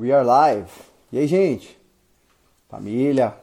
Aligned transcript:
We 0.00 0.10
are 0.12 0.24
live. 0.24 0.70
E 1.12 1.18
aí, 1.18 1.26
gente? 1.26 1.78
Família. 2.70 3.34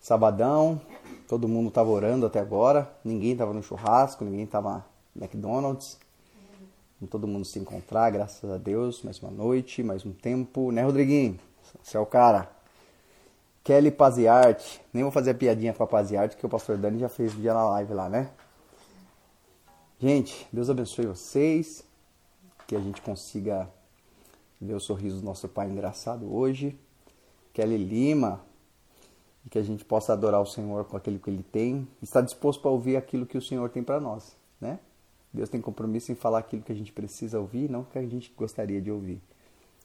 Sabadão. 0.00 0.80
Todo 1.26 1.48
mundo 1.48 1.68
tava 1.68 1.90
orando 1.90 2.24
até 2.24 2.38
agora. 2.38 2.88
Ninguém 3.04 3.36
tava 3.36 3.52
no 3.52 3.60
churrasco, 3.60 4.24
ninguém 4.24 4.46
tava 4.46 4.86
no 5.12 5.24
McDonald's. 5.24 5.98
Com 7.00 7.06
todo 7.06 7.26
mundo 7.26 7.44
se 7.44 7.58
encontrar, 7.58 8.10
graças 8.10 8.48
a 8.48 8.56
Deus. 8.56 9.02
Mais 9.02 9.18
uma 9.18 9.32
noite, 9.32 9.82
mais 9.82 10.06
um 10.06 10.12
tempo. 10.12 10.70
Né, 10.70 10.84
Rodriguinho? 10.84 11.40
Você 11.82 11.96
é 11.96 12.00
o 12.00 12.06
cara. 12.06 12.48
Kelly 13.64 13.90
Paziarte. 13.90 14.80
Nem 14.92 15.02
vou 15.02 15.10
fazer 15.10 15.32
a 15.32 15.34
piadinha 15.34 15.74
com 15.74 15.82
a 15.82 15.88
Paziarte, 15.88 16.36
que 16.36 16.46
o 16.46 16.48
pastor 16.48 16.76
Dani 16.76 17.00
já 17.00 17.08
fez 17.08 17.32
dia 17.32 17.52
na 17.52 17.68
live 17.68 17.92
lá, 17.94 18.08
né? 18.08 18.30
Gente, 19.98 20.46
Deus 20.52 20.70
abençoe 20.70 21.06
vocês. 21.06 21.82
Que 22.64 22.76
a 22.76 22.80
gente 22.80 23.02
consiga 23.02 23.68
ver 24.62 24.74
o 24.74 24.80
sorriso 24.80 25.20
do 25.20 25.24
nosso 25.24 25.48
Pai 25.48 25.68
engraçado 25.68 26.32
hoje. 26.32 26.78
Kelly 27.52 27.76
Lima. 27.76 28.40
E 29.44 29.50
que 29.50 29.58
a 29.58 29.62
gente 29.62 29.84
possa 29.84 30.12
adorar 30.12 30.40
o 30.40 30.46
Senhor 30.46 30.84
com 30.84 30.96
aquilo 30.96 31.18
que 31.18 31.28
Ele 31.28 31.42
tem. 31.42 31.88
E 32.00 32.04
estar 32.04 32.20
disposto 32.20 32.62
para 32.62 32.70
ouvir 32.70 32.96
aquilo 32.96 33.26
que 33.26 33.36
o 33.36 33.42
Senhor 33.42 33.68
tem 33.70 33.82
para 33.82 34.00
nós, 34.00 34.36
né? 34.60 34.78
Deus 35.32 35.48
tem 35.48 35.60
compromisso 35.60 36.12
em 36.12 36.14
falar 36.14 36.38
aquilo 36.38 36.62
que 36.62 36.70
a 36.70 36.74
gente 36.74 36.92
precisa 36.92 37.40
ouvir, 37.40 37.68
não 37.68 37.84
que 37.84 37.98
a 37.98 38.06
gente 38.06 38.32
gostaria 38.36 38.80
de 38.80 38.90
ouvir. 38.90 39.20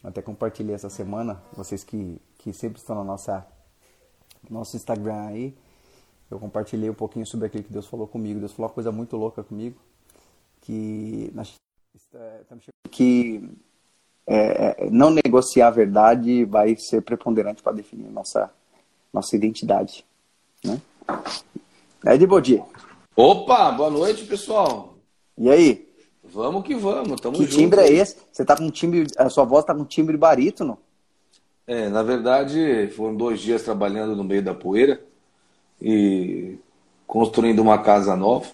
Até 0.03 0.21
compartilhei 0.21 0.75
essa 0.75 0.89
semana, 0.89 1.41
vocês 1.53 1.83
que, 1.83 2.21
que 2.37 2.53
sempre 2.53 2.79
estão 2.79 2.95
na 2.95 3.03
nossa 3.03 3.47
nosso 4.49 4.75
Instagram 4.75 5.25
aí, 5.25 5.57
eu 6.29 6.39
compartilhei 6.39 6.89
um 6.89 6.93
pouquinho 6.93 7.25
sobre 7.25 7.47
aquilo 7.47 7.63
que 7.63 7.73
Deus 7.73 7.87
falou 7.87 8.07
comigo. 8.07 8.39
Deus 8.39 8.51
falou 8.51 8.67
uma 8.67 8.73
coisa 8.73 8.91
muito 8.91 9.15
louca 9.17 9.43
comigo, 9.43 9.79
que 10.61 11.31
que 12.91 13.57
é, 14.27 14.75
é, 14.85 14.89
não 14.91 15.09
negociar 15.09 15.67
a 15.67 15.71
verdade 15.71 16.43
vai 16.43 16.75
ser 16.75 17.01
preponderante 17.01 17.63
para 17.63 17.71
definir 17.71 18.09
nossa 18.11 18.51
nossa 19.13 19.35
identidade, 19.35 20.05
né? 20.63 20.81
É 22.05 22.17
de 22.17 22.27
bom 22.27 22.41
dia. 22.41 22.61
Opa, 23.15 23.71
boa 23.71 23.89
noite, 23.89 24.25
pessoal. 24.25 24.95
E 25.37 25.49
aí? 25.49 25.87
Vamos 26.23 26.63
que 26.63 26.75
vamos, 26.75 27.21
tamo 27.21 27.37
Que 27.37 27.45
junto. 27.45 27.55
timbre 27.55 27.79
é 27.81 27.91
esse? 27.91 28.17
Você 28.31 28.43
tá 28.43 28.55
com 28.55 28.65
um 28.65 28.69
timbre, 28.69 29.07
a 29.17 29.29
sua 29.29 29.45
voz 29.45 29.63
tá 29.63 29.73
com 29.73 29.81
um 29.81 29.85
timbre 29.85 30.17
barítono? 30.17 30.77
É, 31.65 31.87
na 31.87 32.03
verdade, 32.03 32.89
foram 32.95 33.15
dois 33.15 33.39
dias 33.39 33.63
trabalhando 33.63 34.15
no 34.15 34.23
meio 34.23 34.43
da 34.43 34.53
poeira 34.53 35.01
e 35.81 36.57
construindo 37.07 37.59
uma 37.59 37.77
casa 37.77 38.15
nova 38.15 38.47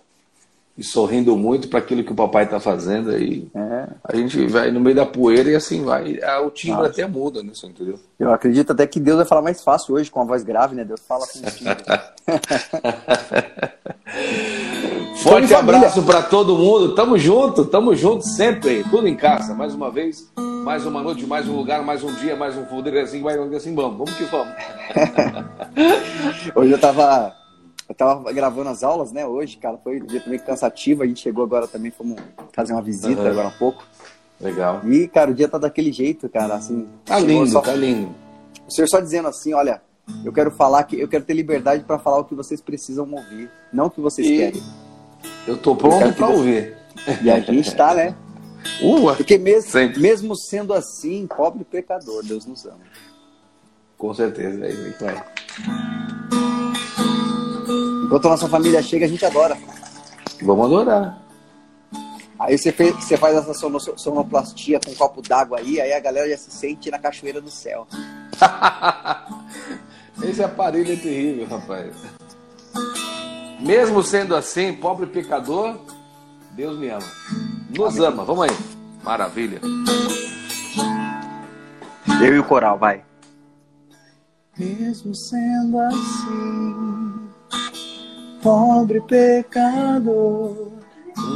e 0.75 0.83
sorrindo 0.83 1.37
muito 1.37 1.67
para 1.67 1.79
aquilo 1.79 2.03
que 2.03 2.11
o 2.11 2.15
papai 2.15 2.45
está 2.45 2.59
fazendo 2.59 3.11
aí. 3.11 3.47
É. 3.53 3.87
A 4.03 4.15
gente 4.15 4.45
vai 4.47 4.71
no 4.71 4.79
meio 4.79 4.95
da 4.95 5.05
poeira 5.05 5.51
e 5.51 5.55
assim 5.55 5.83
vai. 5.83 6.19
O 6.43 6.49
timbre 6.49 6.77
Nossa. 6.77 6.89
até 6.89 7.07
muda, 7.07 7.43
né? 7.43 7.51
Você 7.53 7.67
entendeu? 7.67 7.99
Eu 8.19 8.33
acredito 8.33 8.71
até 8.71 8.87
que 8.87 8.99
Deus 8.99 9.17
vai 9.17 9.25
falar 9.25 9.43
mais 9.43 9.63
fácil 9.63 9.93
hoje 9.93 10.09
com 10.09 10.21
a 10.21 10.23
voz 10.23 10.43
grave, 10.43 10.75
né? 10.75 10.83
Deus 10.83 11.01
fala 11.07 11.25
com 11.27 11.39
um 11.39 11.41
timbre. 11.51 11.83
Forte 15.17 15.47
família. 15.47 15.77
abraço 15.77 16.01
para 16.03 16.23
todo 16.23 16.57
mundo. 16.57 16.95
Tamo 16.95 17.17
junto, 17.19 17.65
tamo 17.65 17.95
junto 17.95 18.27
sempre. 18.27 18.83
Tudo 18.89 19.07
em 19.07 19.15
casa. 19.15 19.53
Mais 19.53 19.75
uma 19.75 19.91
vez, 19.91 20.27
mais 20.63 20.87
uma 20.87 21.03
noite, 21.03 21.25
mais 21.27 21.47
um 21.47 21.55
lugar, 21.55 21.83
mais 21.83 22.03
um 22.03 22.11
dia, 22.15 22.35
mais 22.35 22.57
um 22.57 22.65
fuderezinho, 22.65 23.23
mais 23.23 23.39
um 23.39 23.55
assim, 23.55 23.75
vamos. 23.75 23.97
Vamos 23.97 24.13
que 24.15 24.23
vamos. 24.23 24.53
Hoje 26.55 26.71
eu 26.71 26.79
tava, 26.79 27.33
eu 27.87 27.95
tava 27.95 28.31
gravando 28.31 28.69
as 28.69 28.83
aulas, 28.83 29.11
né? 29.11 29.25
Hoje, 29.25 29.57
cara, 29.57 29.77
foi 29.77 30.01
um 30.01 30.05
dia 30.05 30.21
também 30.21 30.39
cansativo. 30.39 31.03
A 31.03 31.07
gente 31.07 31.19
chegou 31.21 31.43
agora 31.43 31.67
também, 31.67 31.91
fomos 31.91 32.17
fazer 32.53 32.73
uma 32.73 32.81
visita 32.81 33.21
Uhum. 33.21 33.27
agora 33.27 33.47
há 33.49 33.51
pouco. 33.51 33.83
Legal. 34.39 34.81
E, 34.85 35.07
cara, 35.07 35.31
o 35.31 35.33
dia 35.33 35.47
tá 35.47 35.57
daquele 35.57 35.91
jeito, 35.91 36.27
cara, 36.29 36.55
assim. 36.55 36.87
Tá 37.05 37.19
lindo, 37.19 37.47
só- 37.51 37.61
tá 37.61 37.73
lindo. 37.73 38.13
O 38.67 38.71
senhor 38.71 38.87
só 38.87 38.99
dizendo 38.99 39.27
assim, 39.27 39.53
olha, 39.53 39.81
eu 40.25 40.33
quero 40.33 40.51
falar 40.51 40.83
que 40.83 40.99
eu 40.99 41.07
quero 41.07 41.23
ter 41.23 41.33
liberdade 41.33 41.83
para 41.83 41.99
falar 41.99 42.19
o 42.19 42.25
que 42.25 42.35
vocês 42.35 42.59
precisam 42.61 43.09
ouvir, 43.11 43.49
não 43.71 43.85
o 43.85 43.89
que 43.91 44.01
vocês 44.01 44.27
E- 44.27 44.37
querem. 44.37 44.63
Eu 45.47 45.57
tô 45.57 45.75
pronto 45.75 46.13
para 46.13 46.27
você- 46.27 46.33
ouvir. 46.33 46.77
E 47.23 47.29
a 47.29 47.39
gente 47.39 47.75
tá, 47.75 47.93
né? 47.93 48.15
Uh, 48.81 49.13
Porque 49.17 49.37
mesmo, 49.37 49.69
Sempre. 49.69 49.99
mesmo 49.99 50.35
sendo 50.37 50.73
assim, 50.73 51.27
pobre 51.27 51.65
pecador, 51.65 52.23
Deus 52.23 52.45
nos 52.45 52.65
ama. 52.65 52.79
com 53.97 54.13
certeza. 54.13 54.65
É 54.65 54.69
isso 54.71 55.05
aí. 55.05 56.42
Enquanto 58.13 58.27
a 58.27 58.29
nossa 58.29 58.47
família 58.47 58.79
chega, 58.83 59.07
a 59.07 59.09
gente 59.09 59.25
adora. 59.25 59.57
Vamos 60.43 60.67
adorar. 60.67 61.19
Aí 62.37 62.55
você, 62.55 62.71
fez, 62.71 62.93
você 62.93 63.17
faz 63.17 63.35
essa 63.35 63.55
sono- 63.55 63.79
sonoplastia 63.79 64.79
com 64.79 64.91
um 64.91 64.93
copo 64.93 65.19
d'água 65.19 65.57
aí, 65.57 65.81
aí 65.81 65.91
a 65.93 65.99
galera 65.99 66.29
já 66.29 66.37
se 66.37 66.51
sente 66.51 66.91
na 66.91 66.99
cachoeira 66.99 67.41
do 67.41 67.49
céu. 67.49 67.87
Esse 70.21 70.43
aparelho 70.43 70.93
é 70.93 70.95
terrível, 70.95 71.47
rapaz. 71.47 71.91
Mesmo 73.59 74.03
sendo 74.03 74.35
assim, 74.35 74.73
pobre 74.73 75.07
pecador, 75.07 75.75
Deus 76.51 76.77
me 76.77 76.89
ama. 76.89 77.07
Nos 77.75 77.97
ama. 77.97 78.23
Vamos 78.23 78.43
aí. 78.47 78.55
Maravilha. 79.03 79.59
Eu 82.23 82.35
e 82.35 82.37
o 82.37 82.43
coral, 82.43 82.77
vai. 82.77 83.03
Mesmo 84.55 85.15
sendo 85.15 85.79
assim, 85.79 87.22
pobre 88.43 88.99
pecador, 89.01 90.73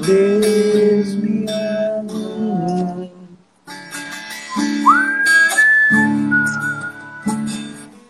Deus 0.06 1.16
me 1.16 1.46
ama. 1.50 3.10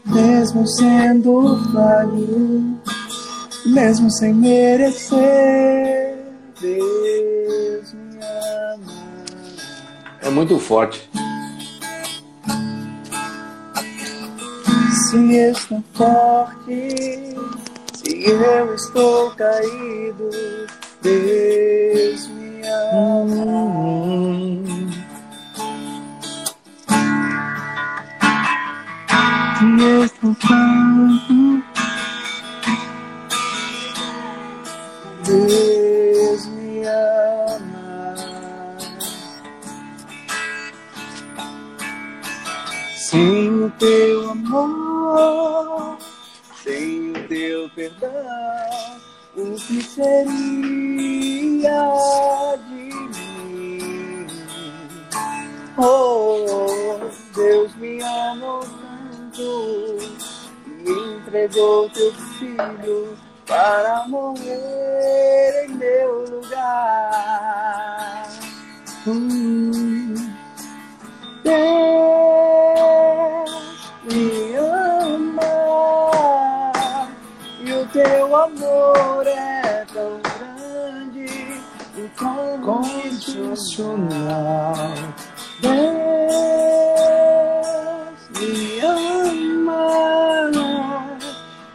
Mesmo 0.06 0.68
sendo 0.68 1.64
falho, 1.72 2.80
mesmo 3.68 4.10
sem 4.10 4.34
merecer, 4.34 6.18
Deus 6.60 7.94
me 7.94 8.18
ama. 8.74 8.94
É 10.24 10.30
muito 10.32 10.58
forte. 10.58 11.08
Se 15.10 15.36
estou 15.36 15.84
forte, 15.94 17.38
se 18.08 18.24
eu 18.30 18.74
estou 18.74 19.32
caído, 19.32 20.30
Deus 21.02 22.28
me 22.30 22.62
ama. 22.94 23.98
Se 29.60 30.06
estou 30.06 30.34
fraco, 30.36 31.64
Deus 35.26 36.46
me 36.48 36.84
ama. 36.88 38.16
Sem 42.96 43.50
o 43.64 43.70
teu 43.72 44.32
amor, 44.32 45.98
sem 46.64 47.17
teu 47.28 47.70
perdão, 47.76 48.10
o 49.36 49.56
que 49.56 49.82
seria 49.84 50.16
de 52.68 52.92
mim? 53.54 54.28
Oh, 55.78 56.98
Deus 57.36 57.76
me 57.76 58.02
amou 58.02 58.62
tanto 58.62 59.98
e 60.68 60.92
entregou 60.92 61.90
teu 61.90 62.14
filho 62.14 63.18
para 63.46 64.08
morrer 64.08 65.66
em 65.66 65.76
meu 65.76 66.26
lugar. 66.30 68.28
Hum. 69.06 70.16
Deus 71.44 72.17
teu 77.98 78.36
amor 78.36 79.26
é 79.26 79.86
tão 79.92 80.20
grande 80.22 81.26
e 81.98 82.10
condicional. 82.64 83.94
Deus 85.60 85.74
me 88.40 88.80
ama 88.82 89.82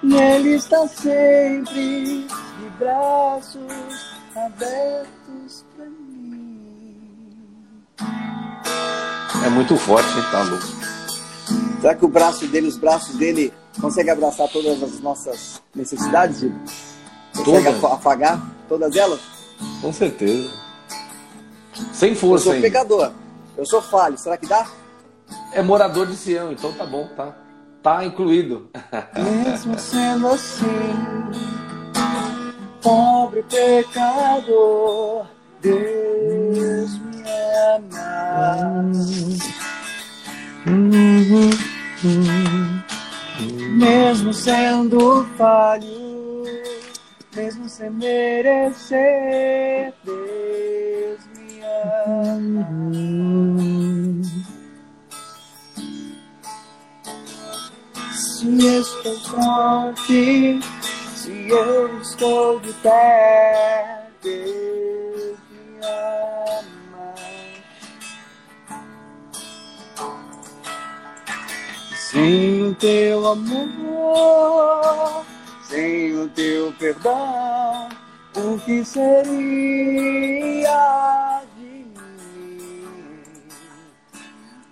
e 0.04 0.14
Ele 0.14 0.50
está 0.54 0.86
sempre 0.86 2.28
de 2.28 2.70
braços 2.78 4.14
abertos 4.36 5.64
para 5.74 5.86
mim. 5.86 7.34
É 9.44 9.48
muito 9.48 9.76
forte, 9.76 10.08
hein? 10.16 10.24
Tá 10.30 10.44
louco. 10.44 10.66
Será 11.80 11.96
que 11.96 12.04
o 12.04 12.08
braço 12.08 12.46
dele, 12.46 12.68
os 12.68 12.76
braços 12.76 13.16
dele, 13.16 13.52
consegue 13.80 14.10
abraçar 14.10 14.48
todas 14.48 14.82
as 14.82 15.00
nossas 15.00 15.62
necessidades, 15.74 16.40
Gil? 16.40 16.52
Consegue 17.36 17.64
Todas? 17.64 17.66
afa- 17.84 17.94
afagar 17.94 18.46
todas 18.68 18.94
elas? 18.96 19.20
Com 19.80 19.92
certeza. 19.92 20.50
Sem 21.92 22.10
Eu 22.10 22.16
força 22.16 22.44
sou 22.44 22.52
ainda. 22.52 22.66
pecador. 22.66 23.10
Eu 23.56 23.64
sou 23.66 23.80
falho. 23.80 24.18
Será 24.18 24.36
que 24.36 24.46
dá? 24.46 24.66
é 25.54 25.62
morador 25.62 26.06
de 26.06 26.14
Sião, 26.16 26.50
então 26.52 26.72
tá 26.72 26.84
bom, 26.86 27.08
tá, 27.16 27.34
tá 27.82 28.04
incluído. 28.04 28.68
Mesmo 29.44 29.76
sendo 29.80 30.28
assim, 30.28 30.66
pobre 32.82 33.42
pecador, 33.44 35.26
Deus 35.60 36.98
me 36.98 37.22
ama. 37.76 38.42
Mesmo 43.82 44.32
sendo 44.32 45.26
falho, 45.36 46.44
mesmo 47.34 47.68
sem 47.68 47.90
merecer, 47.90 49.92
Deus 50.04 51.18
me 51.36 51.60
ama. 52.06 52.68
Se 58.14 58.66
estou 58.78 59.18
forte, 59.24 60.60
se 61.16 61.48
eu 61.48 62.00
estou 62.00 62.60
de 62.60 62.72
pé, 62.74 64.06
Deus 64.22 65.38
me 65.50 65.80
ama. 65.82 67.14
Sem 71.96 72.51
teu 72.74 73.26
amor, 73.26 75.24
sem 75.64 76.16
o 76.16 76.28
teu 76.28 76.72
perdão, 76.78 77.88
o 78.36 78.58
que 78.60 78.84
seria 78.84 79.32
de 81.56 81.64
mim? 81.64 82.84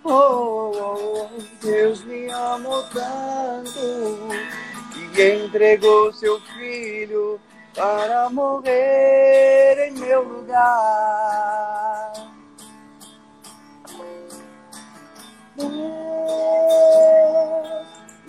Oh, 0.03 0.71
oh, 0.73 1.27
oh, 1.27 1.29
Deus 1.61 2.03
me 2.05 2.31
amou 2.31 2.83
tanto 2.93 4.29
que 5.13 5.33
entregou 5.33 6.11
seu 6.13 6.39
filho 6.41 7.39
para 7.75 8.29
morrer 8.29 9.87
em 9.87 9.91
meu 9.93 10.23
lugar. 10.23 12.13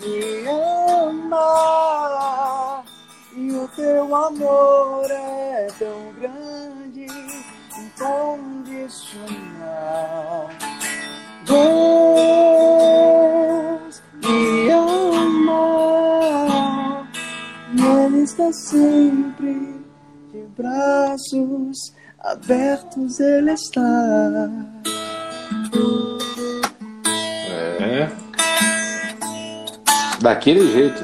Me 0.05 0.47
ama 0.47 2.83
e 3.35 3.51
o 3.51 3.67
teu 3.69 4.15
amor 4.15 5.07
é 5.09 5.65
tão 5.79 6.13
grande, 6.19 7.07
incondicional. 7.77 10.49
Deus 11.45 11.63
me 14.23 14.69
ama 14.71 17.07
e 17.75 17.81
Ele 17.81 18.21
está 18.23 18.51
sempre 18.51 19.83
de 20.31 20.41
braços 20.57 21.93
abertos, 22.19 23.19
Ele 23.19 23.51
está. 23.51 24.49
Daquele 30.23 30.65
jeito. 30.71 31.03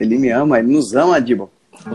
Ele 0.00 0.18
me 0.18 0.28
ama, 0.30 0.58
ele 0.58 0.72
nos 0.72 0.92
ama, 0.94 1.20
Dibo. 1.20 1.50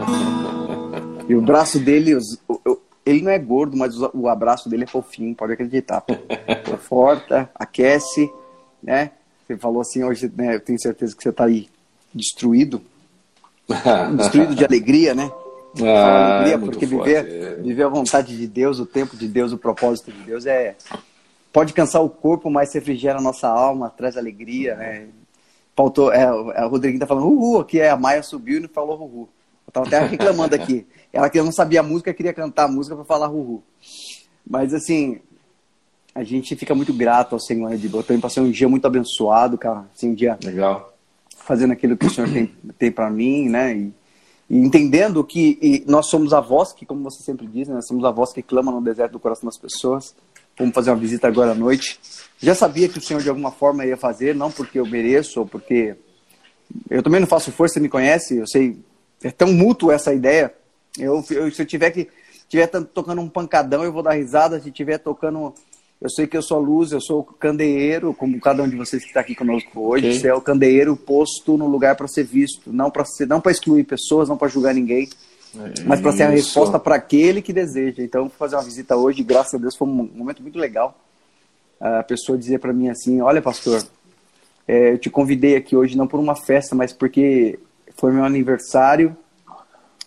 E 1.28 1.36
o 1.36 1.42
braço 1.42 1.80
dele, 1.80 2.16
os- 2.16 2.38
o- 2.50 2.78
ele 3.06 3.22
não 3.22 3.32
é 3.32 3.40
gordo, 3.40 3.78
mas 3.78 3.98
o 3.98 4.12
o 4.14 4.28
abraço 4.28 4.68
dele 4.70 4.84
é 4.84 4.88
fofinho, 4.88 5.34
pode 5.34 5.54
acreditar. 5.54 6.04
Conforta, 6.66 7.50
aquece, 7.56 8.30
né? 8.82 9.12
Você 9.48 9.56
falou 9.58 9.80
assim 9.82 10.04
hoje, 10.04 10.30
né? 10.36 10.56
Eu 10.56 10.60
tenho 10.60 10.78
certeza 10.82 11.16
que 11.16 11.24
você 11.24 11.32
tá 11.32 11.46
aí 11.46 11.70
destruído, 12.14 12.82
destruído 14.18 14.54
de 14.54 14.66
alegria, 14.66 15.16
né? 15.16 15.32
Ah, 15.82 16.36
alegria, 16.36 16.56
é 16.56 16.58
porque 16.58 16.86
viver, 16.86 17.62
viver 17.64 17.84
a 17.84 17.90
vontade 17.90 18.38
de 18.38 18.46
Deus, 18.46 18.80
o 18.80 18.86
tempo 18.86 19.16
de 19.16 19.28
Deus, 19.28 19.54
o 19.54 19.58
propósito 19.58 20.12
de 20.12 20.20
Deus 20.24 20.46
é 20.46 20.76
pode 21.54 21.72
cansar 21.72 22.04
o 22.04 22.10
corpo, 22.10 22.50
mas 22.50 22.74
refrigera 22.74 23.18
a 23.20 23.22
nossa 23.22 23.48
alma, 23.48 23.90
traz 23.90 24.18
alegria, 24.18 24.76
né? 24.76 25.08
Faltou, 25.76 26.14
é, 26.14 26.24
a 26.24 26.66
Rodriguinho 26.66 27.00
tá 27.00 27.08
falando 27.08 27.28
uhul, 27.28 27.60
aqui 27.60 27.80
é 27.80 27.90
a 27.90 27.98
Maia 27.98 28.22
subiu 28.22 28.64
e 28.64 28.68
falou 28.68 29.00
uhul. 29.00 29.30
Eu 29.66 29.74
tava 29.74 29.88
até 29.88 30.00
reclamando 30.06 30.54
aqui. 30.56 30.86
Ela 31.12 31.30
que 31.30 31.42
não 31.42 31.52
sabia 31.52 31.80
a 31.80 31.84
música, 31.84 32.14
queria 32.14 32.34
cantar 32.34 32.66
a 32.66 32.68
música 32.68 32.96
para 32.96 33.06
falar 33.06 33.30
uhul. 33.30 33.64
Mas 34.46 34.74
assim, 34.74 35.20
a 36.14 36.24
gente 36.24 36.56
fica 36.56 36.76
muito 36.76 36.94
grato 36.94 37.34
ao 37.34 37.40
Senhor, 37.40 37.70
né, 37.70 37.76
Edibo. 37.76 37.98
Eu 37.98 38.04
também 38.04 38.22
passei 38.22 38.42
um 38.42 38.52
dia 38.52 38.70
muito 38.70 38.86
abençoado, 38.86 39.58
cara. 39.58 39.86
Assim, 39.96 40.10
um 40.10 40.14
dia 40.14 40.38
Legal. 40.44 40.94
fazendo 41.38 41.72
aquilo 41.74 41.98
que 41.98 42.06
o 42.06 42.10
Senhor 42.10 42.30
tem, 42.30 42.48
tem 42.78 42.92
para 42.92 43.10
mim, 43.10 43.50
né? 43.50 43.76
E, 43.76 43.94
e 44.50 44.58
entendendo 44.58 45.24
que 45.24 45.58
e 45.62 45.84
nós 45.88 46.08
somos 46.08 46.34
a 46.34 46.40
voz 46.40 46.72
que, 46.72 46.86
como 46.86 47.04
você 47.04 47.24
sempre 47.24 47.48
diz, 47.48 47.68
né? 47.68 47.82
Somos 47.82 48.06
a 48.06 48.12
voz 48.12 48.32
que 48.32 48.44
clama 48.44 48.72
no 48.72 48.82
deserto 48.82 49.14
do 49.14 49.20
coração 49.20 49.48
das 49.48 49.58
pessoas. 49.58 50.16
Vamos 50.58 50.74
fazer 50.74 50.92
uma 50.92 50.98
visita 50.98 51.28
agora 51.28 51.52
à 51.52 51.56
noite. 51.56 52.00
Já 52.40 52.54
sabia 52.54 52.90
que 52.90 52.98
o 52.98 53.02
Senhor 53.02 53.22
de 53.22 53.30
alguma 53.30 53.52
forma 53.52 53.86
ia 53.86 53.98
fazer, 53.98 54.36
não 54.36 54.52
porque 54.52 54.80
eu 54.80 54.86
mereço 54.86 55.40
ou 55.40 55.46
porque 55.46 55.96
eu 56.90 57.02
também 57.02 57.20
não 57.20 57.28
faço 57.28 57.52
força, 57.52 57.80
me 57.80 57.90
conhece, 57.90 58.38
eu 58.38 58.48
sei, 58.48 58.78
é 59.24 59.32
tão 59.32 59.52
mútuo 59.54 59.92
essa 59.92 60.14
ideia. 60.14 60.54
Eu, 60.98 61.24
eu 61.32 61.52
se 61.52 61.62
eu 61.62 61.66
tiver 61.66 61.92
que 61.92 62.08
tiver 62.48 62.68
tocando 62.68 63.22
um 63.22 63.30
pancadão, 63.30 63.84
eu 63.84 63.92
vou 63.92 64.04
dar 64.04 64.14
risada. 64.14 64.60
Se 64.60 64.72
tiver 64.72 65.00
tocando, 65.00 65.54
eu 66.00 66.10
sei 66.10 66.28
que 66.28 66.38
eu 66.38 66.42
sou 66.42 66.58
a 66.58 66.62
luz, 66.62 66.92
eu 66.92 67.02
sou 67.02 67.22
o 67.22 67.24
candeeiro, 67.24 68.14
como 68.14 68.40
cada 68.40 68.62
um 68.62 68.70
de 68.70 68.76
vocês 68.76 69.02
que 69.02 69.08
está 69.08 69.22
aqui 69.22 69.34
conosco 69.34 69.80
hoje. 69.80 70.08
Ok. 70.08 70.20
Você 70.20 70.28
é 70.28 70.34
o 70.34 70.42
candeeiro 70.42 70.96
posto 70.96 71.58
no 71.58 71.68
lugar 71.68 71.96
para 71.96 72.08
ser 72.08 72.24
visto, 72.24 72.72
não 72.72 72.92
para 72.92 73.06
ser, 73.06 73.28
não 73.28 73.42
para 73.42 73.52
excluir 73.52 73.84
pessoas, 73.86 74.30
não 74.30 74.38
para 74.38 74.48
julgar 74.50 74.74
ninguém, 74.74 75.10
mas 75.86 76.02
para 76.02 76.12
ser 76.12 76.24
a 76.24 76.30
resposta 76.30 76.80
para 76.80 76.96
aquele 76.96 77.42
que 77.42 77.54
deseja. 77.54 78.02
Então, 78.04 78.30
fazer 78.30 78.56
uma 78.56 78.64
visita 78.64 78.96
hoje, 78.96 79.24
graças 79.24 79.54
a 79.54 79.58
Deus, 79.58 79.76
foi 79.76 79.88
um 79.88 80.10
momento 80.14 80.42
muito 80.42 80.58
legal. 80.58 80.98
A 81.80 82.04
pessoa 82.04 82.38
dizia 82.38 82.58
para 82.58 82.74
mim 82.74 82.90
assim: 82.90 83.22
Olha, 83.22 83.42
pastor, 83.42 83.84
é, 84.68 84.94
eu 84.94 84.98
te 84.98 85.10
convidei 85.10 85.56
aqui 85.56 85.76
hoje 85.76 85.98
não 85.98 86.08
por 86.08 86.20
uma 86.20 86.36
festa, 86.36 86.76
mas 86.76 86.94
porque 86.94 87.60
foi 87.96 88.12
meu 88.12 88.24
aniversário 88.24 89.16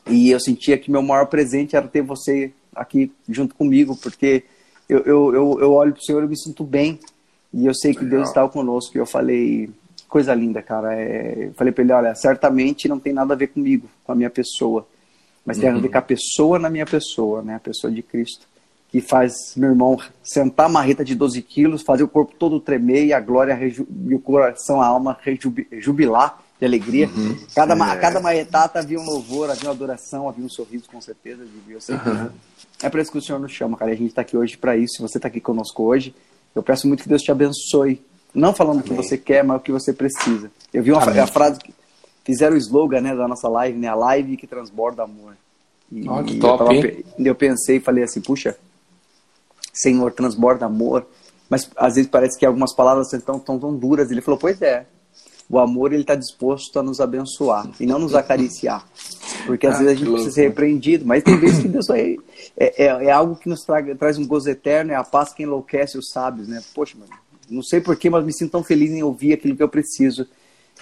e 0.09 0.31
eu 0.31 0.41
sentia 0.41 0.79
que 0.79 0.91
meu 0.91 1.03
maior 1.03 1.27
presente 1.27 1.77
era 1.77 1.87
ter 1.87 2.03
você 2.03 2.53
aqui 2.75 3.13
junto 3.29 3.55
comigo, 3.55 3.97
porque 3.97 4.45
eu, 4.89 5.01
eu, 5.01 5.35
eu, 5.35 5.59
eu 5.61 5.73
olho 5.73 5.93
para 5.93 6.01
o 6.01 6.05
Senhor 6.05 6.23
e 6.23 6.29
me 6.29 6.39
sinto 6.39 6.65
bem 6.65 6.99
e 7.53 7.67
eu 7.67 7.75
sei 7.75 7.93
que 7.93 8.05
Legal. 8.05 8.19
Deus 8.19 8.29
está 8.29 8.49
conosco. 8.49 8.97
E 8.97 9.01
eu 9.01 9.07
falei, 9.07 9.71
coisa 10.09 10.35
linda, 10.35 10.63
cara. 10.63 10.95
É, 10.95 11.47
eu 11.47 11.55
falei 11.55 11.73
para 11.73 11.83
ele: 11.83 11.93
Olha, 11.93 12.15
certamente 12.15 12.89
não 12.89 12.99
tem 12.99 13.13
nada 13.13 13.35
a 13.35 13.37
ver 13.37 13.49
comigo, 13.49 13.89
com 14.05 14.13
a 14.13 14.15
minha 14.15 14.31
pessoa, 14.31 14.87
mas 15.47 15.57
tem 15.59 15.69
a 15.71 15.73
ver 15.79 15.89
com 15.89 15.97
a 15.99 16.03
pessoa 16.03 16.59
na 16.59 16.69
minha 16.69 16.85
pessoa, 16.85 17.41
né? 17.41 17.55
A 17.55 17.61
pessoa 17.61 17.91
de 17.91 18.03
Cristo 18.03 18.47
que 18.89 19.01
faz 19.01 19.33
meu 19.57 19.71
irmão 19.71 19.99
sentar 20.23 20.67
a 20.67 20.69
marreta 20.69 21.05
de 21.05 21.15
12 21.15 21.43
quilos, 21.43 21.83
fazer 21.83 22.05
o 22.05 22.09
corpo 22.09 22.35
todo 22.39 22.61
tremer 22.61 23.07
e 23.07 23.13
a 23.13 23.19
glória 23.21 23.59
e 23.61 24.15
o 24.15 24.19
coração, 24.21 24.81
a 24.81 24.87
alma 24.87 25.17
jubilar 25.81 26.41
de 26.59 26.65
alegria. 26.67 27.09
Cada, 27.55 27.75
ma- 27.77 27.95
É. 27.95 27.99
cada 27.99 28.21
marretada 28.21 28.79
havia 28.79 28.99
um 28.99 29.05
louvor, 29.05 29.51
havia 29.51 29.69
uma 29.69 29.75
adoração, 29.75 30.29
havia 30.29 30.45
um 30.45 30.49
sorriso, 30.49 30.85
com 30.91 31.01
certeza. 31.01 31.45
Vivi. 31.45 31.73
Eu 31.75 31.81
sei 31.81 31.97
que 32.79 32.87
é 32.87 32.89
para 32.89 33.03
isso 33.03 33.11
que 33.13 33.19
o 33.19 33.23
Senhor 33.23 33.39
nos 33.39 33.53
chama, 33.53 33.77
cara. 33.77 33.91
E 33.91 33.95
a 33.95 33.97
gente 33.97 34.09
está 34.11 34.23
aqui 34.23 34.37
hoje 34.37 34.57
para 34.57 34.77
isso. 34.77 34.95
Se 34.97 35.03
você 35.03 35.19
está 35.19 35.29
aqui 35.29 35.41
conosco 35.41 35.83
hoje, 35.83 36.15
eu 36.55 36.63
peço 36.63 36.87
muito 36.87 37.03
que 37.03 37.09
Deus 37.09 37.23
te 37.23 37.31
abençoe. 37.31 38.01
Não 38.35 38.55
falando 38.55 38.81
o 38.81 38.83
que 38.83 38.95
você 38.95 39.19
quer, 39.19 39.43
mas 39.45 39.59
o 39.59 39.61
que 39.61 39.73
você 39.73 39.93
precisa. 39.93 40.51
Eu 40.73 40.83
vi 40.83 40.93
uma 40.93 41.01
fra- 41.01 41.11
Amém. 41.11 41.23
a 41.23 41.27
frase 41.27 41.59
que 41.59 41.75
fizeram 42.27 42.57
o 42.57 42.59
slogan 42.59 43.01
né, 43.01 43.15
da 43.15 43.29
nossa 43.29 43.49
live, 43.49 43.79
né? 43.79 43.87
A 43.87 43.95
live 43.95 44.37
que 44.37 44.49
transborda 44.49 45.05
amor. 45.05 45.37
E, 45.91 46.07
Ó, 46.09 46.21
que 46.25 46.39
top, 46.41 46.75
eu, 46.75 47.05
tava 47.05 47.29
eu 47.29 47.35
pensei 47.37 47.77
e 47.77 47.81
falei 47.81 48.03
assim, 48.03 48.21
puxa, 48.21 48.59
Senhor, 49.73 50.11
transborda 50.11 50.67
amor. 50.67 51.07
Mas 51.49 51.71
às 51.77 51.95
vezes 51.95 52.11
parece 52.11 52.37
que 52.37 52.45
algumas 52.45 52.75
palavras 52.75 53.13
estão 53.13 53.39
tão, 53.39 53.59
tão 53.61 53.77
duras. 53.77 54.11
Ele 54.11 54.21
falou, 54.21 54.39
pois 54.39 54.61
é. 54.61 54.85
O 55.49 55.61
amor 55.61 55.93
ele 55.93 56.03
está 56.03 56.17
disposto 56.17 56.77
a 56.77 56.83
nos 56.83 56.99
abençoar 56.99 57.71
e 57.79 57.87
não 57.87 58.01
nos 58.01 58.17
acariciar. 58.17 58.85
Porque 59.47 59.65
às 59.65 59.77
Ah, 59.77 59.79
vezes 59.79 59.93
a 59.93 59.95
gente 59.95 60.09
louco, 60.09 60.23
precisa 60.25 60.35
ser 60.35 60.49
repreendido, 60.49 61.07
mas 61.07 61.23
tem 61.23 61.39
vezes 61.39 61.63
que 61.63 61.69
Deus. 61.69 61.89
É, 61.89 62.17
é, 62.57 62.87
é 62.87 63.11
algo 63.13 63.37
que 63.37 63.49
nos 63.49 63.63
traga, 63.63 63.95
traz 63.95 64.19
um 64.19 64.27
gozo 64.27 64.51
eterno, 64.51 64.91
é 64.91 64.97
a 64.97 65.05
paz 65.05 65.33
que 65.33 65.45
enlouquece 65.45 65.97
os 65.97 66.11
sábios, 66.11 66.49
né? 66.49 66.61
Poxa, 66.75 66.97
mano, 66.99 67.13
não 67.49 67.63
sei 67.63 67.81
porquê, 67.81 68.11
mas 68.11 68.25
me 68.25 68.33
sinto 68.33 68.51
tão 68.51 68.65
feliz 68.65 68.91
em 68.91 69.05
ouvir 69.05 69.35
aquilo 69.35 69.55
que 69.55 69.63
eu 69.63 69.69
preciso 69.69 70.27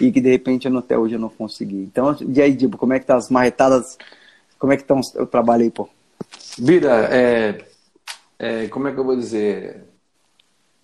e 0.00 0.10
que 0.12 0.20
de 0.20 0.30
repente 0.30 0.66
eu 0.66 0.72
não- 0.72 0.80
até 0.80 0.98
hoje 0.98 1.14
eu 1.14 1.20
não 1.20 1.28
consegui. 1.28 1.76
Então, 1.76 2.16
e 2.28 2.40
aí, 2.42 2.54
Dibo, 2.54 2.76
como 2.78 2.92
é 2.92 3.00
que 3.00 3.06
tá 3.06 3.16
as 3.16 3.30
marretadas? 3.30 3.96
Como 4.58 4.72
é 4.72 4.76
que 4.76 4.82
estão 4.82 5.00
o 5.16 5.26
trabalho 5.26 5.62
aí, 5.64 5.70
pô? 5.70 5.88
Bira, 6.58 7.08
é, 7.12 7.64
é, 8.38 8.68
como 8.68 8.88
é 8.88 8.92
que 8.92 8.98
eu 9.00 9.04
vou 9.04 9.16
dizer? 9.16 9.84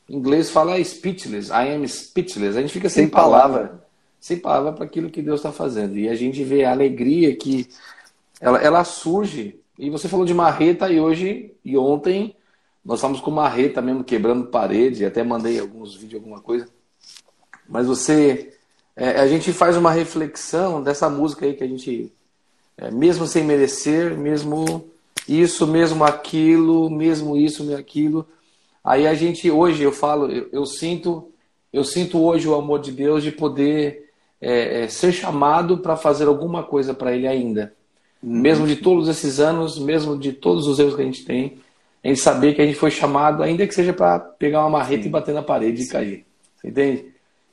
Em 0.09 0.17
inglês 0.17 0.51
fala 0.51 0.83
speechless, 0.83 1.51
I 1.51 1.75
am 1.75 1.87
speechless. 1.87 2.57
A 2.57 2.61
gente 2.61 2.73
fica 2.73 2.89
sem, 2.89 3.05
Sem 3.05 3.11
palavra. 3.11 3.59
palavra. 3.59 3.85
Sem 4.21 4.39
palavra 4.39 4.73
para 4.73 4.85
aquilo 4.85 5.11
que 5.11 5.23
Deus 5.23 5.41
está 5.41 5.53
fazendo. 5.53 5.97
E 5.97 6.09
a 6.09 6.15
gente 6.15 6.43
vê 6.45 6.65
a 6.65 6.73
alegria 6.73 7.35
que 7.37 7.69
ela, 8.41 8.59
ela 8.63 8.85
surge. 8.85 9.61
E 9.79 9.91
você 9.91 10.09
falou 10.09 10.27
de 10.27 10.35
marreta 10.35 10.91
e 10.91 11.01
hoje 11.01 11.55
e 11.65 11.77
ontem 11.77 12.37
Nós 12.85 12.99
estávamos 13.01 13.21
com 13.23 13.31
marreta 13.31 13.83
mesmo, 13.83 14.05
quebrando 14.05 14.47
parede, 14.49 15.05
até 15.05 15.23
mandei 15.23 15.61
alguns 15.61 15.95
vídeos, 15.97 16.23
alguma 16.23 16.41
coisa. 16.41 16.69
Mas 17.69 17.87
você. 17.87 18.57
É, 19.01 19.19
a 19.19 19.27
gente 19.27 19.51
faz 19.51 19.79
uma 19.79 19.91
reflexão 19.91 20.83
dessa 20.83 21.09
música 21.09 21.47
aí 21.47 21.55
que 21.55 21.65
a 21.65 21.67
gente. 21.67 22.13
É, 22.77 22.91
mesmo 22.91 23.27
sem 23.27 23.43
merecer, 23.43 24.15
mesmo 24.15 24.91
isso, 25.27 25.67
mesmo 25.67 26.05
aquilo, 26.05 26.91
mesmo 26.91 27.35
isso, 27.35 27.65
mesmo 27.65 27.81
aquilo. 27.81 28.29
Aí 28.85 29.07
a 29.07 29.15
gente, 29.15 29.51
hoje, 29.51 29.83
eu 29.83 29.91
falo, 29.91 30.31
eu, 30.31 30.51
eu 30.53 30.67
sinto. 30.67 31.33
Eu 31.73 31.83
sinto 31.83 32.23
hoje 32.23 32.47
o 32.47 32.55
amor 32.55 32.81
de 32.81 32.93
Deus 32.93 33.23
de 33.23 33.33
poder 33.33 34.11
é, 34.39 34.83
é 34.83 34.89
ser 34.89 35.13
chamado 35.13 35.79
para 35.79 35.97
fazer 35.97 36.27
alguma 36.27 36.63
coisa 36.63 36.93
para 36.93 37.15
Ele 37.15 37.27
ainda. 37.27 37.73
Uhum. 38.23 38.39
Mesmo 38.39 38.67
de 38.67 38.77
todos 38.77 39.09
esses 39.09 39.41
anos, 39.41 39.79
mesmo 39.79 40.19
de 40.19 40.33
todos 40.35 40.67
os 40.67 40.79
erros 40.79 40.95
que 40.95 41.01
a 41.01 41.07
gente 41.07 41.25
tem, 41.25 41.59
a 42.05 42.09
gente 42.09 42.21
saber 42.21 42.55
que 42.55 42.61
a 42.61 42.67
gente 42.67 42.77
foi 42.77 42.91
chamado, 42.91 43.43
ainda 43.43 43.67
que 43.67 43.75
seja 43.75 43.95
para 43.95 44.19
pegar 44.19 44.61
uma 44.61 44.79
marreta 44.79 45.05
Sim. 45.05 45.09
e 45.09 45.13
bater 45.13 45.35
na 45.35 45.43
parede 45.43 45.81
Sim. 45.81 45.89
e 45.89 45.91
cair. 45.91 46.27
Entende? 46.63 47.10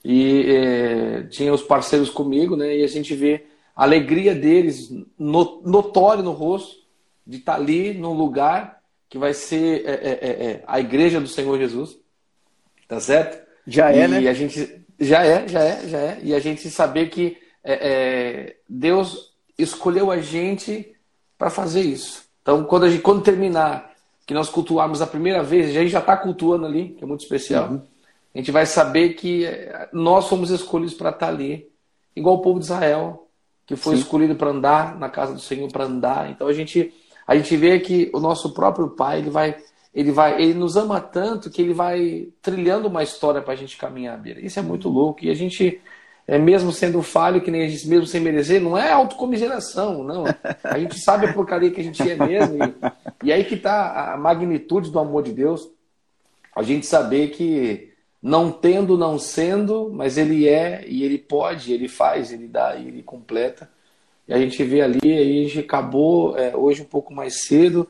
E 0.09 0.45
é, 0.49 1.23
tinha 1.23 1.53
os 1.53 1.61
parceiros 1.61 2.09
comigo, 2.09 2.55
né? 2.55 2.77
E 2.77 2.81
a 2.81 2.87
gente 2.87 3.13
vê 3.13 3.43
a 3.75 3.83
alegria 3.83 4.33
deles 4.33 4.89
notório 5.19 6.23
no 6.23 6.31
rosto 6.31 6.77
de 7.25 7.39
estar 7.39 7.55
tá 7.55 7.59
ali 7.59 7.93
num 7.93 8.13
lugar 8.13 8.81
que 9.09 9.17
vai 9.17 9.33
ser 9.33 9.85
é, 9.85 9.91
é, 9.91 10.19
é, 10.21 10.45
é, 10.45 10.63
a 10.65 10.79
igreja 10.79 11.19
do 11.19 11.27
Senhor 11.27 11.57
Jesus. 11.57 11.99
Tá 12.87 13.01
certo? 13.01 13.45
Já 13.67 13.91
é, 13.91 14.05
e 14.05 14.07
né? 14.07 14.21
E 14.21 14.27
a 14.29 14.33
gente 14.33 14.81
já 14.97 15.25
é, 15.25 15.45
já 15.45 15.61
é, 15.61 15.87
já 15.89 15.97
é. 15.97 16.19
E 16.23 16.33
a 16.33 16.39
gente 16.39 16.69
saber 16.69 17.09
que 17.09 17.35
é, 17.61 18.55
Deus 18.69 19.33
escolheu 19.57 20.09
a 20.09 20.21
gente 20.21 20.95
para 21.37 21.49
fazer 21.49 21.81
isso. 21.81 22.23
Então, 22.41 22.63
quando, 22.63 22.85
a 22.85 22.89
gente, 22.89 23.01
quando 23.01 23.23
terminar 23.23 23.91
que 24.25 24.33
nós 24.33 24.47
cultuarmos 24.47 25.01
a 25.01 25.07
primeira 25.07 25.43
vez, 25.43 25.69
a 25.69 25.73
gente 25.73 25.89
já 25.89 25.99
está 25.99 26.15
cultuando 26.15 26.65
ali, 26.65 26.95
que 26.97 27.03
é 27.03 27.07
muito 27.07 27.23
especial. 27.23 27.71
Uhum. 27.71 27.81
A 28.37 28.39
gente 28.39 28.51
vai 28.51 28.67
saber 28.67 29.15
que 29.15 29.47
nós 29.91 30.27
fomos 30.27 30.51
escolhidos 30.51 30.93
para 30.93 31.09
estar 31.09 31.25
tá 31.25 31.27
ali, 31.27 31.71
igual 32.15 32.35
o 32.35 32.41
povo 32.41 32.59
de 32.59 32.65
Israel, 32.65 33.27
que 33.65 33.75
foi 33.75 33.95
Sim. 33.95 34.01
escolhido 34.03 34.35
para 34.35 34.51
andar 34.51 34.95
na 34.95 35.09
casa 35.09 35.33
do 35.33 35.39
Senhor, 35.39 35.71
para 35.71 35.85
andar. 35.85 36.29
Então 36.29 36.47
a 36.47 36.53
gente, 36.53 36.93
a 37.25 37.35
gente 37.35 37.57
vê 37.57 37.79
que 37.79 38.11
o 38.13 38.19
nosso 38.19 38.53
próprio 38.53 38.89
Pai, 38.89 39.17
ele 39.17 39.31
vai, 39.31 39.57
ele 39.91 40.11
vai, 40.11 40.39
ele 40.39 40.53
nos 40.53 40.77
ama 40.77 41.01
tanto 41.01 41.49
que 41.49 41.63
ele 41.63 41.73
vai 41.73 42.27
trilhando 42.39 42.87
uma 42.87 43.01
história 43.01 43.41
para 43.41 43.53
a 43.53 43.57
gente 43.57 43.75
caminhar, 43.75 44.15
Bira. 44.19 44.39
Isso 44.39 44.59
é 44.59 44.61
muito 44.61 44.87
louco 44.87 45.25
e 45.25 45.31
a 45.31 45.33
gente 45.33 45.81
é, 46.27 46.37
mesmo 46.37 46.71
sendo 46.71 47.01
falho, 47.01 47.41
que 47.41 47.49
nem 47.49 47.63
a 47.63 47.67
gente, 47.67 47.87
mesmo 47.87 48.05
sem 48.05 48.21
merecer, 48.21 48.61
não 48.61 48.77
é 48.77 48.91
autocomiseração, 48.91 50.03
não. 50.03 50.25
A 50.63 50.77
gente 50.77 50.99
sabe 50.99 51.25
a 51.25 51.33
porcaria 51.33 51.71
que 51.71 51.81
a 51.81 51.83
gente 51.83 52.07
é 52.07 52.15
mesmo. 52.15 52.63
E, 52.63 53.29
e 53.29 53.33
aí 53.33 53.43
que 53.43 53.55
está 53.55 54.13
a 54.13 54.17
magnitude 54.17 54.91
do 54.91 54.99
amor 54.99 55.23
de 55.23 55.31
Deus. 55.31 55.67
A 56.55 56.61
gente 56.61 56.85
saber 56.85 57.29
que 57.29 57.86
não 58.21 58.51
tendo, 58.51 58.97
não 58.97 59.19
sendo, 59.19 59.89
mas 59.93 60.17
ele 60.17 60.47
é 60.47 60.83
e 60.87 61.03
ele 61.03 61.17
pode, 61.17 61.71
ele 61.71 61.87
faz, 61.87 62.31
ele 62.31 62.47
dá 62.47 62.75
ele 62.75 63.03
completa. 63.03 63.69
E 64.27 64.33
a 64.33 64.37
gente 64.37 64.61
vê 64.63 64.81
ali, 64.81 64.99
aí 65.03 65.39
a 65.39 65.47
gente 65.47 65.59
acabou 65.59 66.37
é, 66.37 66.55
hoje 66.55 66.81
um 66.81 66.85
pouco 66.85 67.13
mais 67.13 67.45
cedo. 67.45 67.87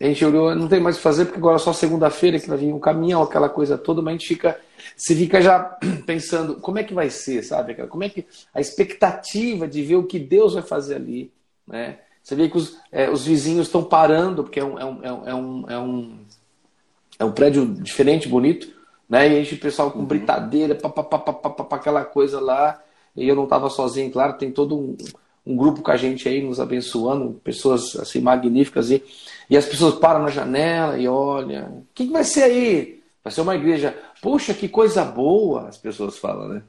A 0.00 0.04
gente 0.04 0.24
olhou, 0.24 0.54
não 0.54 0.68
tem 0.68 0.80
mais 0.80 0.96
o 0.96 0.98
que 0.98 1.02
fazer, 1.02 1.24
porque 1.26 1.38
agora 1.38 1.56
é 1.56 1.58
só 1.58 1.72
segunda-feira 1.72 2.38
que 2.38 2.48
vai 2.48 2.56
vir 2.56 2.72
um 2.72 2.78
caminhão, 2.78 3.22
aquela 3.22 3.48
coisa 3.48 3.76
toda, 3.76 4.00
mas 4.00 4.14
a 4.14 4.16
gente 4.18 4.28
fica 4.28 4.58
você 4.96 5.14
fica 5.14 5.40
já 5.40 5.58
pensando 6.06 6.56
como 6.56 6.78
é 6.78 6.84
que 6.84 6.94
vai 6.94 7.10
ser, 7.10 7.42
sabe? 7.42 7.74
Como 7.86 8.04
é 8.04 8.08
que 8.08 8.26
a 8.54 8.60
expectativa 8.60 9.66
de 9.66 9.82
ver 9.82 9.96
o 9.96 10.06
que 10.06 10.18
Deus 10.18 10.54
vai 10.54 10.62
fazer 10.62 10.96
ali, 10.96 11.32
né? 11.66 11.98
Você 12.22 12.34
vê 12.34 12.48
que 12.48 12.56
os, 12.56 12.78
é, 12.92 13.10
os 13.10 13.24
vizinhos 13.24 13.66
estão 13.66 13.82
parando 13.82 14.44
porque 14.44 14.60
é 14.60 14.64
um, 14.64 14.78
é 14.78 14.84
um, 14.84 15.02
é 15.02 15.34
um, 15.34 15.70
é 15.70 15.78
um, 15.78 16.18
é 17.18 17.24
um 17.24 17.32
prédio 17.32 17.66
diferente, 17.66 18.28
bonito, 18.28 18.68
né? 19.10 19.28
E 19.28 19.32
a 19.32 19.42
gente, 19.42 19.56
o 19.56 19.60
pessoal 19.60 19.90
com 19.90 19.98
uhum. 19.98 20.04
britadeira, 20.04 20.76
pá, 20.76 20.88
pá, 20.88 21.02
pá, 21.02 21.18
pá, 21.18 21.32
pá, 21.32 21.64
pá, 21.64 21.76
aquela 21.76 22.04
coisa 22.04 22.40
lá. 22.40 22.80
E 23.16 23.28
eu 23.28 23.34
não 23.34 23.44
estava 23.44 23.68
sozinho, 23.68 24.10
claro, 24.12 24.34
tem 24.34 24.52
todo 24.52 24.78
um, 24.78 24.96
um 25.44 25.56
grupo 25.56 25.82
com 25.82 25.90
a 25.90 25.96
gente 25.96 26.28
aí 26.28 26.40
nos 26.40 26.60
abençoando, 26.60 27.40
pessoas 27.42 27.96
assim 27.96 28.20
magníficas 28.20 28.90
e, 28.90 29.02
e 29.50 29.56
as 29.56 29.66
pessoas 29.66 29.96
param 29.96 30.22
na 30.22 30.30
janela 30.30 30.96
e 30.96 31.08
olham, 31.08 31.78
o 31.78 31.86
que, 31.92 32.06
que 32.06 32.12
vai 32.12 32.22
ser 32.22 32.44
aí? 32.44 33.02
Vai 33.22 33.32
ser 33.32 33.40
uma 33.40 33.56
igreja. 33.56 33.98
Poxa, 34.22 34.54
que 34.54 34.68
coisa 34.68 35.04
boa, 35.04 35.68
as 35.68 35.76
pessoas 35.76 36.16
falam, 36.16 36.48
né? 36.48 36.62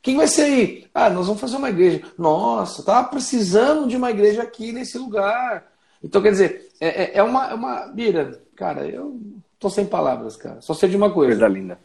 Quem 0.00 0.16
vai 0.16 0.28
ser 0.28 0.42
aí? 0.42 0.86
Ah, 0.94 1.10
nós 1.10 1.26
vamos 1.26 1.40
fazer 1.40 1.56
uma 1.56 1.68
igreja. 1.68 2.00
Nossa, 2.16 2.84
tava 2.84 3.08
precisando 3.08 3.88
de 3.88 3.96
uma 3.96 4.10
igreja 4.10 4.42
aqui 4.42 4.70
nesse 4.72 4.96
lugar. 4.96 5.66
Então, 6.02 6.22
quer 6.22 6.30
dizer, 6.30 6.70
é, 6.80 6.88
é, 6.88 7.10
é 7.18 7.22
uma, 7.22 7.50
é 7.50 7.54
uma. 7.54 7.86
Bira, 7.88 8.40
cara, 8.54 8.86
eu 8.86 9.20
tô 9.58 9.68
sem 9.68 9.84
palavras, 9.84 10.36
cara. 10.36 10.60
Só 10.60 10.72
sei 10.72 10.88
de 10.88 10.96
uma 10.96 11.10
coisa. 11.10 11.32
Coisa 11.32 11.48
linda. 11.48 11.78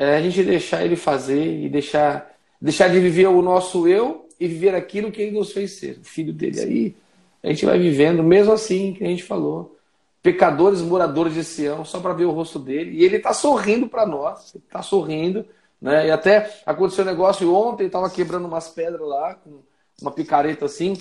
É 0.00 0.14
a 0.14 0.22
gente 0.22 0.44
deixar 0.44 0.84
ele 0.84 0.94
fazer 0.94 1.64
e 1.64 1.68
deixar, 1.68 2.32
deixar 2.60 2.86
de 2.86 3.00
viver 3.00 3.26
o 3.26 3.42
nosso 3.42 3.88
eu 3.88 4.28
e 4.38 4.46
viver 4.46 4.72
aquilo 4.72 5.10
que 5.10 5.20
ele 5.20 5.36
nos 5.36 5.50
fez 5.50 5.72
ser, 5.72 5.98
o 5.98 6.04
filho 6.04 6.32
dele. 6.32 6.60
Aí 6.60 6.96
a 7.42 7.48
gente 7.48 7.66
vai 7.66 7.76
vivendo, 7.80 8.22
mesmo 8.22 8.52
assim, 8.52 8.94
que 8.94 9.02
a 9.02 9.08
gente 9.08 9.24
falou 9.24 9.76
pecadores 10.22 10.82
moradores 10.82 11.34
de 11.34 11.42
Sião, 11.42 11.84
só 11.84 11.98
para 11.98 12.12
ver 12.12 12.26
o 12.26 12.30
rosto 12.30 12.60
dele. 12.60 12.92
E 12.96 13.04
ele 13.04 13.16
está 13.16 13.32
sorrindo 13.32 13.88
para 13.88 14.06
nós, 14.06 14.54
está 14.54 14.82
sorrindo. 14.82 15.44
Né? 15.82 16.06
E 16.06 16.10
até 16.12 16.60
aconteceu 16.64 17.02
um 17.04 17.08
negócio 17.08 17.52
ontem, 17.52 17.86
estava 17.86 18.08
quebrando 18.08 18.46
umas 18.46 18.68
pedras 18.68 19.00
lá, 19.00 19.34
com 19.34 19.62
uma 20.00 20.12
picareta 20.12 20.66
assim. 20.66 20.96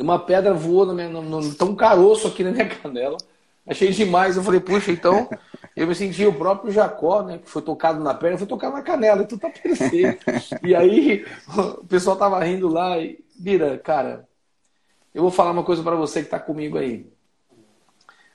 Uma 0.00 0.18
pedra 0.18 0.52
voou 0.52 0.84
no, 0.84 0.94
meu, 0.94 1.08
no, 1.08 1.22
no, 1.22 1.54
tão 1.54 1.76
caroço 1.76 2.26
aqui 2.26 2.42
na 2.42 2.50
minha 2.50 2.66
canela. 2.74 3.18
Achei 3.70 3.90
demais. 3.90 4.36
Eu 4.36 4.42
falei, 4.42 4.58
puxa, 4.58 4.90
então 4.90 5.30
eu 5.76 5.86
me 5.86 5.94
senti 5.94 6.26
o 6.26 6.34
próprio 6.34 6.72
Jacó, 6.72 7.22
né? 7.22 7.38
Que 7.38 7.48
foi 7.48 7.62
tocado 7.62 8.02
na 8.02 8.12
perna, 8.12 8.36
foi 8.36 8.46
tocado 8.46 8.74
na 8.74 8.82
canela, 8.82 9.22
e 9.22 9.26
tudo 9.26 9.40
tá 9.40 9.50
perfeito. 9.50 10.24
e 10.66 10.74
aí 10.74 11.24
o 11.56 11.86
pessoal 11.86 12.16
tava 12.16 12.42
rindo 12.42 12.68
lá 12.68 12.98
e, 12.98 13.24
Vira, 13.42 13.78
cara, 13.78 14.28
eu 15.14 15.22
vou 15.22 15.30
falar 15.30 15.52
uma 15.52 15.64
coisa 15.64 15.82
para 15.82 15.96
você 15.96 16.22
que 16.22 16.28
tá 16.28 16.38
comigo 16.38 16.76
aí. 16.76 17.10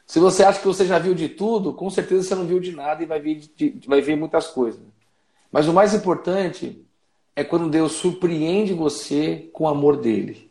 Se 0.07 0.19
você 0.19 0.43
acha 0.43 0.59
que 0.59 0.65
você 0.65 0.85
já 0.85 0.97
viu 0.97 1.13
de 1.13 1.29
tudo, 1.29 1.73
com 1.73 1.89
certeza 1.91 2.23
você 2.23 2.33
não 2.33 2.47
viu 2.47 2.59
de 2.59 2.71
nada 2.71 3.03
e 3.03 3.05
vai 3.05 3.19
ver, 3.19 3.35
de, 3.55 3.79
vai 3.85 4.01
ver 4.01 4.15
muitas 4.15 4.47
coisas. 4.47 4.81
Mas 5.51 5.67
o 5.67 5.73
mais 5.73 5.93
importante 5.93 6.83
é 7.35 7.43
quando 7.43 7.69
Deus 7.69 7.91
surpreende 7.91 8.73
você 8.73 9.47
com 9.53 9.65
o 9.65 9.67
amor 9.67 9.97
dele. 9.97 10.49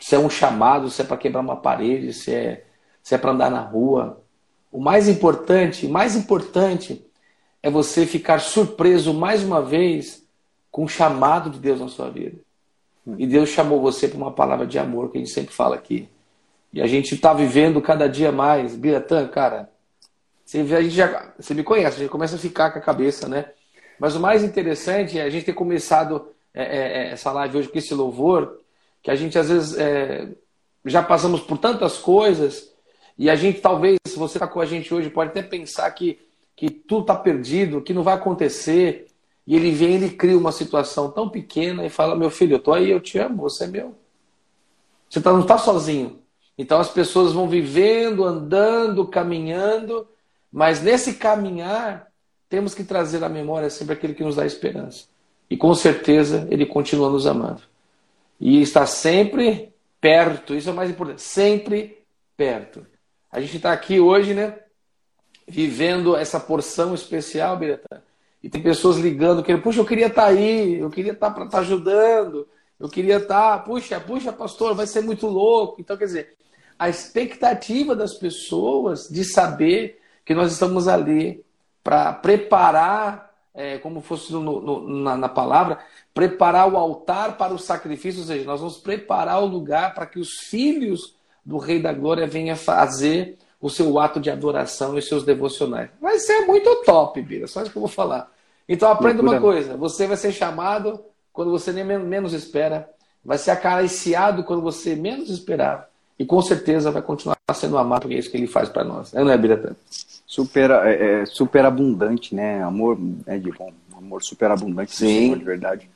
Se 0.00 0.16
é 0.16 0.18
um 0.18 0.28
chamado, 0.28 0.90
se 0.90 1.02
é 1.02 1.04
para 1.04 1.16
quebrar 1.16 1.40
uma 1.40 1.56
parede, 1.56 2.12
se 2.12 2.34
é, 2.34 2.65
se 3.06 3.14
é 3.14 3.18
para 3.18 3.30
andar 3.30 3.52
na 3.52 3.60
rua. 3.60 4.20
O 4.72 4.80
mais 4.80 5.08
importante, 5.08 5.86
mais 5.86 6.16
importante 6.16 7.06
é 7.62 7.70
você 7.70 8.04
ficar 8.04 8.40
surpreso 8.40 9.14
mais 9.14 9.44
uma 9.44 9.62
vez 9.62 10.26
com 10.72 10.82
o 10.82 10.88
chamado 10.88 11.48
de 11.48 11.60
Deus 11.60 11.78
na 11.78 11.86
sua 11.86 12.10
vida. 12.10 12.36
E 13.16 13.24
Deus 13.24 13.50
chamou 13.50 13.80
você 13.80 14.08
para 14.08 14.16
uma 14.16 14.32
palavra 14.32 14.66
de 14.66 14.76
amor 14.76 15.12
que 15.12 15.18
a 15.18 15.20
gente 15.20 15.30
sempre 15.30 15.54
fala 15.54 15.76
aqui. 15.76 16.08
E 16.72 16.82
a 16.82 16.86
gente 16.88 17.14
está 17.14 17.32
vivendo 17.32 17.80
cada 17.80 18.08
dia 18.08 18.32
mais. 18.32 18.74
Biratã, 18.74 19.28
cara, 19.28 19.70
você, 20.44 20.58
a 20.58 20.82
gente 20.82 20.96
já, 20.96 21.32
você 21.38 21.54
me 21.54 21.62
conhece, 21.62 21.98
a 21.98 22.00
gente 22.00 22.10
começa 22.10 22.34
a 22.34 22.40
ficar 22.40 22.72
com 22.72 22.80
a 22.80 22.82
cabeça, 22.82 23.28
né? 23.28 23.52
Mas 24.00 24.16
o 24.16 24.20
mais 24.20 24.42
interessante 24.42 25.16
é 25.16 25.22
a 25.22 25.30
gente 25.30 25.46
ter 25.46 25.52
começado 25.52 26.32
é, 26.52 26.64
é, 26.64 26.78
é, 26.78 27.10
essa 27.12 27.30
live 27.30 27.58
hoje 27.58 27.68
com 27.68 27.78
esse 27.78 27.94
louvor, 27.94 28.58
que 29.00 29.12
a 29.12 29.14
gente 29.14 29.38
às 29.38 29.48
vezes 29.48 29.78
é, 29.78 30.28
já 30.84 31.04
passamos 31.04 31.40
por 31.42 31.56
tantas 31.56 31.98
coisas, 31.98 32.74
e 33.18 33.30
a 33.30 33.36
gente 33.36 33.60
talvez, 33.60 33.98
se 34.06 34.18
você 34.18 34.36
está 34.36 34.46
com 34.46 34.60
a 34.60 34.66
gente 34.66 34.92
hoje, 34.92 35.08
pode 35.08 35.30
até 35.30 35.42
pensar 35.42 35.90
que, 35.92 36.18
que 36.54 36.68
tudo 36.68 37.02
está 37.02 37.14
perdido, 37.14 37.80
que 37.80 37.94
não 37.94 38.02
vai 38.02 38.14
acontecer. 38.14 39.06
E 39.46 39.56
ele 39.56 39.70
vem, 39.70 39.94
ele 39.94 40.10
cria 40.10 40.36
uma 40.36 40.52
situação 40.52 41.10
tão 41.10 41.28
pequena 41.28 41.86
e 41.86 41.88
fala: 41.88 42.14
Meu 42.14 42.30
filho, 42.30 42.54
eu 42.54 42.58
estou 42.58 42.74
aí, 42.74 42.90
eu 42.90 43.00
te 43.00 43.18
amo, 43.18 43.42
você 43.42 43.64
é 43.64 43.68
meu. 43.68 43.94
Você 45.08 45.20
tá, 45.20 45.32
não 45.32 45.40
está 45.40 45.56
sozinho. 45.56 46.18
Então 46.58 46.78
as 46.78 46.88
pessoas 46.88 47.32
vão 47.32 47.48
vivendo, 47.48 48.24
andando, 48.24 49.06
caminhando, 49.06 50.06
mas 50.50 50.82
nesse 50.82 51.14
caminhar 51.14 52.08
temos 52.48 52.74
que 52.74 52.84
trazer 52.84 53.22
à 53.24 53.28
memória 53.28 53.70
sempre 53.70 53.94
aquele 53.94 54.14
que 54.14 54.24
nos 54.24 54.36
dá 54.36 54.44
esperança. 54.44 55.06
E 55.48 55.56
com 55.56 55.74
certeza 55.74 56.46
ele 56.50 56.66
continua 56.66 57.10
nos 57.10 57.26
amando. 57.26 57.62
E 58.40 58.60
está 58.60 58.84
sempre 58.84 59.72
perto, 60.00 60.54
isso 60.54 60.68
é 60.68 60.72
o 60.72 60.76
mais 60.76 60.90
importante, 60.90 61.22
sempre 61.22 61.98
perto. 62.36 62.86
A 63.30 63.40
gente 63.40 63.56
está 63.56 63.72
aqui 63.72 64.00
hoje, 64.00 64.34
né? 64.34 64.58
Vivendo 65.46 66.16
essa 66.16 66.40
porção 66.40 66.94
especial, 66.94 67.56
Bireta. 67.56 68.02
E 68.42 68.48
tem 68.48 68.62
pessoas 68.62 68.96
ligando, 68.96 69.42
querendo, 69.42 69.62
puxa, 69.62 69.80
eu 69.80 69.84
queria 69.86 70.06
estar 70.06 70.22
tá 70.22 70.28
aí, 70.28 70.78
eu 70.78 70.90
queria 70.90 71.12
estar 71.12 71.28
tá 71.28 71.34
para 71.34 71.44
estar 71.46 71.58
tá 71.58 71.64
ajudando, 71.64 72.46
eu 72.78 72.88
queria 72.88 73.16
estar, 73.16 73.64
puxa, 73.64 73.98
puxa, 73.98 74.32
pastor, 74.32 74.74
vai 74.74 74.86
ser 74.86 75.00
muito 75.00 75.26
louco. 75.26 75.80
Então, 75.80 75.96
quer 75.96 76.04
dizer, 76.04 76.36
a 76.78 76.88
expectativa 76.88 77.96
das 77.96 78.14
pessoas 78.14 79.08
de 79.08 79.24
saber 79.24 80.00
que 80.24 80.34
nós 80.34 80.52
estamos 80.52 80.86
ali 80.86 81.44
para 81.82 82.12
preparar, 82.12 83.32
é, 83.54 83.78
como 83.78 84.00
fosse 84.00 84.32
no, 84.32 84.60
no, 84.60 84.88
na, 84.88 85.16
na, 85.16 85.28
palavra, 85.28 85.78
preparar 86.12 86.70
o 86.70 86.76
altar 86.76 87.36
para 87.36 87.54
o 87.54 87.58
sacrifício, 87.58 88.20
ou 88.20 88.26
seja, 88.26 88.44
nós 88.44 88.60
vamos 88.60 88.76
preparar 88.76 89.42
o 89.42 89.46
lugar 89.46 89.94
para 89.94 90.06
que 90.06 90.18
os 90.18 90.40
filhos 90.40 91.15
do 91.46 91.58
Rei 91.58 91.80
da 91.80 91.92
Glória 91.92 92.26
venham 92.26 92.56
fazer 92.56 93.38
o 93.60 93.70
seu 93.70 93.98
ato 94.00 94.18
de 94.18 94.28
adoração 94.28 94.96
e 94.96 94.98
os 94.98 95.08
seus 95.08 95.24
devocionais. 95.24 95.88
Vai 96.00 96.18
ser 96.18 96.40
muito 96.40 96.82
top, 96.84 97.22
Bira, 97.22 97.46
só 97.46 97.62
isso 97.62 97.70
que 97.70 97.78
eu 97.78 97.82
vou 97.82 97.88
falar. 97.88 98.30
Então 98.68 98.90
aprenda 98.90 99.22
uma 99.22 99.40
coisa: 99.40 99.76
você 99.76 100.08
vai 100.08 100.16
ser 100.16 100.32
chamado 100.32 101.00
quando 101.32 101.52
você 101.52 101.72
nem 101.72 101.84
menos 101.84 102.32
espera, 102.32 102.90
vai 103.24 103.38
ser 103.38 103.52
acariciado 103.52 104.42
quando 104.42 104.60
você 104.60 104.96
menos 104.96 105.30
esperar, 105.30 105.88
e 106.18 106.24
com 106.24 106.42
certeza 106.42 106.90
vai 106.90 107.02
continuar 107.02 107.36
sendo 107.54 107.78
amado, 107.78 108.02
porque 108.02 108.16
é 108.16 108.18
isso 108.18 108.30
que 108.30 108.36
ele 108.36 108.48
faz 108.48 108.68
para 108.68 108.82
nós. 108.82 109.12
Não 109.12 109.30
é, 109.30 109.38
Bira? 109.38 109.76
Super, 110.26 110.70
é, 110.70 111.22
é, 111.22 111.26
super 111.26 111.64
abundante, 111.64 112.34
né? 112.34 112.62
Amor 112.62 112.98
é 113.26 113.38
de 113.38 113.52
bom, 113.52 113.72
amor 113.96 114.22
super 114.22 114.50
abundante, 114.50 114.96
Sim. 114.96 115.38
de 115.38 115.44
verdade. 115.44 115.88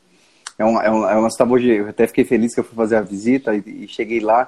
É 0.57 0.65
uma, 0.65 0.83
é 0.85 0.91
uma, 0.91 1.11
é 1.11 1.17
uma 1.17 1.53
hoje, 1.53 1.71
eu 1.71 1.89
até 1.89 2.07
fiquei 2.07 2.25
feliz 2.25 2.55
que 2.55 2.61
eu 2.61 2.65
fui 2.65 2.77
fazer 2.77 2.97
a 2.97 3.01
visita 3.01 3.55
e, 3.57 3.85
e 3.85 3.89
cheguei 3.89 4.21
lá, 4.21 4.47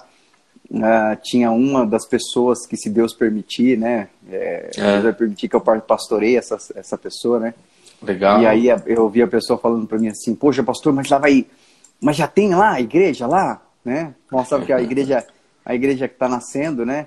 uh, 0.72 1.16
tinha 1.22 1.50
uma 1.50 1.86
das 1.86 2.06
pessoas 2.06 2.66
que 2.66 2.76
se 2.76 2.88
Deus 2.88 3.14
permitir, 3.14 3.78
né? 3.78 4.08
É, 4.28 4.70
é. 4.76 4.92
Deus 4.92 5.02
vai 5.04 5.12
permitir 5.12 5.48
que 5.48 5.56
eu 5.56 5.60
pastorei 5.60 6.36
essa, 6.36 6.56
essa 6.74 6.96
pessoa, 6.96 7.38
né? 7.38 7.54
Legal. 8.02 8.40
E 8.40 8.46
aí 8.46 8.66
eu 8.86 9.02
ouvi 9.02 9.22
a 9.22 9.28
pessoa 9.28 9.58
falando 9.58 9.86
para 9.86 9.98
mim 9.98 10.08
assim, 10.08 10.34
poxa, 10.34 10.62
pastor, 10.62 10.92
mas 10.92 11.08
lá 11.08 11.18
vai, 11.18 11.46
mas 12.00 12.16
já 12.16 12.26
tem 12.26 12.54
lá 12.54 12.72
a 12.72 12.80
igreja 12.80 13.26
lá, 13.26 13.62
né? 13.84 14.14
Mostrava 14.30 14.64
que 14.64 14.72
a 14.72 14.82
igreja, 14.82 15.24
a 15.64 15.74
igreja 15.74 16.08
que 16.08 16.14
está 16.14 16.28
nascendo, 16.28 16.84
né? 16.84 17.06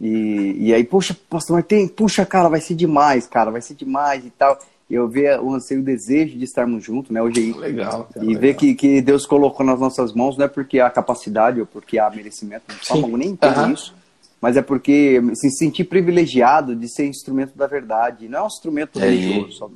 E, 0.00 0.56
e 0.58 0.74
aí, 0.74 0.82
poxa, 0.82 1.14
pastor, 1.28 1.56
mas 1.56 1.66
tem, 1.66 1.86
puxa, 1.86 2.24
cara, 2.24 2.48
vai 2.48 2.60
ser 2.60 2.74
demais, 2.74 3.26
cara, 3.26 3.50
vai 3.50 3.60
ser 3.60 3.74
demais 3.74 4.24
e 4.24 4.30
tal. 4.30 4.58
Eu 4.90 5.08
ver 5.08 5.38
o 5.40 5.54
anseio, 5.54 5.80
o 5.80 5.84
desejo 5.84 6.36
de 6.36 6.44
estarmos 6.44 6.82
juntos, 6.82 7.12
né, 7.12 7.22
hoje 7.22 7.38
aí. 7.40 7.52
Legal. 7.52 8.08
Cara, 8.12 8.24
e 8.24 8.28
legal. 8.28 8.40
ver 8.42 8.54
que, 8.54 8.74
que 8.74 9.00
Deus 9.00 9.24
colocou 9.24 9.64
nas 9.64 9.78
nossas 9.78 10.12
mãos, 10.12 10.36
não 10.36 10.46
é 10.46 10.48
porque 10.48 10.80
há 10.80 10.90
capacidade 10.90 11.60
ou 11.60 11.66
porque 11.66 11.98
há 11.98 12.10
merecimento, 12.10 12.64
de 12.68 12.86
forma 12.86 13.16
nem 13.16 13.30
entendo 13.30 13.60
uhum. 13.60 13.72
isso, 13.72 13.94
mas 14.40 14.56
é 14.56 14.62
porque 14.62 15.22
se 15.34 15.48
sentir 15.50 15.84
privilegiado 15.84 16.74
de 16.74 16.88
ser 16.92 17.06
instrumento 17.06 17.56
da 17.56 17.68
verdade. 17.68 18.28
Não 18.28 18.38
é 18.38 18.42
um 18.42 18.46
instrumento 18.46 18.98
é 18.98 19.08
religioso, 19.08 19.52
só, 19.52 19.70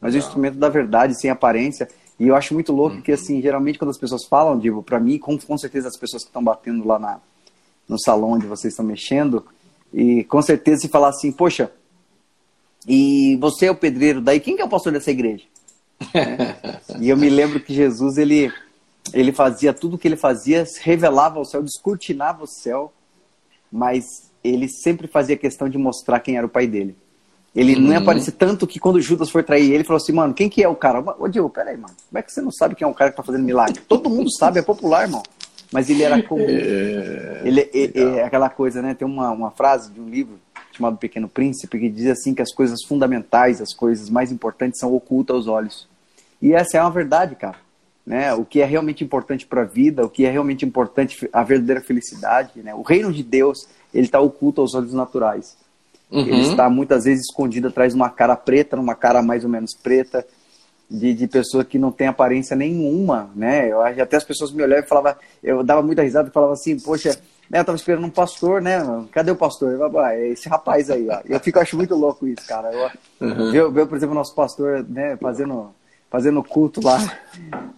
mas 0.00 0.14
é 0.14 0.18
um 0.18 0.20
instrumento 0.20 0.58
da 0.58 0.68
verdade, 0.68 1.18
sem 1.18 1.30
aparência. 1.30 1.88
E 2.20 2.26
eu 2.26 2.34
acho 2.34 2.52
muito 2.52 2.72
louco 2.72 2.96
uhum. 2.96 3.02
que, 3.02 3.12
assim, 3.12 3.40
geralmente 3.40 3.78
quando 3.78 3.90
as 3.90 3.98
pessoas 3.98 4.24
falam, 4.24 4.58
digo, 4.58 4.82
para 4.82 5.00
mim, 5.00 5.18
com, 5.18 5.38
com 5.38 5.56
certeza 5.56 5.88
as 5.88 5.96
pessoas 5.96 6.24
que 6.24 6.28
estão 6.28 6.42
batendo 6.44 6.86
lá 6.86 6.98
na, 6.98 7.20
no 7.88 7.98
salão 7.98 8.32
onde 8.32 8.46
vocês 8.46 8.72
estão 8.72 8.84
mexendo, 8.84 9.46
e 9.94 10.24
com 10.24 10.42
certeza 10.42 10.82
se 10.82 10.88
falar 10.88 11.08
assim, 11.08 11.32
poxa, 11.32 11.70
e 12.88 13.36
você 13.36 13.66
é 13.66 13.70
o 13.70 13.76
pedreiro, 13.76 14.22
daí 14.22 14.40
quem 14.40 14.56
que 14.56 14.62
é 14.62 14.64
o 14.64 14.68
pastor 14.68 14.92
dessa 14.92 15.10
igreja? 15.10 15.44
e 16.98 17.10
eu 17.10 17.16
me 17.16 17.28
lembro 17.28 17.60
que 17.60 17.74
Jesus, 17.74 18.16
ele, 18.16 18.50
ele 19.12 19.30
fazia 19.30 19.74
tudo 19.74 19.96
o 19.96 19.98
que 19.98 20.08
ele 20.08 20.16
fazia, 20.16 20.64
revelava 20.80 21.38
o 21.38 21.44
céu, 21.44 21.62
descortinava 21.62 22.44
o 22.44 22.46
céu, 22.46 22.90
mas 23.70 24.30
ele 24.42 24.68
sempre 24.68 25.06
fazia 25.06 25.36
questão 25.36 25.68
de 25.68 25.76
mostrar 25.76 26.20
quem 26.20 26.38
era 26.38 26.46
o 26.46 26.50
pai 26.50 26.66
dele. 26.66 26.96
Ele 27.54 27.74
uhum. 27.74 27.82
não 27.82 27.90
ia 27.90 27.96
uhum. 27.98 28.02
aparecer 28.02 28.32
tanto 28.32 28.66
que 28.66 28.78
quando 28.78 29.00
Judas 29.02 29.28
foi 29.28 29.42
trair 29.42 29.70
ele, 29.70 29.84
falou 29.84 30.00
assim, 30.00 30.12
mano, 30.12 30.32
quem 30.32 30.48
que 30.48 30.62
é 30.62 30.68
o 30.68 30.76
cara? 30.76 31.04
Ô, 31.18 31.28
Diogo, 31.28 31.50
peraí, 31.50 31.76
mano, 31.76 31.94
como 32.08 32.18
é 32.18 32.22
que 32.22 32.32
você 32.32 32.40
não 32.40 32.50
sabe 32.50 32.74
quem 32.74 32.86
é 32.86 32.90
o 32.90 32.94
cara 32.94 33.10
que 33.10 33.16
tá 33.16 33.22
fazendo 33.22 33.44
milagre? 33.44 33.82
Todo 33.86 34.08
mundo 34.08 34.32
sabe, 34.34 34.60
é 34.60 34.62
popular, 34.62 35.02
irmão 35.02 35.22
mas 35.70 35.90
ele 35.90 36.02
era 36.02 36.22
comum. 36.22 36.46
É, 36.48 37.42
ele, 37.44 37.60
é, 37.60 38.00
é, 38.00 38.24
aquela 38.24 38.48
coisa, 38.48 38.80
né? 38.80 38.94
Tem 38.94 39.06
uma, 39.06 39.30
uma 39.30 39.50
frase 39.50 39.90
de 39.90 40.00
um 40.00 40.08
livro 40.08 40.38
chamado 40.78 40.96
Pequeno 40.96 41.28
Príncipe 41.28 41.78
que 41.78 41.88
diz 41.88 42.06
assim 42.06 42.32
que 42.32 42.40
as 42.40 42.52
coisas 42.52 42.78
fundamentais, 42.86 43.60
as 43.60 43.74
coisas 43.74 44.08
mais 44.08 44.32
importantes 44.32 44.80
são 44.80 44.94
ocultas 44.94 45.36
aos 45.36 45.46
olhos. 45.48 45.88
E 46.40 46.54
essa 46.54 46.78
é 46.78 46.80
uma 46.80 46.90
verdade, 46.90 47.34
cara. 47.34 47.56
Né? 48.06 48.32
O 48.32 48.44
que 48.44 48.62
é 48.62 48.64
realmente 48.64 49.04
importante 49.04 49.46
para 49.46 49.62
a 49.62 49.66
vida, 49.66 50.04
o 50.04 50.08
que 50.08 50.24
é 50.24 50.30
realmente 50.30 50.64
importante, 50.64 51.28
a 51.30 51.42
verdadeira 51.42 51.82
felicidade, 51.82 52.62
né? 52.62 52.74
O 52.74 52.80
reino 52.80 53.12
de 53.12 53.22
Deus, 53.22 53.68
ele 53.92 54.06
está 54.06 54.18
oculto 54.18 54.62
aos 54.62 54.74
olhos 54.74 54.94
naturais. 54.94 55.58
Uhum. 56.10 56.20
Ele 56.20 56.40
está 56.40 56.70
muitas 56.70 57.04
vezes 57.04 57.26
escondido 57.28 57.68
atrás 57.68 57.92
de 57.92 57.96
uma 57.96 58.08
cara 58.08 58.34
preta, 58.34 58.76
numa 58.76 58.94
cara 58.94 59.20
mais 59.20 59.44
ou 59.44 59.50
menos 59.50 59.74
preta, 59.74 60.26
de, 60.90 61.12
de 61.12 61.26
pessoa 61.26 61.62
que 61.64 61.78
não 61.78 61.92
tem 61.92 62.06
aparência 62.06 62.56
nenhuma, 62.56 63.30
né? 63.36 63.70
Eu 63.70 63.82
até 63.82 64.16
as 64.16 64.24
pessoas 64.24 64.52
me 64.52 64.62
olhavam 64.62 64.84
e 64.84 64.88
falavam, 64.88 65.14
eu 65.42 65.62
dava 65.62 65.82
muita 65.82 66.02
risada 66.02 66.30
e 66.30 66.32
falava 66.32 66.54
assim, 66.54 66.80
poxa, 66.80 67.18
né, 67.50 67.60
eu 67.60 67.64
tava 67.64 67.76
esperando 67.76 68.06
um 68.06 68.10
pastor, 68.10 68.60
né? 68.60 68.78
Cadê 69.10 69.30
o 69.30 69.36
pastor? 69.36 69.72
Eu, 69.72 69.98
ah, 69.98 70.14
é 70.14 70.28
esse 70.28 70.48
rapaz 70.48 70.90
aí, 70.90 71.08
ó. 71.08 71.20
Eu 71.24 71.40
fico, 71.40 71.58
acho 71.58 71.76
muito 71.76 71.94
louco 71.94 72.26
isso, 72.26 72.46
cara. 72.46 72.70
Eu, 72.72 73.26
uhum. 73.26 73.50
ver, 73.50 73.70
ver, 73.70 73.86
por 73.86 73.96
exemplo, 73.96 74.14
o 74.14 74.18
nosso 74.18 74.34
pastor, 74.34 74.84
né, 74.88 75.16
fazendo 75.16 75.70
fazendo 76.10 76.42
culto 76.42 76.80
lá 76.82 76.98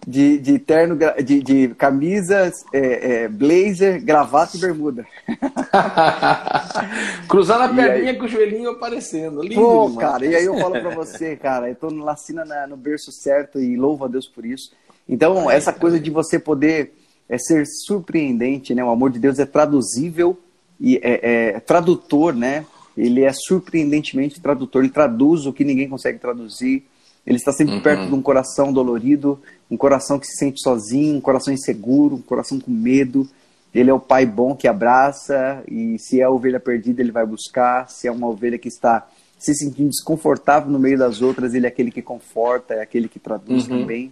de, 0.07 0.39
de 0.39 0.57
terno, 0.57 0.97
de, 1.21 1.43
de 1.43 1.67
camisas, 1.75 2.63
é, 2.73 3.23
é, 3.23 3.27
blazer, 3.27 4.03
gravata 4.03 4.55
e 4.55 4.59
bermuda. 4.59 5.05
Cruzando 7.27 7.63
a 7.63 7.69
perninha 7.69 8.11
aí... 8.11 8.17
com 8.17 8.25
o 8.25 8.27
joelhinho 8.27 8.71
aparecendo. 8.71 9.41
Lindo 9.41 9.55
Pô, 9.55 9.89
demais. 9.89 10.09
cara, 10.09 10.25
e 10.25 10.35
aí 10.35 10.45
eu 10.45 10.57
falo 10.57 10.79
pra 10.79 10.95
você, 10.95 11.35
cara, 11.35 11.69
eu 11.69 11.75
tô 11.75 11.91
na 11.91 12.15
cena 12.15 12.45
no 12.67 12.77
berço 12.77 13.11
certo 13.11 13.59
e 13.59 13.75
louvo 13.75 14.05
a 14.05 14.07
Deus 14.07 14.27
por 14.27 14.45
isso. 14.45 14.71
Então, 15.07 15.51
essa 15.51 15.73
coisa 15.73 15.99
de 15.99 16.09
você 16.09 16.39
poder 16.39 16.93
é, 17.31 17.37
ser 17.39 17.65
surpreendente, 17.65 18.75
né? 18.75 18.83
O 18.83 18.89
amor 18.89 19.09
de 19.09 19.19
Deus 19.19 19.39
é 19.39 19.45
traduzível 19.45 20.37
e 20.79 20.97
é, 20.97 21.53
é 21.55 21.59
tradutor, 21.59 22.35
né? 22.35 22.65
Ele 22.95 23.23
é 23.23 23.31
surpreendentemente 23.33 24.41
tradutor, 24.41 24.83
ele 24.83 24.91
traduz 24.91 25.45
o 25.45 25.53
que 25.53 25.63
ninguém 25.63 25.89
consegue 25.89 26.19
traduzir 26.19 26.83
ele 27.25 27.37
está 27.37 27.51
sempre 27.51 27.75
uhum. 27.75 27.81
perto 27.81 28.07
de 28.07 28.13
um 28.13 28.21
coração 28.21 28.73
dolorido, 28.73 29.39
um 29.69 29.77
coração 29.77 30.19
que 30.19 30.25
se 30.25 30.37
sente 30.37 30.61
sozinho, 30.61 31.17
um 31.17 31.21
coração 31.21 31.53
inseguro, 31.53 32.15
um 32.15 32.21
coração 32.21 32.59
com 32.59 32.71
medo. 32.71 33.27
Ele 33.73 33.89
é 33.89 33.93
o 33.93 33.99
pai 33.99 34.25
bom 34.25 34.55
que 34.55 34.67
abraça 34.67 35.63
e 35.67 35.97
se 35.99 36.19
é 36.19 36.23
a 36.23 36.29
ovelha 36.29 36.59
perdida, 36.59 37.01
ele 37.01 37.11
vai 37.11 37.25
buscar. 37.25 37.89
Se 37.89 38.07
é 38.07 38.11
uma 38.11 38.27
ovelha 38.27 38.57
que 38.57 38.67
está 38.67 39.07
se 39.37 39.53
sentindo 39.55 39.89
desconfortável 39.89 40.71
no 40.71 40.79
meio 40.79 40.97
das 40.97 41.21
outras, 41.21 41.53
ele 41.53 41.65
é 41.65 41.69
aquele 41.69 41.91
que 41.91 42.01
conforta, 42.01 42.73
é 42.73 42.81
aquele 42.81 43.07
que 43.07 43.19
traduz 43.19 43.67
uhum. 43.67 43.79
também. 43.79 44.11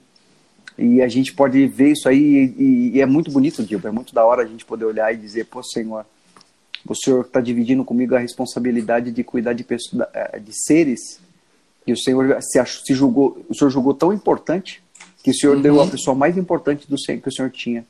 E 0.80 1.02
a 1.02 1.08
gente 1.08 1.34
pode 1.34 1.68
ver 1.68 1.92
isso 1.92 2.08
aí 2.08 2.54
e, 2.58 2.92
e 2.96 3.02
é 3.02 3.06
muito 3.06 3.30
bonito, 3.30 3.64
Dilma. 3.64 3.90
É 3.90 3.92
muito 3.92 4.14
da 4.14 4.24
hora 4.24 4.44
a 4.44 4.46
gente 4.46 4.64
poder 4.64 4.86
olhar 4.86 5.14
e 5.14 5.18
dizer, 5.18 5.46
pô, 5.46 5.62
Senhor, 5.62 6.06
o 6.88 6.96
Senhor 6.96 7.22
está 7.22 7.42
dividindo 7.42 7.84
comigo 7.84 8.16
a 8.16 8.20
responsabilidade 8.20 9.12
de 9.12 9.24
cuidar 9.24 9.54
de, 9.54 9.64
pessoas, 9.64 10.08
eh, 10.14 10.40
de 10.40 10.52
seres 10.54 11.20
e 11.86 11.92
o 11.92 11.98
Senhor 11.98 12.38
se, 12.42 12.64
se 12.66 12.94
julgou, 12.94 13.44
o 13.50 13.56
Senhor 13.56 13.70
julgou 13.70 13.94
tão 13.94 14.14
importante 14.14 14.82
que 15.24 15.32
o 15.32 15.34
Senhor 15.34 15.58
uhum. 15.58 15.62
deu 15.62 15.82
a 15.82 15.88
pessoa 15.88 16.16
mais 16.16 16.38
importante 16.38 16.88
do 16.88 16.96
que 16.96 17.28
o 17.28 17.32
Senhor 17.32 17.52
tinha 17.52 17.86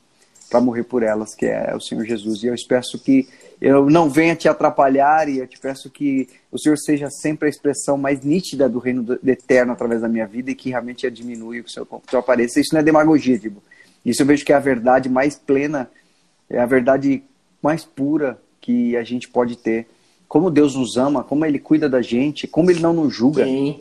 para 0.50 0.60
morrer 0.60 0.82
por 0.82 1.02
elas, 1.02 1.34
que 1.34 1.46
é 1.46 1.74
o 1.74 1.80
Senhor 1.80 2.04
Jesus. 2.04 2.42
E 2.42 2.48
eu 2.48 2.54
peço 2.68 2.98
que 2.98 3.28
eu 3.60 3.88
não 3.88 4.10
venha 4.10 4.34
te 4.34 4.48
atrapalhar 4.48 5.28
e 5.28 5.38
eu 5.38 5.46
te 5.46 5.58
peço 5.58 5.88
que 5.88 6.28
o 6.50 6.58
Senhor 6.58 6.76
seja 6.76 7.08
sempre 7.08 7.46
a 7.46 7.48
expressão 7.48 7.96
mais 7.96 8.22
nítida 8.22 8.68
do 8.68 8.78
reino 8.78 9.02
do, 9.02 9.30
eterno 9.30 9.72
através 9.72 10.00
da 10.00 10.08
minha 10.08 10.26
vida 10.26 10.50
e 10.50 10.54
que 10.54 10.70
realmente 10.70 11.06
a 11.06 11.10
diminui 11.10 11.60
o 11.60 11.68
Senhor, 11.68 11.86
o 11.90 12.10
Senhor 12.10 12.20
apareça. 12.20 12.60
Isso 12.60 12.74
não 12.74 12.80
é 12.80 12.84
demagogia, 12.84 13.38
tipo. 13.38 13.62
Isso 14.04 14.22
eu 14.22 14.26
vejo 14.26 14.44
que 14.44 14.52
é 14.52 14.56
a 14.56 14.60
verdade 14.60 15.08
mais 15.08 15.36
plena, 15.36 15.90
é 16.48 16.58
a 16.58 16.66
verdade 16.66 17.22
mais 17.62 17.84
pura 17.84 18.40
que 18.60 18.96
a 18.96 19.04
gente 19.04 19.28
pode 19.28 19.56
ter 19.56 19.86
como 20.26 20.50
Deus 20.50 20.74
nos 20.74 20.96
ama, 20.96 21.22
como 21.22 21.44
Ele 21.44 21.58
cuida 21.58 21.88
da 21.88 22.00
gente, 22.00 22.46
como 22.46 22.70
Ele 22.70 22.80
não 22.80 22.92
nos 22.92 23.14
julga. 23.14 23.44
Sim. 23.44 23.80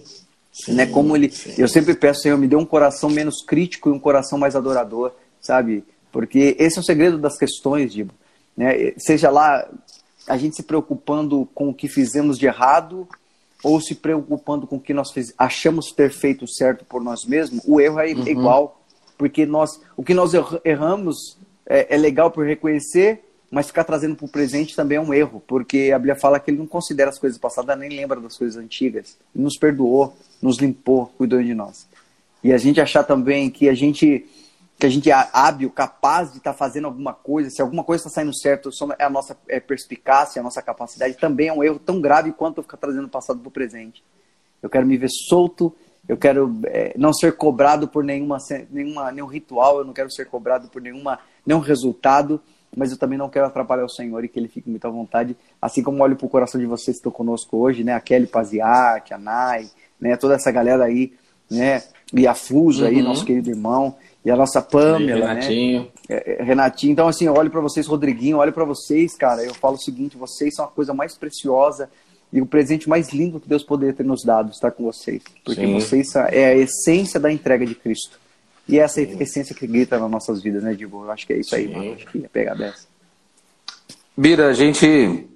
Sim, 0.51 0.73
né? 0.73 0.86
Como 0.88 1.15
ele, 1.15 1.29
sim. 1.29 1.53
eu 1.58 1.67
sempre 1.67 1.93
peço, 1.93 2.21
Senhor, 2.21 2.38
me 2.38 2.47
dê 2.47 2.55
um 2.55 2.65
coração 2.65 3.10
menos 3.10 3.43
crítico 3.45 3.89
e 3.89 3.91
um 3.91 3.99
coração 3.99 4.38
mais 4.38 4.55
adorador, 4.55 5.13
sabe? 5.39 5.86
Porque 6.12 6.56
esse 6.60 6.78
é 6.78 6.82
o 6.82 6.84
segredo 6.84 7.17
das 7.17 7.38
questões, 7.38 7.91
Dibo. 7.91 8.13
Né? 8.56 8.93
Seja 8.98 9.30
lá 9.30 9.67
a 10.28 10.38
gente 10.38 10.56
se 10.56 10.63
preocupando 10.63 11.48
com 11.54 11.69
o 11.69 11.74
que 11.74 11.88
fizemos 11.88 12.38
de 12.38 12.45
errado 12.45 13.08
ou 13.63 13.82
se 13.82 13.95
preocupando 13.95 14.67
com 14.67 14.78
o 14.78 14.80
que 14.80 14.93
nós 14.93 15.12
fiz, 15.12 15.34
achamos 15.38 15.91
ter 15.91 16.12
feito 16.12 16.48
certo 16.48 16.86
por 16.86 17.04
nós 17.04 17.26
mesmos, 17.26 17.62
o 17.67 17.82
erro 17.82 18.00
é 18.00 18.13
uhum. 18.13 18.28
igual, 18.28 18.82
porque 19.17 19.45
nós, 19.45 19.82
o 19.98 20.04
que 20.04 20.13
nós 20.13 20.32
erramos 20.63 21.38
é, 21.65 21.95
é 21.95 21.98
legal 21.98 22.32
por 22.32 22.45
reconhecer, 22.45 23.22
mas 23.52 23.67
ficar 23.67 23.84
trazendo 23.84 24.15
para 24.15 24.26
o 24.26 24.30
presente 24.30 24.76
também 24.76 24.98
é 24.98 25.02
um 25.02 25.13
erro, 25.13 25.41
porque 25.45 25.91
a 25.93 25.98
Bíblia 25.98 26.15
fala 26.15 26.39
que 26.39 26.52
ele 26.52 26.60
não 26.60 26.67
considera 26.67 27.10
as 27.10 27.19
coisas 27.19 27.38
passadas, 27.38 27.78
nem 27.78 27.89
lembra 27.89 28.22
das 28.22 28.38
coisas 28.38 28.56
antigas. 28.56 29.17
Ele 29.34 29.43
nos 29.43 29.58
perdoou, 29.58 30.15
nos 30.41 30.58
limpou, 30.58 31.08
cuidou 31.17 31.41
de 31.41 31.56
nós. 31.56 31.88
E 32.43 32.54
a 32.54 32.58
gente 32.58 32.80
achar 32.80 33.04
também 33.04 33.50
que 33.50 33.67
a 33.67 33.74
gente 33.74 34.26
que 34.80 34.86
a 34.86 34.89
gente 34.89 35.12
é 35.12 35.30
hábil, 35.34 35.70
capaz 35.70 36.32
de 36.32 36.38
estar 36.38 36.54
tá 36.54 36.58
fazendo 36.58 36.86
alguma 36.86 37.13
coisa, 37.13 37.50
se 37.50 37.62
alguma 37.62 37.84
coisa 37.84 38.02
está 38.02 38.10
saindo 38.10 38.34
certo, 38.34 38.70
é 38.98 39.04
a 39.04 39.10
nossa 39.10 39.38
é 39.50 39.60
perspicácia, 39.60 40.39
a 40.39 40.44
nossa 40.44 40.62
capacidade, 40.62 41.15
também 41.15 41.50
é 41.50 41.54
um 41.54 41.62
erro 41.62 41.78
tão 41.78 42.00
grave 42.00 42.32
quanto 42.32 42.60
eu 42.60 42.63
ficar 42.63 42.78
trazendo 42.78 43.06
o 43.06 43.10
passado 43.10 43.39
para 43.39 43.50
o 43.50 43.52
presente. 43.52 44.02
Eu 44.63 44.70
quero 44.70 44.88
me 44.88 44.96
ver 44.96 45.10
solto, 45.28 45.76
eu 46.08 46.15
quero 46.15 46.58
é, 46.68 46.94
não 46.98 47.13
ser 47.13 47.36
cobrado 47.36 47.89
por 47.89 48.06
nenhuma, 48.06 48.38
nenhuma, 48.72 49.12
nenhum 49.12 49.28
ritual, 49.28 49.80
eu 49.80 49.86
não 49.86 49.92
quero 49.92 50.10
ser 50.10 50.28
cobrado 50.28 50.70
por 50.70 50.82
nenhuma, 50.82 51.20
nenhum 51.46 51.60
resultado 51.60 52.42
mas 52.78 52.92
eu 52.92 53.00
também 53.00 53.18
não 53.18 53.30
quero 53.30 53.48
atrapalhar 53.48 53.84
o 53.84 53.89
Senhor 53.89 54.24
e 54.24 54.28
que 54.28 54.39
ele 54.39 54.48
fique 54.48 54.70
muito 54.70 54.86
à 54.86 54.92
vontade, 54.92 55.36
assim 55.60 55.82
como 55.82 56.04
olho 56.04 56.15
para 56.15 56.28
o 56.28 56.30
coração 56.30 56.62
de 56.62 56.68
vocês 56.68 56.98
que 56.98 57.00
estão 57.00 57.12
conosco 57.12 57.58
hoje, 57.58 57.84
né, 57.84 57.94
a 57.94 58.00
Kelly 58.00 58.28
Paziak, 58.28 59.12
a 59.12 59.18
Nai, 59.18 59.68
né, 60.00 60.15
toda 60.15 60.36
essa 60.36 60.52
galera 60.52 60.84
aí 60.86 61.12
né? 61.50 61.82
E 62.13 62.28
a 62.28 62.34
Fuso 62.34 62.86
aí, 62.86 62.98
Uhum. 62.98 63.04
nosso 63.04 63.26
querido 63.26 63.50
irmão, 63.50 63.96
e 64.23 64.29
a 64.29 64.36
nossa 64.36 64.62
Pamela, 64.62 65.34
né? 65.34 65.34
Renatinho. 65.34 65.91
É, 66.08 66.41
é, 66.41 66.43
Renatinho, 66.43 66.91
então 66.91 67.08
assim, 67.08 67.25
eu 67.25 67.34
olho 67.34 67.49
pra 67.49 67.62
vocês, 67.62 67.88
Rodriguinho, 67.88 68.38
olho 68.38 68.51
pra 68.51 68.65
vocês, 68.65 69.15
cara, 69.15 69.43
eu 69.43 69.53
falo 69.53 69.75
o 69.75 69.79
seguinte, 69.79 70.17
vocês 70.17 70.55
são 70.55 70.65
a 70.65 70.67
coisa 70.67 70.93
mais 70.93 71.17
preciosa 71.17 71.89
e 72.32 72.41
o 72.41 72.45
presente 72.45 72.88
mais 72.88 73.10
lindo 73.10 73.39
que 73.39 73.47
Deus 73.47 73.63
poderia 73.63 73.93
ter 73.93 74.03
nos 74.03 74.23
dado, 74.23 74.51
estar 74.51 74.71
com 74.71 74.84
vocês. 74.84 75.23
Porque 75.43 75.62
Sim. 75.62 75.73
vocês 75.73 76.12
são, 76.12 76.21
é 76.23 76.45
a 76.45 76.55
essência 76.55 77.19
da 77.19 77.32
entrega 77.32 77.65
de 77.65 77.73
Cristo. 77.73 78.19
E 78.67 78.77
é 78.77 78.84
essa 78.84 79.01
essência 79.01 79.55
que 79.55 79.65
grita 79.65 79.97
nas 79.97 80.12
nossas 80.12 80.43
vidas, 80.43 80.62
né, 80.62 80.75
Diego? 80.75 81.05
Eu 81.05 81.12
acho 81.12 81.25
que 81.25 81.34
é 81.34 81.38
isso 81.38 81.55
aí, 81.55 81.67
Sim. 81.67 81.73
mano. 81.73 81.93
Acho 81.93 82.05
que 82.05 82.19
ia 82.19 82.29
pegar 82.29 82.53
dessa. 82.53 82.88
Bira, 84.15 84.49
a 84.49 84.53
gente. 84.53 85.27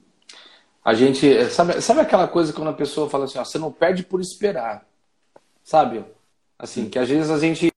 A 0.85 0.93
gente. 0.93 1.49
Sabe, 1.49 1.81
sabe 1.81 2.01
aquela 2.01 2.27
coisa 2.27 2.53
quando 2.53 2.67
a 2.67 2.73
pessoa 2.73 3.09
fala 3.09 3.25
assim, 3.25 3.39
ó, 3.39 3.43
você 3.43 3.57
não 3.57 3.71
perde 3.71 4.03
por 4.03 4.21
esperar. 4.21 4.85
Sabe? 5.63 6.05
Assim, 6.59 6.87
que 6.87 6.99
às 6.99 7.09
vezes 7.09 7.31
a 7.31 7.39
gente 7.39 7.73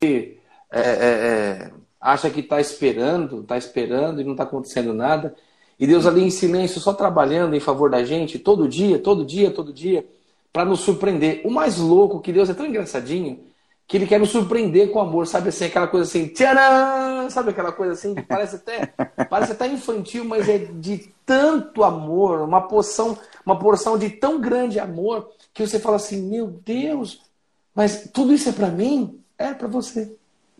é, 0.81 0.91
é, 0.91 1.69
é, 1.69 1.73
acha 2.01 2.31
que 2.31 2.41
está 2.41 2.61
esperando, 2.61 3.41
está 3.41 3.57
esperando 3.57 4.21
e 4.21 4.25
não 4.25 4.33
está 4.33 4.45
acontecendo 4.45 4.93
nada. 4.93 5.35
E 5.79 5.87
Deus 5.87 6.07
ali 6.07 6.23
em 6.23 6.31
silêncio, 6.31 6.81
só 6.81 6.93
trabalhando 6.93 7.55
em 7.55 7.61
favor 7.61 7.91
da 7.91 8.05
gente, 8.05 8.39
todo 8.39 8.69
dia, 8.69 8.99
todo 8.99 9.25
dia, 9.25 9.51
todo 9.51 9.73
dia, 9.73 10.07
para 10.53 10.65
nos 10.65 10.81
surpreender. 10.81 11.43
O 11.45 11.51
mais 11.51 11.79
louco 11.79 12.21
que 12.21 12.33
Deus 12.33 12.49
é 12.49 12.55
tão 12.55 12.67
engraçadinho 12.67 13.45
que 13.87 13.97
ele 13.97 14.07
quer 14.07 14.19
nos 14.19 14.31
surpreender 14.31 14.91
com 14.91 14.99
amor, 14.99 15.27
sabe 15.27 15.51
assim, 15.51 15.67
aquela 15.67 15.87
coisa 15.87 16.05
assim, 16.05 16.27
tcharam! 16.29 17.31
sabe 17.31 17.51
aquela 17.51 17.71
coisa 17.71 17.93
assim, 17.93 18.15
que 18.15 18.23
parece 18.23 18.57
até, 18.57 18.87
parece 19.31 19.53
até 19.53 19.69
infantil, 19.69 20.25
mas 20.25 20.49
é 20.49 20.59
de 20.59 21.09
tanto 21.25 21.85
amor, 21.85 22.41
uma 22.41 22.63
porção, 22.67 23.17
uma 23.45 23.59
porção 23.59 23.97
de 23.97 24.11
tão 24.11 24.41
grande 24.41 24.81
amor, 24.81 25.31
que 25.55 25.67
você 25.67 25.79
fala 25.79 25.97
assim, 25.97 26.21
meu 26.23 26.49
Deus, 26.49 27.23
mas 27.75 28.11
tudo 28.13 28.33
isso 28.33 28.49
é 28.49 28.53
para 28.53 28.69
mim? 28.69 29.21
É 29.39 29.55
para 29.55 29.69
você. 29.69 30.17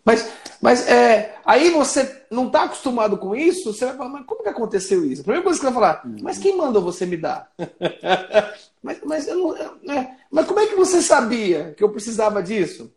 Mas, 0.07 0.33
mas 0.63 0.89
é, 0.89 1.35
aí 1.45 1.71
você 1.71 2.23
não 2.31 2.47
está 2.47 2.63
acostumado 2.63 3.19
com 3.19 3.35
isso, 3.35 3.73
você 3.73 3.87
vai 3.87 3.97
falar, 3.97 4.11
mas 4.11 4.25
como 4.25 4.45
que 4.45 4.49
aconteceu 4.49 5.05
isso? 5.05 5.23
A 5.23 5.25
primeira 5.25 5.43
coisa 5.43 5.59
que 5.59 5.67
você 5.67 5.73
vai 5.73 5.75
falar, 5.75 6.03
mas 6.23 6.39
quem 6.39 6.57
mandou 6.57 6.81
você 6.81 7.05
me 7.05 7.17
dar? 7.17 7.51
mas, 8.81 9.01
mas, 9.05 9.27
eu 9.27 9.37
não, 9.37 9.57
é, 9.93 10.17
mas 10.31 10.47
como 10.47 10.61
é 10.61 10.67
que 10.69 10.77
você 10.77 11.03
sabia 11.03 11.75
que 11.77 11.83
eu 11.83 11.91
precisava 11.91 12.41
disso? 12.41 12.93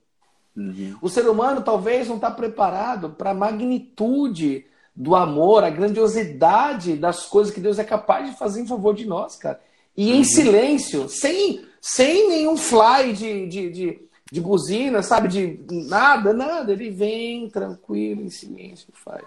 O 1.02 1.10
ser 1.10 1.28
humano 1.28 1.62
talvez 1.62 2.08
não 2.08 2.18
está 2.18 2.30
preparado 2.30 3.12
para 3.12 3.32
a 3.32 3.34
magnitude 3.34 4.66
do 4.96 5.16
amor, 5.16 5.64
a 5.64 5.70
grandiosidade 5.70 6.96
das 6.96 7.26
coisas 7.26 7.52
que 7.52 7.62
Deus 7.62 7.80
é 7.80 7.84
capaz 7.84 8.30
de 8.30 8.38
fazer 8.38 8.62
em 8.62 8.68
favor 8.68 8.94
de 8.94 9.06
nós, 9.06 9.36
cara. 9.36 9.60
E 9.96 10.12
em 10.12 10.24
silêncio, 10.24 11.10
sem, 11.10 11.66
sem 11.82 12.28
nenhum 12.28 12.58
fly 12.58 13.14
de, 13.14 13.48
de, 13.48 13.70
de, 13.72 14.09
de 14.32 14.42
buzina, 14.42 15.02
sabe? 15.02 15.28
De 15.28 15.60
nada, 15.88 16.34
nada. 16.34 16.72
Ele 16.72 16.90
vem 16.90 17.50
tranquilo, 17.50 18.22
em 18.22 18.30
silêncio, 18.30 18.88
faz. 18.94 19.24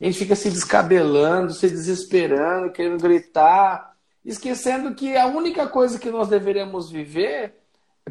A 0.00 0.04
gente 0.04 0.18
fica 0.18 0.34
se 0.34 0.50
descabelando, 0.50 1.52
se 1.52 1.68
desesperando, 1.68 2.70
querendo 2.70 3.00
gritar, 3.00 3.96
esquecendo 4.24 4.94
que 4.94 5.16
a 5.16 5.26
única 5.26 5.66
coisa 5.66 5.98
que 5.98 6.10
nós 6.10 6.28
deveríamos 6.28 6.90
viver 6.90 7.54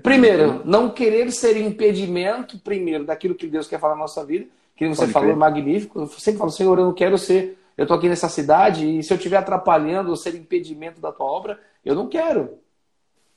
Primeiro, 0.03 0.61
não 0.65 0.89
querer 0.89 1.31
ser 1.31 1.55
impedimento, 1.57 2.59
primeiro, 2.59 3.05
daquilo 3.05 3.33
que 3.33 3.47
Deus 3.47 3.67
quer 3.67 3.79
falar 3.79 3.93
na 3.93 4.01
nossa 4.01 4.25
vida, 4.25 4.45
que 4.75 4.87
você 4.87 5.01
Pode 5.01 5.13
falou 5.13 5.29
crer. 5.29 5.37
magnífico. 5.37 6.01
Eu 6.01 6.07
sempre 6.07 6.39
falo, 6.39 6.51
Senhor, 6.51 6.77
eu 6.77 6.85
não 6.85 6.93
quero 6.93 7.17
ser, 7.17 7.57
eu 7.77 7.83
estou 7.83 7.95
aqui 7.97 8.09
nessa 8.09 8.27
cidade 8.27 8.85
e 8.85 9.01
se 9.01 9.13
eu 9.13 9.17
estiver 9.17 9.37
atrapalhando 9.37 10.09
ou 10.09 10.15
ser 10.17 10.35
impedimento 10.35 10.99
da 10.99 11.11
tua 11.11 11.25
obra, 11.25 11.59
eu 11.83 11.95
não 11.95 12.07
quero. 12.07 12.57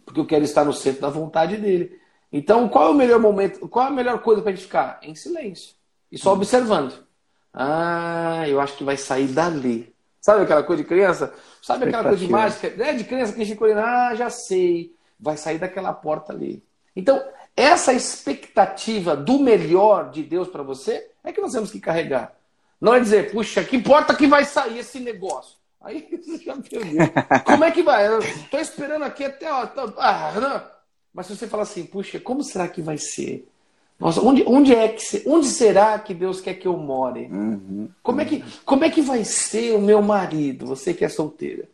Porque 0.04 0.18
eu 0.18 0.26
quero 0.26 0.44
estar 0.44 0.64
no 0.64 0.72
centro 0.72 1.02
da 1.02 1.08
vontade 1.11 1.56
dele. 1.56 1.96
Então, 2.33 2.69
qual 2.69 2.88
é 2.88 2.91
o 2.91 2.95
melhor 2.95 3.19
momento, 3.19 3.69
qual 3.69 3.87
é 3.87 3.88
a 3.88 3.93
melhor 3.93 4.21
coisa 4.21 4.43
para 4.43 4.51
a 4.51 4.55
gente 4.55 4.64
ficar? 4.64 4.99
Em 5.03 5.14
silêncio. 5.14 5.75
E 6.12 6.19
só 6.19 6.33
observando. 6.33 7.07
Ah, 7.53 8.45
eu 8.47 8.61
acho 8.61 8.77
que 8.77 8.85
vai 8.85 8.97
sair 8.97 9.29
dali. 9.29 9.95
Sabe 10.21 10.43
aquela 10.43 10.62
coisa 10.62 10.83
de 10.83 10.88
criança? 10.88 11.33
Sabe 11.62 11.87
aquela 11.87 12.05
coisa 12.05 12.19
de 12.19 12.31
mágica? 12.31 12.67
É 12.67 12.93
de 12.93 13.05
criança 13.05 13.33
que 13.33 13.41
a 13.41 13.45
gente 13.45 13.59
fica 13.59 13.83
ah, 13.83 14.14
já 14.14 14.29
sei. 14.29 14.95
Vai 15.19 15.37
sair 15.37 15.59
daquela 15.59 15.93
porta 15.93 16.33
ali. 16.33 16.62
Então, 16.95 17.23
essa 17.57 17.93
expectativa 17.93 19.17
do 19.17 19.38
melhor 19.38 20.11
de 20.11 20.23
Deus 20.23 20.49
para 20.49 20.62
você 20.62 21.11
é 21.25 21.33
que 21.33 21.41
nós 21.41 21.53
temos 21.53 21.71
que 21.71 21.81
carregar. 21.81 22.35
Não 22.81 22.95
é 22.95 23.01
dizer, 23.01 23.33
puxa, 23.33 23.64
que 23.64 23.81
porta 23.81 24.14
que 24.14 24.27
vai 24.27 24.45
sair 24.45 24.79
esse 24.79 25.01
negócio? 25.01 25.57
Aí 25.81 26.09
você 26.23 26.45
já 26.45 26.57
perdeu. 26.57 27.07
Como 27.45 27.64
é 27.64 27.71
que 27.71 27.83
vai? 27.83 28.07
Tô 28.51 28.59
esperando 28.59 29.05
aqui 29.05 29.25
até. 29.25 29.51
Ó, 29.51 29.67
tô- 29.67 29.95
ah, 29.99 30.33
não. 30.41 30.78
Mas 31.18 31.26
se 31.26 31.37
você 31.37 31.48
falar 31.48 31.64
assim, 31.64 31.85
puxa, 31.85 32.20
como 32.20 32.44
será 32.44 32.68
que 32.68 32.81
vai 32.81 32.96
ser? 32.96 33.44
Nossa, 33.98 34.22
onde, 34.22 34.44
onde 34.46 34.72
é 34.72 34.87
que 34.87 35.02
onde 35.26 35.48
será 35.48 35.98
que 35.98 36.14
Deus 36.14 36.40
quer 36.40 36.54
que 36.54 36.68
eu 36.68 36.76
more? 36.76 37.22
Uhum. 37.22 37.88
Como 38.04 38.20
é 38.20 38.24
que 38.24 38.44
como 38.64 38.85
é 38.85 38.88
que 38.88 39.02
vai 39.02 39.24
ser 39.24 39.74
o 39.74 39.81
meu 39.81 40.00
marido? 40.00 40.64
Você 40.66 40.94
que 40.94 41.04
é 41.04 41.09
solteira. 41.09 41.68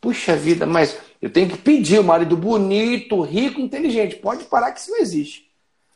Puxa 0.00 0.36
vida, 0.36 0.66
mas 0.66 0.96
eu 1.20 1.28
tenho 1.28 1.48
que 1.48 1.58
pedir 1.58 1.98
o 1.98 2.04
marido 2.04 2.36
bonito, 2.36 3.20
rico, 3.22 3.60
inteligente. 3.60 4.14
Pode 4.14 4.44
parar 4.44 4.70
que 4.70 4.78
isso 4.78 4.92
não 4.92 5.00
existe. 5.00 5.50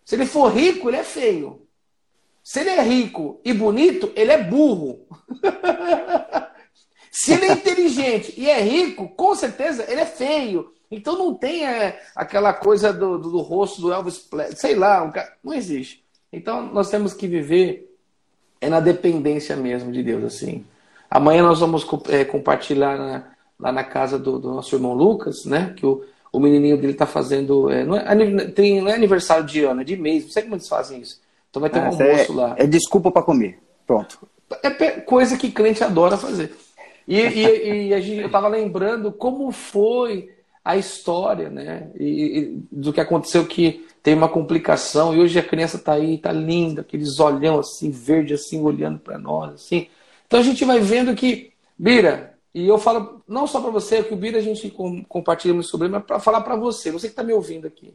Se 0.04 0.16
ele 0.16 0.26
for 0.26 0.48
rico, 0.52 0.90
ele 0.90 0.96
é 0.96 1.04
feio. 1.04 1.62
Se 2.42 2.58
ele 2.58 2.70
é 2.70 2.82
rico 2.82 3.40
e 3.44 3.52
bonito, 3.52 4.10
ele 4.16 4.32
é 4.32 4.42
burro. 4.42 5.06
Se 7.12 7.32
ele 7.34 7.46
é 7.46 7.52
inteligente 7.52 8.34
e 8.36 8.50
é 8.50 8.60
rico, 8.60 9.08
com 9.10 9.36
certeza 9.36 9.88
ele 9.88 10.00
é 10.00 10.06
feio. 10.06 10.73
Então 10.90 11.18
não 11.18 11.34
tem 11.34 11.66
é, 11.66 12.00
aquela 12.14 12.52
coisa 12.52 12.92
do, 12.92 13.18
do, 13.18 13.30
do 13.30 13.38
rosto 13.40 13.80
do 13.80 13.92
Elvis 13.92 14.18
Presley, 14.18 14.56
sei 14.56 14.74
lá, 14.74 15.02
um 15.02 15.10
ca- 15.10 15.32
não 15.42 15.52
existe. 15.52 16.04
Então 16.32 16.62
nós 16.72 16.90
temos 16.90 17.12
que 17.14 17.26
viver 17.26 17.90
é 18.60 18.68
na 18.68 18.80
dependência 18.80 19.56
mesmo 19.56 19.90
de 19.92 20.02
Deus 20.02 20.24
assim. 20.24 20.64
Amanhã 21.10 21.42
nós 21.42 21.60
vamos 21.60 21.86
é, 22.08 22.24
compartilhar 22.24 22.96
na- 22.96 23.24
lá 23.58 23.72
na 23.72 23.84
casa 23.84 24.18
do, 24.18 24.38
do 24.38 24.52
nosso 24.52 24.74
irmão 24.74 24.94
Lucas, 24.94 25.44
né? 25.44 25.72
Que 25.76 25.86
o, 25.86 26.04
o 26.32 26.40
menininho 26.40 26.76
dele 26.76 26.92
está 26.92 27.06
fazendo, 27.06 27.70
é, 27.70 27.84
não, 27.84 27.96
é, 27.96 28.46
tem, 28.48 28.80
não 28.80 28.88
é 28.90 28.94
aniversário 28.94 29.44
de 29.44 29.62
ano, 29.64 29.80
é 29.80 29.84
de 29.84 29.96
mês. 29.96 30.24
Não 30.24 30.30
sei 30.30 30.42
como 30.42 30.54
eles 30.56 30.68
fazem 30.68 31.00
isso. 31.00 31.20
Então 31.50 31.60
vai 31.60 31.70
ter 31.70 31.78
um 31.78 31.86
almoço 31.86 32.32
é, 32.32 32.34
lá. 32.34 32.54
é 32.58 32.66
desculpa 32.66 33.10
para 33.12 33.22
comer. 33.22 33.58
Pronto. 33.86 34.18
É 34.62 34.90
coisa 35.00 35.36
que 35.36 35.50
crente 35.52 35.84
adora 35.84 36.16
fazer. 36.16 36.52
E, 37.06 37.20
e- 37.20 37.88
e 37.88 37.94
a 37.94 38.00
gente, 38.00 38.20
eu 38.20 38.26
estava 38.26 38.48
lembrando 38.48 39.12
como 39.12 39.50
foi 39.52 40.33
a 40.64 40.76
história, 40.76 41.50
né? 41.50 41.90
E, 41.98 42.38
e 42.38 42.62
do 42.72 42.92
que 42.92 43.00
aconteceu 43.00 43.46
que 43.46 43.86
tem 44.02 44.14
uma 44.14 44.28
complicação 44.28 45.14
e 45.14 45.20
hoje 45.20 45.38
a 45.38 45.42
criança 45.42 45.76
está 45.76 45.92
aí, 45.92 46.14
está 46.14 46.32
linda, 46.32 46.80
aqueles 46.80 47.20
olhão 47.20 47.58
assim, 47.58 47.90
verde 47.90 48.34
assim, 48.34 48.60
olhando 48.60 48.98
para 48.98 49.18
nós, 49.18 49.54
assim. 49.54 49.88
Então 50.26 50.40
a 50.40 50.42
gente 50.42 50.64
vai 50.64 50.80
vendo 50.80 51.14
que, 51.14 51.52
Bira, 51.78 52.34
e 52.54 52.66
eu 52.66 52.78
falo 52.78 53.22
não 53.28 53.46
só 53.46 53.60
para 53.60 53.70
você, 53.70 54.02
que 54.02 54.14
o 54.14 54.16
Bira 54.16 54.38
a 54.38 54.42
gente 54.42 54.70
com, 54.70 55.04
compartilha 55.04 55.52
muito 55.52 55.68
sobre, 55.68 55.88
mas 55.88 56.04
para 56.04 56.18
falar 56.18 56.40
para 56.40 56.56
você, 56.56 56.90
você 56.90 57.08
que 57.08 57.12
está 57.12 57.22
me 57.22 57.32
ouvindo 57.32 57.66
aqui. 57.66 57.94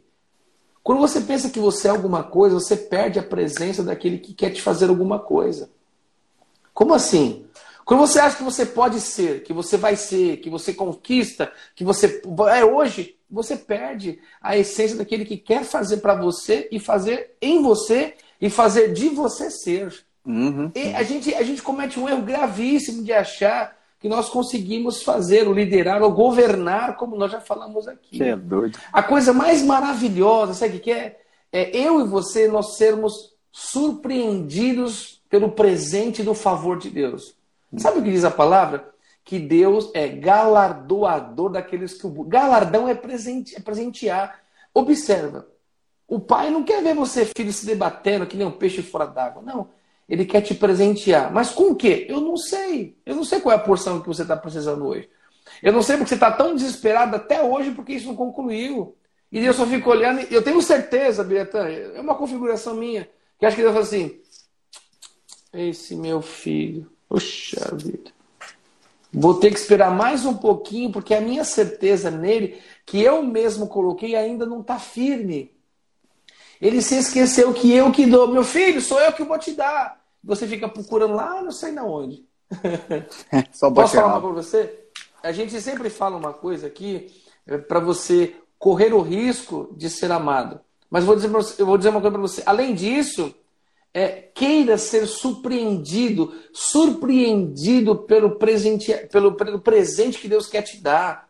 Quando 0.82 1.00
você 1.00 1.20
pensa 1.20 1.50
que 1.50 1.58
você 1.58 1.88
é 1.88 1.90
alguma 1.90 2.22
coisa, 2.22 2.54
você 2.54 2.76
perde 2.76 3.18
a 3.18 3.22
presença 3.22 3.82
daquele 3.82 4.18
que 4.18 4.32
quer 4.32 4.50
te 4.50 4.62
fazer 4.62 4.88
alguma 4.88 5.18
coisa. 5.18 5.70
Como 6.72 6.94
assim? 6.94 7.44
Quando 7.90 8.06
você 8.06 8.20
acha 8.20 8.36
que 8.36 8.44
você 8.44 8.64
pode 8.64 9.00
ser, 9.00 9.42
que 9.42 9.52
você 9.52 9.76
vai 9.76 9.96
ser, 9.96 10.36
que 10.36 10.48
você 10.48 10.72
conquista, 10.72 11.52
que 11.74 11.82
você 11.82 12.22
é 12.54 12.64
hoje, 12.64 13.16
você 13.28 13.56
perde 13.56 14.20
a 14.40 14.56
essência 14.56 14.96
daquele 14.96 15.24
que 15.24 15.36
quer 15.36 15.64
fazer 15.64 15.96
para 15.96 16.14
você 16.14 16.68
e 16.70 16.78
fazer 16.78 17.32
em 17.42 17.60
você 17.60 18.14
e 18.40 18.48
fazer 18.48 18.92
de 18.92 19.08
você 19.08 19.50
ser. 19.50 19.92
Uhum. 20.24 20.70
E 20.72 20.94
a 20.94 21.02
gente, 21.02 21.34
a 21.34 21.42
gente 21.42 21.60
comete 21.62 21.98
um 21.98 22.08
erro 22.08 22.22
gravíssimo 22.22 23.02
de 23.02 23.12
achar 23.12 23.76
que 23.98 24.08
nós 24.08 24.28
conseguimos 24.28 25.02
fazer, 25.02 25.48
ou 25.48 25.52
liderar, 25.52 26.00
ou 26.00 26.12
governar, 26.12 26.96
como 26.96 27.16
nós 27.16 27.32
já 27.32 27.40
falamos 27.40 27.88
aqui. 27.88 28.18
Você 28.18 28.24
é 28.28 28.36
doido. 28.36 28.78
A 28.92 29.02
coisa 29.02 29.32
mais 29.32 29.64
maravilhosa, 29.64 30.54
sabe 30.54 30.76
o 30.76 30.80
que 30.80 30.92
é? 30.92 31.18
É 31.50 31.76
eu 31.76 32.00
e 32.00 32.06
você 32.06 32.46
nós 32.46 32.76
sermos 32.76 33.34
surpreendidos 33.50 35.20
pelo 35.28 35.50
presente 35.50 36.22
do 36.22 36.34
favor 36.34 36.78
de 36.78 36.88
Deus. 36.88 37.39
Sabe 37.76 37.98
o 37.98 38.02
que 38.02 38.10
diz 38.10 38.24
a 38.24 38.30
palavra? 38.30 38.92
Que 39.24 39.38
Deus 39.38 39.90
é 39.94 40.08
galardoador 40.08 41.50
daqueles 41.50 41.94
que 41.94 42.06
o 42.06 42.24
Galardão 42.24 42.88
é, 42.88 42.94
presente, 42.94 43.56
é 43.56 43.60
presentear. 43.60 44.40
Observa. 44.74 45.46
O 46.08 46.18
pai 46.18 46.50
não 46.50 46.64
quer 46.64 46.82
ver 46.82 46.94
você, 46.94 47.24
filho, 47.24 47.52
se 47.52 47.64
debatendo 47.64 48.26
que 48.26 48.36
nem 48.36 48.46
um 48.46 48.50
peixe 48.50 48.82
fora 48.82 49.06
d'água. 49.06 49.42
Não. 49.42 49.68
Ele 50.08 50.24
quer 50.24 50.40
te 50.40 50.54
presentear. 50.54 51.32
Mas 51.32 51.50
com 51.50 51.70
o 51.70 51.76
quê? 51.76 52.06
Eu 52.08 52.20
não 52.20 52.36
sei. 52.36 52.96
Eu 53.06 53.14
não 53.14 53.22
sei 53.22 53.40
qual 53.40 53.52
é 53.52 53.56
a 53.56 53.62
porção 53.62 54.00
que 54.00 54.08
você 54.08 54.22
está 54.22 54.36
precisando 54.36 54.84
hoje. 54.84 55.08
Eu 55.62 55.72
não 55.72 55.82
sei 55.82 55.96
porque 55.96 56.08
você 56.08 56.14
está 56.14 56.32
tão 56.32 56.54
desesperado 56.54 57.14
até 57.14 57.42
hoje 57.42 57.70
porque 57.70 57.92
isso 57.92 58.08
não 58.08 58.16
concluiu. 58.16 58.96
E 59.30 59.40
Deus 59.40 59.54
só 59.56 59.66
fica 59.66 59.88
olhando. 59.88 60.20
Eu 60.30 60.42
tenho 60.42 60.60
certeza, 60.60 61.22
Biretã, 61.22 61.68
é 61.68 62.00
uma 62.00 62.16
configuração 62.16 62.74
minha, 62.74 63.08
que 63.38 63.46
acho 63.46 63.54
que 63.54 63.62
Deus 63.62 63.72
fala 63.72 63.84
assim: 63.84 64.20
esse 65.52 65.94
meu 65.94 66.20
filho, 66.20 66.90
puxa 67.10 67.74
vida. 67.74 68.12
Vou 69.12 69.34
ter 69.34 69.50
que 69.50 69.58
esperar 69.58 69.90
mais 69.90 70.24
um 70.24 70.36
pouquinho, 70.36 70.92
porque 70.92 71.12
a 71.12 71.20
minha 71.20 71.42
certeza 71.42 72.10
nele, 72.12 72.62
que 72.86 73.02
eu 73.02 73.24
mesmo 73.24 73.66
coloquei, 73.66 74.14
ainda 74.14 74.46
não 74.46 74.60
está 74.60 74.78
firme. 74.78 75.52
Ele 76.60 76.80
se 76.80 76.94
esqueceu 76.96 77.52
que 77.52 77.72
eu 77.72 77.90
que 77.90 78.06
dou. 78.06 78.28
Meu 78.28 78.44
filho, 78.44 78.80
sou 78.80 79.00
eu 79.00 79.12
que 79.12 79.24
vou 79.24 79.38
te 79.38 79.52
dar. 79.52 80.00
Você 80.22 80.46
fica 80.46 80.68
procurando 80.68 81.14
lá, 81.14 81.42
não 81.42 81.50
sei 81.50 81.72
na 81.72 81.82
onde. 81.82 82.24
Só 83.52 83.70
Posso 83.70 83.96
falar 83.96 84.18
uma 84.18 84.20
pra 84.20 84.42
você? 84.42 84.86
A 85.22 85.32
gente 85.32 85.60
sempre 85.60 85.90
fala 85.90 86.16
uma 86.16 86.32
coisa 86.32 86.68
aqui 86.68 87.12
é, 87.46 87.58
para 87.58 87.80
você 87.80 88.36
correr 88.58 88.92
o 88.92 89.00
risco 89.00 89.74
de 89.76 89.90
ser 89.90 90.12
amado. 90.12 90.60
Mas 90.88 91.04
vou 91.04 91.16
dizer 91.16 91.28
você, 91.28 91.60
eu 91.60 91.66
vou 91.66 91.78
dizer 91.78 91.90
uma 91.90 92.00
coisa 92.00 92.12
para 92.12 92.22
você. 92.22 92.42
Além 92.46 92.74
disso, 92.74 93.34
é, 93.92 94.08
queira 94.34 94.78
ser 94.78 95.06
surpreendido, 95.06 96.32
surpreendido 96.52 97.96
pelo 97.96 98.36
presente, 98.36 98.92
pelo, 99.10 99.34
pelo 99.34 99.60
presente 99.60 100.18
que 100.18 100.28
Deus 100.28 100.46
quer 100.46 100.62
te 100.62 100.78
dar. 100.78 101.28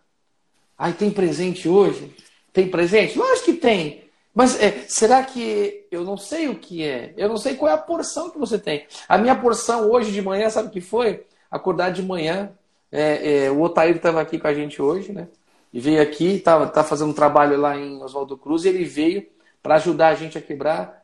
Ai, 0.77 0.93
tem 0.93 1.11
presente 1.11 1.69
hoje? 1.69 2.15
Tem 2.53 2.69
presente? 2.69 3.19
Lógico 3.19 3.47
que 3.47 3.53
tem. 3.55 4.05
Mas 4.35 4.61
é, 4.61 4.85
será 4.89 5.23
que 5.25 5.87
eu 5.91 6.05
não 6.05 6.17
sei 6.17 6.49
o 6.49 6.55
que 6.55 6.85
é? 6.85 7.13
Eu 7.17 7.29
não 7.29 7.37
sei 7.37 7.57
qual 7.57 7.71
é 7.71 7.75
a 7.75 7.79
porção 7.79 8.31
que 8.31 8.39
você 8.39 8.59
tem. 8.59 8.87
A 9.09 9.19
minha 9.19 9.35
porção 9.35 9.91
hoje 9.91 10.13
de 10.13 10.23
manhã, 10.23 10.49
sabe 10.49 10.69
o 10.69 10.71
que 10.71 10.81
foi? 10.81 11.25
Acordar 11.51 11.91
de 11.91 12.03
manhã. 12.03 12.53
É, 12.93 13.45
é, 13.45 13.51
o 13.51 13.61
Otair 13.61 13.97
estava 13.97 14.21
aqui 14.21 14.39
com 14.39 14.47
a 14.47 14.55
gente 14.55 14.81
hoje, 14.81 15.13
né? 15.13 15.29
E 15.73 15.81
veio 15.81 16.03
aqui, 16.03 16.37
estava 16.37 16.67
tá 16.67 16.83
fazendo 16.83 17.11
um 17.11 17.15
trabalho 17.15 17.57
lá 17.57 17.77
em 17.77 18.03
Oswaldo 18.03 18.37
Cruz, 18.37 18.65
e 18.65 18.69
ele 18.69 18.85
veio 18.85 19.27
para 19.63 19.77
ajudar 19.77 20.09
a 20.09 20.15
gente 20.15 20.37
a 20.37 20.41
quebrar. 20.41 21.00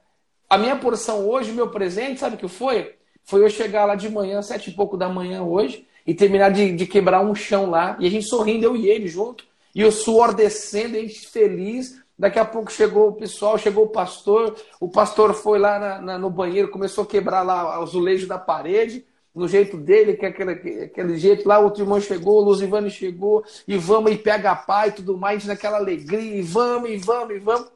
A 0.49 0.57
minha 0.57 0.77
porção 0.77 1.29
hoje, 1.29 1.53
meu 1.53 1.69
presente, 1.69 2.21
sabe 2.21 2.37
o 2.37 2.39
que 2.39 2.47
foi? 2.49 2.95
Foi 3.25 3.43
eu 3.43 3.51
chegar 3.51 3.85
lá 3.85 3.97
de 3.97 4.09
manhã, 4.09 4.41
sete 4.43 4.71
e 4.71 4.73
pouco 4.75 4.97
da 4.97 5.09
manhã 5.09 5.43
hoje, 5.43 5.87
e 6.07 6.15
terminar 6.15 6.51
de, 6.51 6.73
de 6.73 6.87
quebrar 6.87 7.21
um 7.21 7.35
chão 7.35 7.69
lá, 7.69 7.97
e 7.99 8.07
a 8.07 8.11
gente 8.11 8.27
sorrindo, 8.27 8.65
eu 8.65 8.77
e 8.77 8.89
ele 8.89 9.09
junto, 9.09 9.45
e 9.75 9.85
o 9.85 9.91
suor 9.91 10.33
descendo, 10.33 10.97
a 10.97 11.01
gente 11.01 11.29
feliz. 11.29 12.01
Daqui 12.19 12.39
a 12.39 12.45
pouco 12.45 12.73
chegou 12.73 13.09
o 13.09 13.13
pessoal, 13.13 13.59
chegou 13.59 13.85
o 13.85 13.89
pastor, 13.89 14.57
o 14.81 14.89
pastor 14.89 15.35
foi 15.35 15.59
lá 15.59 15.79
na, 15.79 16.01
na, 16.01 16.19
no 16.19 16.31
banheiro, 16.31 16.71
começou 16.71 17.05
a 17.05 17.07
quebrar 17.07 17.43
lá 17.43 17.81
o 17.81 17.83
azulejo 17.83 18.27
da 18.27 18.39
parede, 18.39 19.05
no 19.35 19.47
jeito 19.47 19.77
dele, 19.77 20.15
que 20.15 20.25
é 20.25 20.29
aquele, 20.29 20.85
aquele 20.85 21.19
jeito 21.19 21.47
lá, 21.47 21.59
outro 21.59 21.83
irmão 21.83 22.01
chegou, 22.01 22.39
o 22.39 22.45
Luzivane 22.45 22.89
chegou, 22.89 23.45
e 23.69 23.77
vamos, 23.77 24.13
e 24.13 24.17
pega 24.17 24.53
a 24.53 24.57
pai 24.57 24.89
e 24.89 24.93
tudo 24.93 25.19
mais, 25.19 25.45
naquela 25.45 25.77
alegria, 25.77 26.39
e 26.39 26.41
vamos, 26.41 26.89
e 26.89 26.97
vamos, 26.97 27.37
e 27.37 27.39
vamos. 27.39 27.76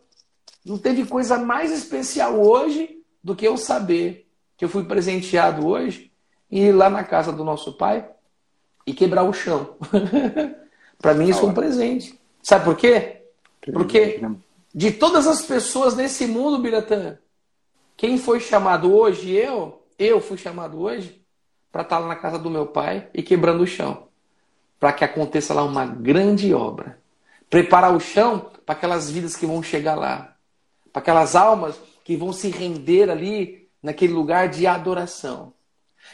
Não 0.65 0.79
teve 0.79 1.07
coisa 1.07 1.39
mais 1.39 1.73
especial 1.73 2.41
hoje 2.41 3.03
do 3.23 3.35
que 3.35 3.47
eu 3.47 3.57
saber 3.57 4.27
que 4.57 4.65
eu 4.65 4.69
fui 4.69 4.85
presenteado 4.85 5.67
hoje 5.67 6.13
e 6.51 6.65
ir 6.65 6.73
lá 6.73 6.91
na 6.91 7.03
casa 7.03 7.33
do 7.33 7.43
nosso 7.43 7.73
pai 7.73 8.07
e 8.87 8.93
quebrar 8.93 9.23
o 9.23 9.33
chão. 9.33 9.77
Para 10.99 11.15
mim 11.15 11.31
isso 11.31 11.47
é 11.47 11.49
um 11.49 11.55
presente. 11.55 12.19
Sabe 12.43 12.67
por 12.67 12.77
quê? 12.77 13.23
Porque 13.73 14.21
de 14.75 14.93
todas 14.93 15.27
as 15.27 15.43
pessoas 15.43 15.97
nesse 15.97 16.27
mundo, 16.27 16.59
Biratã, 16.59 17.19
quem 17.97 18.19
foi 18.19 18.39
chamado 18.39 18.95
hoje, 18.95 19.31
eu, 19.31 19.83
eu 19.99 20.21
fui 20.21 20.37
chamado 20.37 20.79
hoje 20.81 21.23
para 21.73 21.83
estar 21.83 21.99
lá 21.99 22.09
na 22.09 22.17
casa 22.17 22.39
do 22.39 22.51
meu 22.51 22.67
pai 22.67 23.09
e 23.15 23.23
quebrando 23.23 23.63
o 23.63 23.67
chão. 23.67 24.09
Para 24.79 24.93
que 24.93 25.05
aconteça 25.05 25.55
lá 25.55 25.63
uma 25.63 25.87
grande 25.87 26.53
obra. 26.53 26.99
Preparar 27.49 27.95
o 27.95 28.01
chão 28.01 28.51
para 28.67 28.75
aquelas 28.75 29.11
vidas 29.11 29.37
que 29.37 29.47
vão 29.47 29.63
chegar 29.63 29.95
lá 29.95 30.37
para 30.93 31.01
aquelas 31.01 31.37
almas 31.37 31.77
que 32.05 32.17
vão 32.17 32.33
se 32.33 32.49
render 32.49 33.11
ali 33.11 33.69
naquele 33.83 34.13
lugar 34.13 34.49
de 34.49 34.67
adoração. 34.67 35.53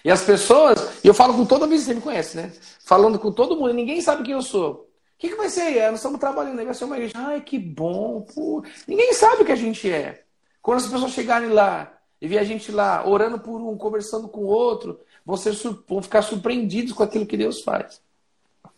E 0.04 0.10
as 0.10 0.22
pessoas, 0.22 1.02
e 1.02 1.08
eu 1.08 1.14
falo 1.14 1.34
com 1.34 1.44
todo 1.44 1.66
mundo, 1.66 1.78
você 1.78 1.94
me 1.94 2.00
conhece, 2.00 2.36
né? 2.36 2.52
Falando 2.84 3.18
com 3.18 3.32
todo 3.32 3.56
mundo, 3.56 3.72
ninguém 3.72 4.00
sabe 4.00 4.22
quem 4.22 4.34
eu 4.34 4.42
sou. 4.42 4.72
O 5.16 5.18
que, 5.18 5.30
que 5.30 5.36
vai 5.36 5.48
ser? 5.48 5.76
É, 5.78 5.90
nós 5.90 6.00
estamos 6.00 6.20
trabalhando 6.20 6.62
vai 6.62 6.74
ser 6.74 6.84
uma 6.84 6.96
igreja. 6.96 7.14
Ai, 7.16 7.40
que 7.40 7.58
bom, 7.58 8.20
pô. 8.20 8.62
Ninguém 8.86 9.14
sabe 9.14 9.42
o 9.42 9.46
que 9.46 9.52
a 9.52 9.56
gente 9.56 9.90
é. 9.90 10.24
Quando 10.60 10.78
as 10.78 10.86
pessoas 10.86 11.12
chegarem 11.12 11.48
lá 11.48 11.98
e 12.20 12.28
ver 12.28 12.38
a 12.38 12.44
gente 12.44 12.70
lá 12.70 13.06
orando 13.08 13.38
por 13.38 13.60
um, 13.60 13.76
conversando 13.78 14.28
com 14.28 14.40
o 14.40 14.46
outro, 14.46 15.00
vão, 15.24 15.36
ser, 15.36 15.54
vão 15.88 16.02
ficar 16.02 16.20
surpreendidos 16.20 16.92
com 16.92 17.02
aquilo 17.02 17.24
que 17.24 17.36
Deus 17.36 17.62
faz. 17.62 18.02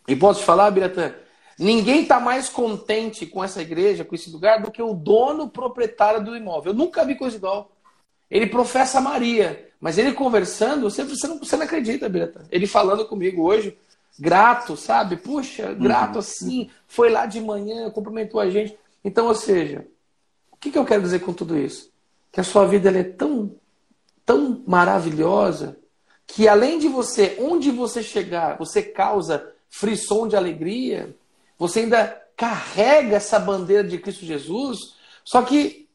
E 0.07 0.15
posso 0.15 0.39
te 0.39 0.45
falar, 0.45 0.71
Biratã, 0.71 1.13
Ninguém 1.59 2.03
está 2.03 2.21
mais 2.21 2.47
contente 2.47 3.25
com 3.25 3.43
essa 3.43 3.61
igreja, 3.61 4.05
com 4.05 4.15
esse 4.15 4.29
lugar, 4.29 4.61
do 4.61 4.71
que 4.71 4.81
o 4.81 4.93
dono 4.93 5.49
proprietário 5.49 6.23
do 6.23 6.33
imóvel. 6.33 6.71
Eu 6.71 6.77
nunca 6.77 7.03
vi 7.03 7.15
coisa 7.15 7.35
igual. 7.35 7.69
Ele 8.31 8.47
professa 8.47 9.01
Maria, 9.01 9.67
mas 9.81 9.97
ele 9.97 10.13
conversando, 10.13 10.89
você, 10.89 11.03
você, 11.03 11.27
não, 11.27 11.39
você 11.39 11.57
não 11.57 11.65
acredita, 11.65 12.07
Beta. 12.07 12.45
Ele 12.49 12.65
falando 12.65 13.05
comigo 13.05 13.43
hoje, 13.43 13.77
grato, 14.17 14.77
sabe? 14.77 15.17
Puxa, 15.17 15.73
grato 15.73 16.13
uhum. 16.13 16.19
assim, 16.19 16.69
foi 16.87 17.09
lá 17.09 17.25
de 17.25 17.41
manhã, 17.41 17.89
cumprimentou 17.89 18.39
a 18.39 18.49
gente. 18.49 18.77
Então, 19.03 19.27
ou 19.27 19.35
seja, 19.35 19.85
o 20.53 20.55
que, 20.55 20.71
que 20.71 20.77
eu 20.77 20.85
quero 20.85 21.01
dizer 21.01 21.19
com 21.19 21.33
tudo 21.33 21.57
isso? 21.57 21.91
Que 22.31 22.39
a 22.39 22.43
sua 22.43 22.65
vida 22.65 22.89
é 22.89 23.03
tão, 23.03 23.53
tão 24.25 24.63
maravilhosa 24.65 25.77
que 26.25 26.47
além 26.47 26.79
de 26.79 26.87
você, 26.87 27.35
onde 27.41 27.69
você 27.69 28.01
chegar, 28.01 28.57
você 28.57 28.81
causa 28.81 29.51
frisson 29.69 30.25
de 30.25 30.37
alegria, 30.37 31.15
você 31.59 31.81
ainda 31.81 32.19
carrega 32.37 33.17
essa 33.17 33.37
bandeira 33.37 33.83
de 33.83 33.97
Cristo 33.99 34.25
Jesus, 34.25 34.95
só 35.25 35.41
que 35.41 35.89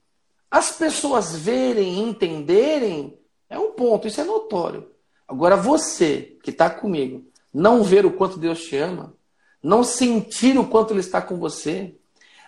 as 0.51 0.71
pessoas 0.73 1.35
verem, 1.35 2.01
entenderem, 2.01 3.19
é 3.49 3.59
um 3.59 3.73
ponto, 3.73 4.07
isso 4.07 4.21
é 4.21 4.25
notório. 4.25 4.89
Agora 5.27 5.57
você 5.57 6.37
que 6.45 6.51
está 6.51 6.69
comigo, 6.69 7.25
não 7.53 7.83
ver 7.83 8.05
o 8.05 8.13
quanto 8.13 8.39
Deus 8.39 8.63
te 8.63 8.77
ama, 8.77 9.15
não 9.63 9.83
sentir 9.83 10.59
o 10.59 10.69
quanto 10.69 10.93
Ele 10.93 11.01
está 11.01 11.23
com 11.23 11.39
você, 11.39 11.95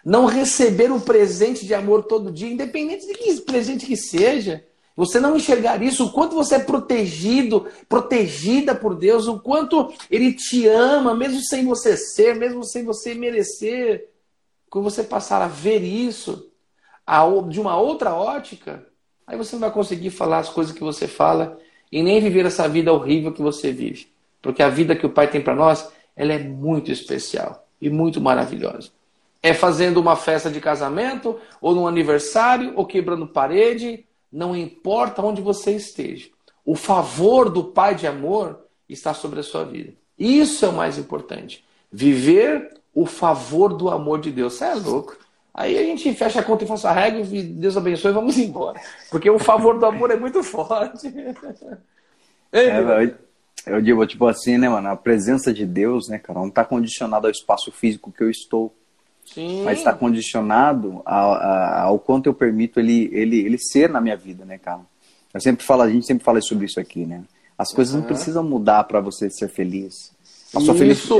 não 0.05 0.27
receber 0.27 0.93
o 0.93 1.01
presente 1.01 1.67
de 1.67 1.75
amor 1.75 2.05
todo 2.05 2.31
dia, 2.31 2.49
independente 2.49 3.07
de 3.07 3.15
que 3.15 3.41
presente 3.41 3.87
que 3.87 3.97
seja, 3.97 4.65
você 4.97 5.21
não 5.21 5.37
enxergar 5.37 5.83
isso, 5.83 6.07
o 6.07 6.11
quanto 6.11 6.35
você 6.35 6.55
é 6.55 6.59
protegido, 6.59 7.67
protegida 7.87 8.75
por 8.75 8.95
Deus, 8.95 9.27
o 9.27 9.39
quanto 9.39 9.93
Ele 10.11 10.33
te 10.33 10.67
ama, 10.67 11.15
mesmo 11.15 11.43
sem 11.43 11.67
você 11.67 11.99
ser, 11.99 12.35
mesmo 12.35 12.65
sem 12.65 12.83
você 12.83 13.15
merecer. 13.15 14.09
Quando 14.71 14.85
você 14.85 15.03
passar 15.03 15.43
a 15.43 15.49
ver 15.49 15.83
isso 15.83 16.51
de 17.49 17.61
uma 17.61 17.79
outra 17.79 18.15
ótica, 18.15 18.87
aí 19.27 19.37
você 19.37 19.55
não 19.55 19.61
vai 19.61 19.71
conseguir 19.71 20.11
falar 20.11 20.39
as 20.39 20.49
coisas 20.49 20.75
que 20.75 20.83
você 20.83 21.07
fala 21.07 21.59
e 21.93 22.03
nem 22.03 22.19
viver 22.19 22.47
essa 22.47 22.67
vida 22.67 22.93
horrível 22.93 23.33
que 23.33 23.43
você 23.43 23.71
vive. 23.71 24.09
Porque 24.41 24.63
a 24.63 24.71
vida 24.71 24.97
que 24.97 25.05
o 25.05 25.11
Pai 25.11 25.29
tem 25.29 25.43
para 25.43 25.55
nós, 25.55 25.93
ela 26.17 26.33
é 26.33 26.39
muito 26.39 26.91
especial 26.91 27.69
e 27.83 27.91
muito 27.91 28.19
maravilhosa. 28.19 28.91
É 29.43 29.53
fazendo 29.53 30.01
uma 30.01 30.17
festa 30.17 30.51
de 30.51 30.59
casamento, 30.59 31.39
ou 31.61 31.75
num 31.75 31.87
aniversário, 31.87 32.73
ou 32.75 32.87
quebrando 32.87 33.27
parede, 33.27 34.06
não 34.37 34.55
importa 34.55 35.23
onde 35.23 35.41
você 35.41 35.73
esteja. 35.73 36.29
O 36.63 36.75
favor 36.75 37.49
do 37.49 37.65
Pai 37.65 37.95
de 37.95 38.07
amor 38.07 38.67
está 38.87 39.15
sobre 39.15 39.41
a 39.41 39.43
sua 39.43 39.65
vida. 39.65 39.95
Isso 40.19 40.67
é 40.67 40.69
o 40.69 40.75
mais 40.75 40.99
importante. 40.99 41.65
Viver 41.91 42.75
o 42.95 43.07
favor 43.07 43.73
do 43.73 43.89
amor 43.89 44.21
de 44.21 44.31
Deus. 44.31 44.53
Você 44.53 44.65
é 44.65 44.75
louco. 44.75 45.17
Aí 45.55 45.79
a 45.79 45.83
gente 45.83 46.13
fecha 46.13 46.41
a 46.41 46.43
conta 46.43 46.65
e 46.65 46.67
faz 46.67 46.85
a 46.85 46.93
regra, 46.93 47.25
Deus 47.25 47.79
abençoe 47.79 48.11
e 48.11 48.15
vamos 48.15 48.37
embora. 48.37 48.79
Porque 49.11 49.31
o 49.31 49.39
favor 49.39 49.79
do 49.79 49.87
amor 49.87 50.11
é 50.11 50.17
muito 50.17 50.43
forte. 50.43 51.09
Ei, 52.53 52.69
é, 52.69 53.15
eu, 53.67 53.81
digo, 53.81 54.07
tipo 54.07 54.27
assim, 54.27 54.59
né, 54.59 54.69
mano? 54.69 54.89
A 54.89 54.97
presença 54.97 55.51
de 55.51 55.65
Deus, 55.65 56.09
né, 56.09 56.19
cara, 56.19 56.39
não 56.39 56.49
está 56.49 56.63
condicionada 56.63 57.27
ao 57.27 57.33
espaço 57.33 57.73
físico 57.73 58.13
que 58.13 58.23
eu 58.23 58.29
estou. 58.29 58.75
Sim. 59.27 59.65
mas 59.65 59.79
está 59.79 59.93
condicionado 59.93 61.03
ao, 61.05 61.35
ao, 61.89 61.99
quanto 61.99 62.27
eu 62.27 62.35
permito 62.35 62.79
ele, 62.81 63.11
ele, 63.13 63.41
ele 63.41 63.59
ser 63.59 63.91
na 63.91 64.01
minha 64.01 64.17
vida, 64.17 64.45
né, 64.45 64.57
cara? 64.57 64.81
Eu 65.35 65.41
sempre 65.41 65.65
falo, 65.65 65.83
a 65.83 65.91
gente 65.91 66.07
sempre 66.07 66.25
fala 66.25 66.41
sobre 66.41 66.65
isso 66.67 66.81
aqui, 66.81 67.05
né? 67.05 67.23
As 67.59 67.73
coisas 67.73 67.95
uhum. 67.95 68.01
não 68.01 68.07
precisam 68.07 68.45
mudar 68.45 68.85
para 68.85 69.01
você 69.01 69.29
ser 69.29 69.49
feliz. 69.49 70.15
A 70.55 70.61
sua, 70.61 70.75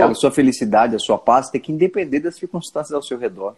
a 0.05 0.15
sua, 0.15 0.31
felicidade, 0.31 0.95
a 0.95 0.99
sua 0.99 1.19
paz 1.19 1.51
tem 1.51 1.61
que 1.61 1.73
independer 1.73 2.21
das 2.21 2.37
circunstâncias 2.37 2.93
ao 2.93 3.03
seu 3.03 3.19
redor. 3.19 3.57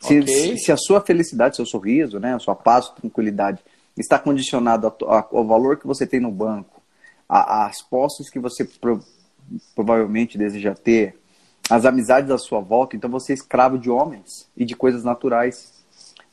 Se, 0.00 0.20
okay. 0.20 0.56
se, 0.56 0.64
se, 0.64 0.72
a 0.72 0.76
sua 0.76 1.00
felicidade, 1.00 1.56
seu 1.56 1.66
sorriso, 1.66 2.18
né, 2.20 2.34
a 2.34 2.38
sua 2.38 2.54
paz, 2.54 2.88
tranquilidade 2.88 3.58
está 3.96 4.18
condicionado 4.18 4.92
ao 5.06 5.44
valor 5.44 5.76
que 5.76 5.86
você 5.86 6.06
tem 6.06 6.20
no 6.20 6.30
banco, 6.30 6.80
às 7.28 7.82
posses 7.82 8.30
que 8.30 8.38
você 8.38 8.64
pro, 8.64 9.00
provavelmente 9.74 10.38
deseja 10.38 10.74
ter, 10.74 11.18
as 11.70 11.84
amizades 11.84 12.30
à 12.30 12.38
sua 12.38 12.60
volta, 12.60 12.96
então 12.96 13.10
você 13.10 13.32
é 13.32 13.34
escravo 13.34 13.78
de 13.78 13.90
homens 13.90 14.48
e 14.56 14.64
de 14.64 14.74
coisas 14.74 15.04
naturais. 15.04 15.76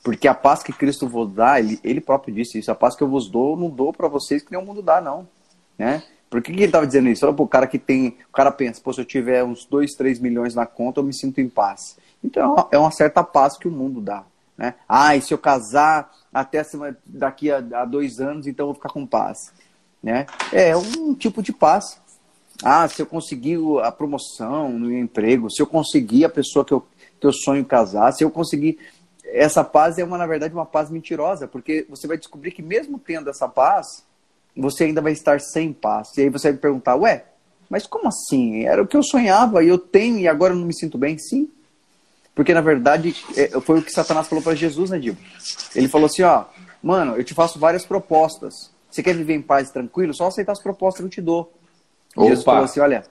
Porque 0.04 0.28
a 0.28 0.36
paz 0.36 0.62
que 0.62 0.72
Cristo 0.72 1.08
vos 1.08 1.32
dá, 1.34 1.60
ele, 1.60 1.80
ele 1.84 2.00
próprio 2.00 2.34
disse 2.34 2.60
isso, 2.60 2.72
a 2.72 2.76
paz 2.76 2.96
que 2.96 3.02
eu 3.02 3.08
vos 3.08 3.28
dou, 3.28 3.58
não 3.58 3.70
dou 3.70 3.92
para 3.92 4.08
vocês 4.08 4.44
que 4.44 4.52
nem 4.52 4.62
o 4.62 4.66
mundo 4.66 4.82
dá, 4.82 5.02
não. 5.02 5.28
Né? 5.78 6.04
Por 6.30 6.42
que, 6.42 6.52
que 6.52 6.60
ele 6.60 6.66
estava 6.66 6.86
dizendo 6.86 7.10
isso? 7.10 7.26
Olha 7.26 7.36
o 7.36 7.48
cara 7.48 7.66
que 7.66 7.80
tem. 7.80 8.18
O 8.30 8.34
cara 8.34 8.52
pensa, 8.52 8.82
pô, 8.84 8.92
se 8.94 9.02
eu 9.02 9.06
tiver 9.06 9.44
uns 9.44 9.66
2, 9.66 9.94
3 9.94 10.20
milhões 10.20 10.54
na 10.54 10.66
conta, 10.66 11.00
eu 11.00 11.04
me 11.04 11.14
sinto 11.14 11.40
em 11.40 11.50
paz. 11.50 11.98
Então 12.24 12.68
é 12.72 12.78
uma 12.78 12.92
certa 12.92 13.24
paz 13.24 13.58
que 13.58 13.68
o 13.68 13.72
mundo 13.72 14.02
dá. 14.02 14.24
Né? 14.58 14.76
Ah, 14.88 15.16
e 15.16 15.22
se 15.22 15.34
eu 15.34 15.38
casar 15.38 16.12
até 16.34 16.62
daqui 17.06 17.52
a, 17.52 17.58
a 17.58 17.86
dois 17.86 18.20
anos, 18.20 18.48
então 18.48 18.66
eu 18.66 18.68
vou 18.68 18.76
ficar 18.76 18.90
com 18.90 19.06
paz. 19.06 19.54
Né? 20.02 20.26
É 20.52 20.76
um 20.76 21.14
tipo 21.14 21.42
de 21.42 21.52
paz. 21.52 22.00
Ah, 22.64 22.88
se 22.88 23.02
eu 23.02 23.06
conseguir 23.06 23.60
a 23.84 23.92
promoção 23.92 24.70
no 24.70 24.92
emprego, 24.94 25.52
se 25.52 25.62
eu 25.62 25.68
conseguir 25.68 26.26
a 26.26 26.30
pessoa 26.30 26.64
que 26.64 26.74
eu, 26.74 26.86
que 27.20 27.28
eu 27.28 27.34
sonho 27.34 27.66
casar, 27.66 28.12
se 28.14 28.24
eu 28.24 28.32
conseguir. 28.32 28.78
essa 29.26 29.64
paz 29.64 29.98
é 29.98 30.04
uma, 30.04 30.18
na 30.18 30.26
verdade, 30.26 30.54
uma 30.54 30.66
paz 30.66 30.90
mentirosa, 30.90 31.48
porque 31.48 31.86
você 31.90 32.08
vai 32.08 32.18
descobrir 32.18 32.52
que 32.52 32.62
mesmo 32.62 32.98
tendo 32.98 33.30
essa 33.30 33.48
paz, 33.48 34.04
você 34.56 34.86
ainda 34.86 35.02
vai 35.02 35.12
estar 35.12 35.40
sem 35.42 35.74
paz. 35.74 36.10
E 36.18 36.22
aí 36.22 36.30
você 36.30 36.52
vai 36.52 36.60
perguntar, 36.60 36.96
ué, 36.96 37.26
mas 37.70 37.86
como 37.86 38.08
assim? 38.08 38.64
Era 38.66 38.82
o 38.82 38.88
que 38.88 38.96
eu 38.96 39.04
sonhava 39.04 39.64
e 39.64 39.68
eu 39.68 39.78
tenho 39.78 40.20
e 40.20 40.28
agora 40.28 40.54
eu 40.54 40.58
não 40.58 40.66
me 40.66 40.74
sinto 40.74 40.98
bem? 40.98 41.18
Sim. 41.18 41.50
Porque 42.34 42.54
na 42.54 42.62
verdade 42.62 43.16
é, 43.36 43.48
foi 43.62 43.80
o 43.80 43.82
que 43.82 43.92
Satanás 43.92 44.28
falou 44.28 44.44
para 44.44 44.56
Jesus, 44.56 44.90
né, 44.90 45.00
Dibo? 45.00 45.18
Ele 45.74 45.88
falou 45.88 46.06
assim: 46.06 46.22
ó, 46.24 46.46
mano, 46.84 47.16
eu 47.16 47.24
te 47.24 47.34
faço 47.34 47.58
várias 47.58 47.86
propostas. 47.86 48.72
Você 48.90 49.02
quer 49.02 49.16
viver 49.16 49.34
em 49.34 49.42
paz 49.42 49.70
e 49.70 49.74
tranquilo? 49.74 50.14
Só 50.14 50.28
aceitar 50.28 50.52
as 50.52 50.62
propostas 50.62 51.00
que 51.00 51.06
eu 51.06 51.10
te 51.10 51.22
dou. 51.22 51.52
Jesus 52.18 52.44
falou 52.44 52.64
assim: 52.64 52.80
olha, 52.80 53.04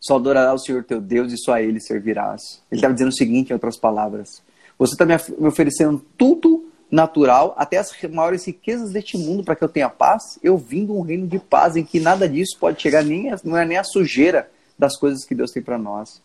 só 0.00 0.16
adorará 0.16 0.54
o 0.54 0.58
Senhor 0.58 0.84
teu 0.84 1.00
Deus 1.00 1.32
e 1.32 1.36
só 1.36 1.54
a 1.54 1.62
Ele 1.62 1.80
servirás. 1.80 2.62
Ele 2.70 2.78
estava 2.78 2.94
dizendo 2.94 3.10
o 3.10 3.16
seguinte, 3.16 3.50
em 3.50 3.52
outras 3.52 3.76
palavras: 3.76 4.42
Você 4.78 4.94
está 4.94 5.04
me 5.04 5.14
oferecendo 5.46 6.04
tudo 6.16 6.70
natural, 6.90 7.54
até 7.56 7.76
as 7.76 7.92
maiores 8.10 8.44
riquezas 8.44 8.90
deste 8.90 9.16
mundo, 9.16 9.44
para 9.44 9.54
que 9.54 9.62
eu 9.62 9.68
tenha 9.68 9.88
paz. 9.88 10.38
Eu 10.42 10.56
vim 10.56 10.86
de 10.86 10.92
um 10.92 11.02
reino 11.02 11.26
de 11.26 11.38
paz 11.38 11.76
em 11.76 11.84
que 11.84 12.00
nada 12.00 12.28
disso 12.28 12.56
pode 12.58 12.80
chegar, 12.80 13.04
nem 13.04 13.30
a, 13.30 13.38
não 13.44 13.56
é 13.56 13.64
nem 13.64 13.76
a 13.76 13.84
sujeira 13.84 14.50
das 14.78 14.96
coisas 14.98 15.24
que 15.24 15.34
Deus 15.34 15.50
tem 15.50 15.62
para 15.62 15.78
nós. 15.78 16.20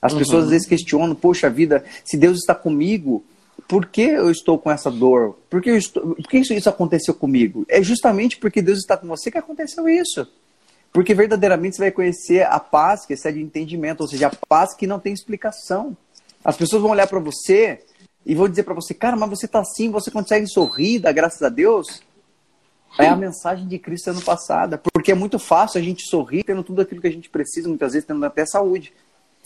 As 0.00 0.12
uhum. 0.12 0.18
pessoas 0.18 0.44
às 0.44 0.50
vezes 0.50 0.68
questionam: 0.68 1.14
Poxa 1.14 1.50
vida, 1.50 1.84
se 2.04 2.16
Deus 2.16 2.38
está 2.38 2.54
comigo, 2.54 3.24
por 3.66 3.86
que 3.86 4.02
eu 4.02 4.30
estou 4.30 4.58
com 4.58 4.70
essa 4.70 4.90
dor? 4.90 5.36
Por 5.50 5.60
que, 5.60 5.70
estou, 5.70 6.14
por 6.14 6.28
que 6.28 6.38
isso, 6.38 6.54
isso 6.54 6.68
aconteceu 6.68 7.12
comigo? 7.12 7.64
É 7.68 7.82
justamente 7.82 8.36
porque 8.36 8.62
Deus 8.62 8.78
está 8.78 8.96
com 8.96 9.08
você 9.08 9.30
que 9.30 9.38
aconteceu 9.38 9.88
isso. 9.88 10.26
Porque 10.96 11.12
verdadeiramente 11.12 11.76
você 11.76 11.82
vai 11.82 11.90
conhecer 11.90 12.46
a 12.46 12.58
paz 12.58 13.04
que 13.04 13.12
excede 13.12 13.38
o 13.38 13.42
entendimento, 13.42 14.00
ou 14.00 14.08
seja, 14.08 14.28
a 14.28 14.46
paz 14.48 14.72
que 14.72 14.86
não 14.86 14.98
tem 14.98 15.12
explicação. 15.12 15.94
As 16.42 16.56
pessoas 16.56 16.80
vão 16.80 16.92
olhar 16.92 17.06
para 17.06 17.20
você 17.20 17.80
e 18.24 18.34
vão 18.34 18.48
dizer 18.48 18.62
para 18.62 18.72
você, 18.72 18.94
cara, 18.94 19.14
mas 19.14 19.28
você 19.28 19.44
está 19.44 19.60
assim, 19.60 19.90
você 19.90 20.10
consegue 20.10 20.46
sorrir, 20.46 21.00
dá 21.00 21.12
graças 21.12 21.42
a 21.42 21.50
Deus. 21.50 22.00
É 22.98 23.08
a 23.08 23.14
mensagem 23.14 23.68
de 23.68 23.78
Cristo 23.78 24.08
ano 24.08 24.22
passada, 24.22 24.80
porque 24.90 25.12
é 25.12 25.14
muito 25.14 25.38
fácil 25.38 25.78
a 25.78 25.84
gente 25.84 26.02
sorrir 26.08 26.44
tendo 26.44 26.62
tudo 26.62 26.80
aquilo 26.80 27.02
que 27.02 27.08
a 27.08 27.12
gente 27.12 27.28
precisa, 27.28 27.68
muitas 27.68 27.92
vezes 27.92 28.08
tendo 28.08 28.24
até 28.24 28.46
saúde. 28.46 28.94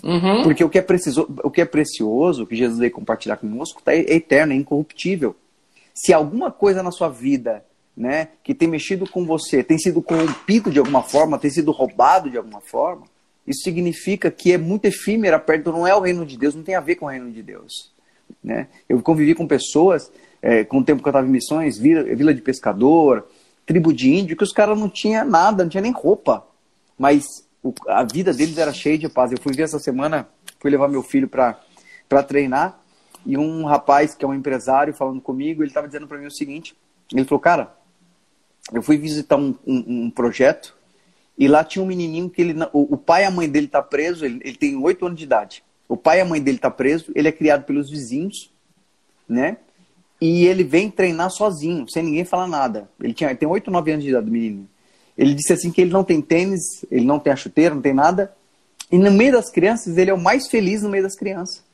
Uhum. 0.04 0.44
Porque 0.44 0.62
o 0.62 0.70
que, 0.70 0.78
é 0.78 0.82
preciso, 0.82 1.28
o 1.42 1.50
que 1.50 1.62
é 1.62 1.64
precioso, 1.64 2.44
o 2.44 2.46
que 2.46 2.54
Jesus 2.54 2.78
veio 2.78 2.92
compartilhar 2.92 3.38
conosco, 3.38 3.82
tá, 3.82 3.92
é 3.92 3.98
eterno, 4.14 4.52
é 4.52 4.56
incorruptível. 4.56 5.34
Se 5.92 6.12
alguma 6.12 6.52
coisa 6.52 6.80
na 6.80 6.92
sua 6.92 7.08
vida 7.08 7.64
né, 8.00 8.28
que 8.42 8.54
tem 8.54 8.66
mexido 8.66 9.06
com 9.06 9.26
você, 9.26 9.62
tem 9.62 9.76
sido 9.76 10.00
corrompido 10.00 10.70
de 10.70 10.78
alguma 10.78 11.02
forma, 11.02 11.38
tem 11.38 11.50
sido 11.50 11.70
roubado 11.70 12.30
de 12.30 12.38
alguma 12.38 12.62
forma, 12.62 13.04
isso 13.46 13.60
significa 13.62 14.30
que 14.30 14.52
é 14.52 14.56
muito 14.56 14.86
efímera 14.86 15.38
perto, 15.38 15.70
não 15.70 15.86
é 15.86 15.94
o 15.94 16.00
reino 16.00 16.24
de 16.24 16.38
Deus, 16.38 16.54
não 16.54 16.62
tem 16.62 16.74
a 16.74 16.80
ver 16.80 16.94
com 16.94 17.04
o 17.04 17.08
reino 17.10 17.30
de 17.30 17.42
Deus. 17.42 17.92
Né? 18.42 18.68
Eu 18.88 19.02
convivi 19.02 19.34
com 19.34 19.46
pessoas, 19.46 20.10
é, 20.40 20.64
com 20.64 20.78
o 20.78 20.84
tempo 20.84 21.02
que 21.02 21.08
eu 21.08 21.10
estava 21.10 21.26
em 21.26 21.30
missões, 21.30 21.76
vila, 21.76 22.02
vila 22.02 22.32
de 22.32 22.40
pescador, 22.40 23.28
tribo 23.66 23.92
de 23.92 24.10
índio, 24.10 24.34
que 24.34 24.44
os 24.44 24.52
caras 24.52 24.78
não 24.78 24.88
tinham 24.88 25.26
nada, 25.26 25.62
não 25.62 25.70
tinha 25.70 25.82
nem 25.82 25.92
roupa, 25.92 26.46
mas 26.98 27.26
o, 27.62 27.74
a 27.86 28.02
vida 28.02 28.32
deles 28.32 28.56
era 28.56 28.72
cheia 28.72 28.96
de 28.96 29.10
paz. 29.10 29.30
Eu 29.30 29.38
fui 29.42 29.52
ver 29.52 29.64
essa 29.64 29.78
semana, 29.78 30.26
fui 30.58 30.70
levar 30.70 30.88
meu 30.88 31.02
filho 31.02 31.28
para 31.28 32.22
treinar, 32.26 32.80
e 33.26 33.36
um 33.36 33.66
rapaz 33.66 34.14
que 34.14 34.24
é 34.24 34.28
um 34.28 34.32
empresário 34.32 34.94
falando 34.94 35.20
comigo, 35.20 35.62
ele 35.62 35.68
estava 35.68 35.86
dizendo 35.86 36.08
para 36.08 36.16
mim 36.16 36.26
o 36.26 36.32
seguinte, 36.32 36.74
ele 37.12 37.24
falou, 37.24 37.40
cara, 37.40 37.79
eu 38.72 38.82
fui 38.82 38.96
visitar 38.96 39.36
um, 39.36 39.54
um, 39.66 40.04
um, 40.04 40.10
projeto 40.10 40.76
e 41.36 41.48
lá 41.48 41.64
tinha 41.64 41.82
um 41.82 41.86
menininho 41.86 42.30
que 42.30 42.40
ele, 42.40 42.54
o, 42.72 42.94
o 42.94 42.96
pai 42.96 43.22
e 43.22 43.26
a 43.26 43.30
mãe 43.30 43.48
dele 43.48 43.66
tá 43.66 43.82
preso, 43.82 44.24
ele, 44.24 44.40
ele 44.44 44.56
tem 44.56 44.76
oito 44.76 45.06
anos 45.06 45.18
de 45.18 45.24
idade. 45.24 45.64
O 45.88 45.96
pai 45.96 46.18
e 46.18 46.20
a 46.20 46.24
mãe 46.24 46.40
dele 46.40 46.58
tá 46.58 46.70
preso, 46.70 47.10
ele 47.14 47.28
é 47.28 47.32
criado 47.32 47.64
pelos 47.64 47.90
vizinhos, 47.90 48.50
né? 49.28 49.56
E 50.20 50.44
ele 50.44 50.62
vem 50.62 50.90
treinar 50.90 51.30
sozinho, 51.30 51.88
sem 51.88 52.02
ninguém 52.02 52.24
falar 52.24 52.46
nada. 52.46 52.88
Ele, 53.02 53.14
tinha, 53.14 53.30
ele 53.30 53.38
tem 53.38 53.48
oito, 53.48 53.70
nove 53.70 53.90
anos 53.90 54.04
de 54.04 54.10
idade, 54.10 54.26
do 54.26 54.32
menino. 54.32 54.68
Ele 55.16 55.34
disse 55.34 55.52
assim 55.52 55.72
que 55.72 55.80
ele 55.80 55.90
não 55.90 56.04
tem 56.04 56.20
tênis, 56.20 56.84
ele 56.90 57.06
não 57.06 57.18
tem 57.18 57.32
a 57.32 57.36
chuteira, 57.36 57.74
não 57.74 57.82
tem 57.82 57.94
nada. 57.94 58.34
E 58.92 58.98
no 58.98 59.10
meio 59.10 59.32
das 59.32 59.50
crianças, 59.50 59.96
ele 59.96 60.10
é 60.10 60.14
o 60.14 60.20
mais 60.20 60.48
feliz 60.48 60.82
no 60.82 60.90
meio 60.90 61.02
das 61.02 61.16
crianças. 61.16 61.64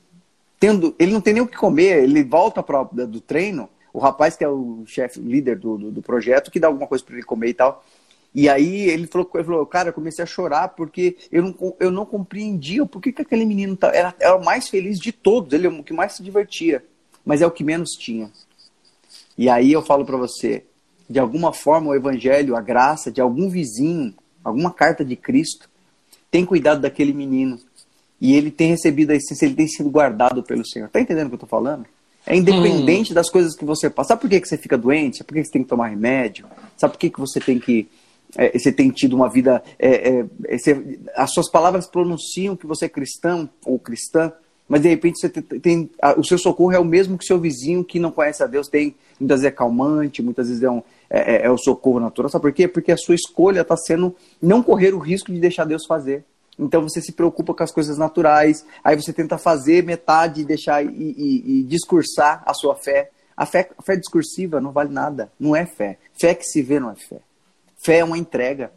Tendo, 0.59 0.95
ele 0.97 1.11
não 1.11 1.21
tem 1.21 1.33
nem 1.33 1.43
o 1.43 1.47
que 1.47 1.57
comer, 1.57 2.03
ele 2.03 2.23
volta 2.23 2.63
pra, 2.63 2.83
do 2.83 3.21
treino, 3.21 3.69
o 3.97 3.99
rapaz 3.99 4.37
que 4.37 4.43
é 4.43 4.47
o 4.47 4.83
chefe, 4.85 5.19
líder 5.19 5.57
do, 5.57 5.75
do, 5.75 5.91
do, 5.91 6.01
projeto, 6.03 6.51
que 6.51 6.59
dá 6.59 6.67
alguma 6.67 6.85
coisa 6.85 7.03
para 7.03 7.15
ele 7.15 7.23
comer 7.23 7.49
e 7.49 7.53
tal. 7.55 7.83
E 8.31 8.47
aí 8.47 8.87
ele 8.89 9.07
falou, 9.07 9.27
ele 9.33 9.43
falou, 9.43 9.65
cara, 9.65 9.89
eu 9.89 9.93
comecei 9.93 10.21
a 10.23 10.27
chorar 10.27 10.67
porque 10.67 11.17
eu 11.31 11.41
não, 11.41 11.75
eu 11.79 11.89
não 11.89 12.05
compreendia 12.05 12.85
por 12.85 13.01
que, 13.01 13.11
que 13.11 13.23
aquele 13.23 13.43
menino 13.43 13.75
tá, 13.75 13.87
era, 13.87 14.13
era 14.19 14.35
o 14.35 14.45
mais 14.45 14.67
feliz 14.67 14.99
de 14.99 15.11
todos, 15.11 15.51
ele 15.51 15.65
é 15.65 15.69
o 15.71 15.83
que 15.83 15.93
mais 15.93 16.13
se 16.13 16.21
divertia, 16.21 16.85
mas 17.25 17.41
é 17.41 17.47
o 17.47 17.49
que 17.49 17.63
menos 17.63 17.89
tinha. 17.93 18.29
E 19.35 19.49
aí 19.49 19.71
eu 19.71 19.81
falo 19.81 20.05
para 20.05 20.15
você, 20.15 20.63
de 21.09 21.17
alguma 21.17 21.51
forma 21.51 21.89
o 21.89 21.95
evangelho, 21.95 22.55
a 22.55 22.61
graça 22.61 23.11
de 23.11 23.19
algum 23.19 23.49
vizinho, 23.49 24.13
alguma 24.43 24.69
carta 24.69 25.03
de 25.03 25.15
Cristo, 25.15 25.67
tem 26.29 26.45
cuidado 26.45 26.81
daquele 26.81 27.13
menino. 27.13 27.59
E 28.21 28.35
ele 28.35 28.51
tem 28.51 28.69
recebido 28.69 29.09
a 29.09 29.15
essência, 29.15 29.47
ele 29.47 29.55
tem 29.55 29.67
sido 29.67 29.89
guardado 29.89 30.43
pelo 30.43 30.63
Senhor. 30.63 30.87
Tá 30.87 31.01
entendendo 31.01 31.25
o 31.25 31.29
que 31.29 31.35
eu 31.35 31.39
tô 31.39 31.47
falando? 31.47 31.87
É 32.27 32.35
independente 32.35 33.11
hum. 33.11 33.15
das 33.15 33.29
coisas 33.29 33.55
que 33.55 33.63
você 33.63 33.89
passa. 33.89 34.09
Sabe 34.09 34.21
por 34.21 34.29
que, 34.29 34.41
que 34.41 34.47
você 34.47 34.57
fica 34.57 34.77
doente? 34.77 35.17
Sabe 35.17 35.27
por 35.27 35.33
que, 35.35 35.41
que 35.41 35.47
você 35.47 35.53
tem 35.53 35.63
que 35.63 35.69
tomar 35.69 35.87
remédio? 35.87 36.45
Sabe 36.75 36.93
por 36.93 36.99
que, 36.99 37.09
que 37.09 37.19
você 37.19 37.39
tem 37.39 37.57
que. 37.57 37.87
É, 38.35 38.59
você 38.59 38.71
tem 38.71 38.89
tido 38.89 39.15
uma 39.15 39.29
vida. 39.29 39.63
É, 39.79 40.09
é, 40.09 40.25
é 40.45 40.57
você, 40.57 40.99
as 41.15 41.31
suas 41.33 41.49
palavras 41.49 41.87
pronunciam 41.87 42.55
que 42.55 42.67
você 42.67 42.85
é 42.85 42.89
cristão 42.89 43.49
ou 43.65 43.79
cristã, 43.79 44.33
mas 44.67 44.81
de 44.81 44.89
repente 44.89 45.19
você 45.19 45.29
tem, 45.29 45.59
tem 45.59 45.89
a, 46.01 46.19
o 46.19 46.23
seu 46.23 46.37
socorro 46.37 46.73
é 46.73 46.79
o 46.79 46.83
mesmo 46.83 47.17
que 47.17 47.23
seu 47.23 47.39
vizinho 47.39 47.85
que 47.85 47.97
não 47.97 48.11
conhece 48.11 48.43
a 48.43 48.47
Deus 48.47 48.67
tem. 48.67 48.93
Muitas 49.17 49.39
vezes 49.39 49.53
é 49.53 49.55
calmante, 49.55 50.21
muitas 50.21 50.49
vezes 50.49 50.61
é, 50.61 50.69
um, 50.69 50.83
é, 51.09 51.35
é, 51.35 51.45
é 51.45 51.49
o 51.49 51.57
socorro 51.57 52.01
natural. 52.01 52.29
Sabe 52.29 52.41
por 52.41 52.51
quê? 52.51 52.67
Porque 52.67 52.91
a 52.91 52.97
sua 52.97 53.15
escolha 53.15 53.61
está 53.61 53.77
sendo 53.77 54.13
não 54.41 54.61
correr 54.61 54.93
o 54.93 54.99
risco 54.99 55.31
de 55.31 55.39
deixar 55.39 55.63
Deus 55.63 55.85
fazer. 55.85 56.25
Então 56.57 56.81
você 56.81 57.01
se 57.01 57.11
preocupa 57.11 57.53
com 57.53 57.63
as 57.63 57.71
coisas 57.71 57.97
naturais, 57.97 58.65
aí 58.83 58.95
você 58.95 59.13
tenta 59.13 59.37
fazer 59.37 59.83
metade 59.83 60.41
e 60.41 60.45
deixar 60.45 60.83
e, 60.83 60.89
e, 60.89 61.59
e 61.59 61.63
discursar 61.63 62.43
a 62.45 62.53
sua 62.53 62.75
fé. 62.75 63.11
A 63.35 63.45
fé, 63.45 63.69
a 63.77 63.83
fé 63.83 63.95
discursiva 63.95 64.59
não 64.59 64.71
vale 64.71 64.91
nada, 64.91 65.31
não 65.39 65.55
é 65.55 65.65
fé. 65.65 65.99
Fé 66.19 66.33
que 66.33 66.43
se 66.43 66.61
vê 66.61 66.79
não 66.79 66.89
é 66.89 66.95
fé. 66.95 67.19
Fé 67.77 67.99
é 67.99 68.03
uma 68.03 68.17
entrega. 68.17 68.71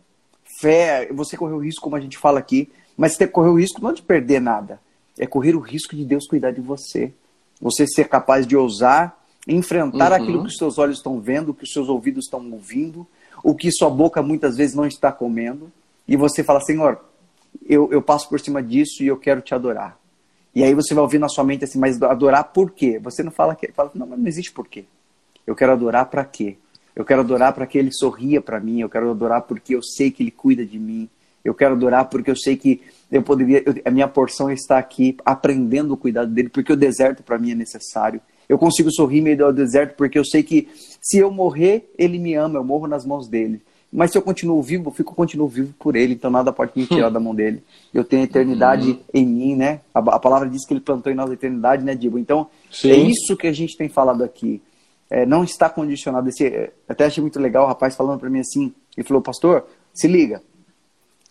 Fé, 0.61 1.09
você 1.13 1.37
correu 1.37 1.57
o 1.57 1.65
risco, 1.65 1.83
como 1.83 1.97
a 1.97 2.01
gente 2.01 2.19
fala 2.19 2.39
aqui, 2.39 2.71
mas 2.97 3.15
você 3.17 3.27
correu 3.27 3.53
o 3.53 3.59
risco 3.59 3.81
não 3.81 3.95
de 3.95 4.03
perder 4.03 4.41
nada, 4.41 4.79
é 5.19 5.27
correr 5.27 5.57
o 5.57 5.61
risco 5.61 5.97
de 5.97 6.05
Deus 6.05 6.27
cuidar 6.27 6.51
de 6.51 6.61
você. 6.61 7.15
Você 7.61 7.87
ser 7.87 8.09
capaz 8.09 8.47
de 8.47 8.57
ousar 8.57 9.19
enfrentar 9.47 10.11
uhum. 10.11 10.17
aquilo 10.17 10.43
que 10.43 10.49
os 10.49 10.57
seus 10.57 10.79
olhos 10.79 10.99
estão 10.99 11.21
vendo, 11.21 11.55
que 11.55 11.65
os 11.65 11.73
seus 11.73 11.89
ouvidos 11.89 12.27
estão 12.27 12.51
ouvindo, 12.53 13.07
o 13.43 13.55
que 13.55 13.71
sua 13.73 13.91
boca 13.91 14.23
muitas 14.23 14.57
vezes 14.57 14.75
não 14.75 14.87
está 14.87 15.11
comendo, 15.11 15.73
e 16.07 16.17
você 16.17 16.45
fala, 16.45 16.61
Senhor, 16.61 17.01
eu, 17.67 17.91
eu 17.93 18.03
passo 18.03 18.29
por 18.29 18.41
cima 18.41 18.63
disso 18.63 19.03
e 19.03 19.07
eu 19.07 19.17
quero 19.17 19.41
te 19.41 19.55
adorar. 19.55 19.99
E 20.55 20.65
aí 20.65 20.75
você 20.75 20.95
vai 20.95 21.03
ouvir 21.03 21.19
na 21.19 21.29
sua 21.29 21.45
mente 21.45 21.65
assim, 21.65 21.79
mas 21.79 22.01
adorar 22.03 22.45
por 22.45 22.73
quê? 22.73 22.99
Você 22.99 23.23
não 23.23 23.31
fala 23.31 23.55
que 23.55 23.71
fala, 23.73 23.91
não, 23.95 24.07
mas 24.07 24.19
não 24.19 24.27
existe 24.27 24.53
por 24.53 24.67
quê. 24.67 24.85
Eu 25.47 25.55
quero 25.55 25.73
adorar 25.73 26.07
para 26.07 26.25
quê? 26.25 26.57
Eu 26.95 27.05
quero 27.05 27.21
adorar 27.21 27.53
para 27.53 27.67
que 27.67 27.79
ele 27.79 27.93
sorria 27.93 28.41
para 28.41 28.59
mim, 28.59 28.81
eu 28.81 28.89
quero 28.89 29.11
adorar 29.11 29.43
porque 29.43 29.75
eu 29.75 29.83
sei 29.83 30.11
que 30.11 30.23
ele 30.23 30.31
cuida 30.31 30.67
de 30.67 30.79
mim. 30.79 31.09
Eu 31.45 31.55
quero 31.55 31.75
adorar 31.75 32.07
porque 32.07 32.31
eu 32.31 32.37
sei 32.37 32.57
que 32.57 32.83
eu 33.11 33.23
poderia, 33.23 33.63
eu, 33.65 33.75
a 33.85 33.91
minha 33.91 34.07
porção 34.07 34.51
está 34.51 34.77
aqui 34.77 35.17
aprendendo 35.25 35.95
o 35.95 35.97
cuidado 35.97 36.31
dele, 36.31 36.49
porque 36.49 36.73
o 36.73 36.77
deserto 36.77 37.23
para 37.23 37.39
mim 37.39 37.53
é 37.53 37.55
necessário. 37.55 38.21
Eu 38.49 38.59
consigo 38.59 38.91
sorrir 38.91 39.21
meio 39.23 39.37
do 39.37 39.53
deserto 39.53 39.95
porque 39.97 40.19
eu 40.19 40.25
sei 40.25 40.43
que 40.43 40.69
se 41.01 41.19
eu 41.19 41.31
morrer, 41.31 41.91
ele 41.97 42.19
me 42.19 42.35
ama, 42.35 42.59
eu 42.59 42.65
morro 42.65 42.87
nas 42.87 43.07
mãos 43.07 43.29
dele. 43.29 43.63
Mas 43.93 44.13
se 44.13 44.19
eu 44.19 44.23
continuo 44.23 44.63
vivo, 44.63 44.89
eu 44.89 44.93
fico 44.93 45.15
continuo 45.15 45.49
vivo 45.49 45.75
por 45.79 45.97
ele, 45.97 46.15
então 46.15 46.31
nada 46.31 46.53
pode 46.53 46.73
me 46.77 46.87
tirar 46.87 47.09
da 47.11 47.19
mão 47.19 47.35
dele. 47.35 47.63
Eu 47.93 48.05
tenho 48.05 48.23
a 48.23 48.25
eternidade 48.25 48.93
hum. 48.93 49.01
em 49.13 49.27
mim, 49.27 49.57
né? 49.57 49.81
A, 49.93 49.99
a, 49.99 50.19
palavra 50.19 50.49
diz 50.49 50.65
que 50.65 50.73
ele 50.73 50.81
plantou 50.81 51.13
em 51.13 51.17
nós 51.17 51.29
a 51.29 51.35
eternidade, 51.35 51.85
né, 51.85 51.95
Dibo? 51.95 52.19
Então, 52.19 52.49
Sim. 52.71 52.91
é 52.91 52.97
isso 52.97 53.37
que 53.37 53.49
a 53.49 53.53
gente 53.53 53.77
tem 53.77 53.89
falado 53.89 54.23
aqui. 54.23 54.63
É, 55.11 55.27
não 55.27 55.43
está 55.43 55.69
condicionado. 55.69 56.29
Esse, 56.29 56.47
é, 56.47 56.73
até 56.89 57.07
achei 57.07 57.21
muito 57.21 57.41
legal 57.41 57.65
o 57.65 57.67
rapaz 57.67 57.97
falando 57.97 58.21
para 58.21 58.31
mim 58.31 58.41
assim. 58.41 58.73
Ele 58.97 59.07
falou, 59.07 59.21
pastor, 59.21 59.67
se 59.93 60.07
liga. 60.07 60.41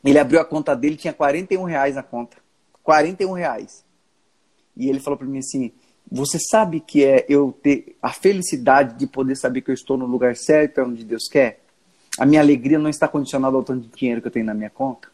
Ele 0.04 0.20
abriu 0.20 0.40
a 0.40 0.46
conta 0.46 0.76
dele, 0.76 0.98
tinha 0.98 1.14
41 1.14 1.64
reais 1.64 1.96
na 1.96 2.04
conta. 2.04 2.38
41 2.84 3.32
reais. 3.34 3.84
E 4.76 4.90
ele 4.90 5.00
falou 5.00 5.18
para 5.18 5.28
mim 5.28 5.40
assim: 5.40 5.72
Você 6.10 6.40
sabe 6.40 6.80
que 6.80 7.04
é 7.04 7.26
eu 7.28 7.54
ter 7.62 7.96
a 8.02 8.12
felicidade 8.12 8.98
de 8.98 9.06
poder 9.08 9.36
saber 9.36 9.62
que 9.62 9.70
eu 9.70 9.76
estou 9.76 9.98
no 9.98 10.06
lugar 10.06 10.36
certo, 10.36 10.80
é 10.80 10.84
onde 10.84 11.04
Deus 11.04 11.28
quer? 11.30 11.62
A 12.20 12.26
minha 12.26 12.42
alegria 12.42 12.78
não 12.78 12.90
está 12.90 13.08
condicionada 13.08 13.56
ao 13.56 13.64
tanto 13.64 13.88
de 13.88 13.96
dinheiro 13.96 14.22
que 14.22 14.28
eu 14.28 14.32
tenho 14.32 14.46
na 14.46 14.54
minha 14.54 14.70
conta. 14.70 15.08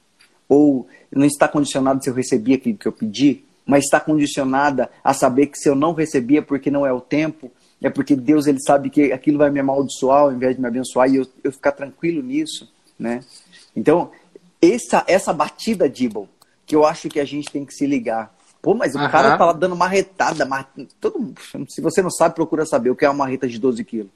Ou 0.48 0.88
não 1.12 1.26
está 1.26 1.48
condicionada 1.48 2.02
se 2.02 2.10
eu 2.10 2.14
recebi 2.14 2.54
aquilo 2.54 2.78
que 2.78 2.88
eu 2.88 2.92
pedi, 2.92 3.44
mas 3.66 3.86
está 3.86 4.00
condicionada 4.00 4.90
a 5.04 5.14
saber 5.14 5.48
que 5.48 5.58
se 5.58 5.68
eu 5.68 5.76
não 5.76 5.94
recebia 5.94 6.42
porque 6.42 6.70
não 6.70 6.86
é 6.86 6.94
o 6.94 7.02
tempo, 7.02 7.52
é 7.82 7.90
porque 7.90 8.16
Deus 8.16 8.48
ele 8.48 8.60
sabe 8.60 8.90
que 8.90 9.12
aquilo 9.12 9.38
vai 9.38 9.50
me 9.50 9.60
amaldiçoar 9.60 10.22
ao 10.22 10.34
invés 10.34 10.56
de 10.56 10.62
me 10.62 10.68
abençoar 10.68 11.10
e 11.10 11.18
eu, 11.18 11.28
eu 11.44 11.52
ficar 11.52 11.72
tranquilo 11.72 12.22
nisso, 12.22 12.72
né? 12.98 13.22
Então, 13.76 14.12
essa, 14.62 15.04
essa 15.08 15.34
batida, 15.34 15.90
Dibble, 15.90 16.28
que 16.66 16.76
eu 16.76 16.86
acho 16.86 17.10
que 17.10 17.20
a 17.20 17.26
gente 17.26 17.52
tem 17.52 17.66
que 17.66 17.74
se 17.74 17.86
ligar. 17.86 18.34
Pô, 18.62 18.74
mas 18.74 18.96
o 18.96 19.00
uhum. 19.00 19.10
cara 19.10 19.38
tá 19.38 19.46
lá 19.46 19.54
dando 19.54 19.76
marretada. 19.76 20.46
Mar... 20.46 20.72
Todo... 21.00 21.34
Se 21.70 21.82
você 21.82 22.02
não 22.02 22.10
sabe, 22.10 22.34
procura 22.34 22.66
saber 22.66 22.90
o 22.90 22.96
que 22.96 23.06
é 23.06 23.10
uma 23.10 23.26
marreta 23.26 23.48
de 23.48 23.60
12 23.60 23.84
quilos. 23.84 24.12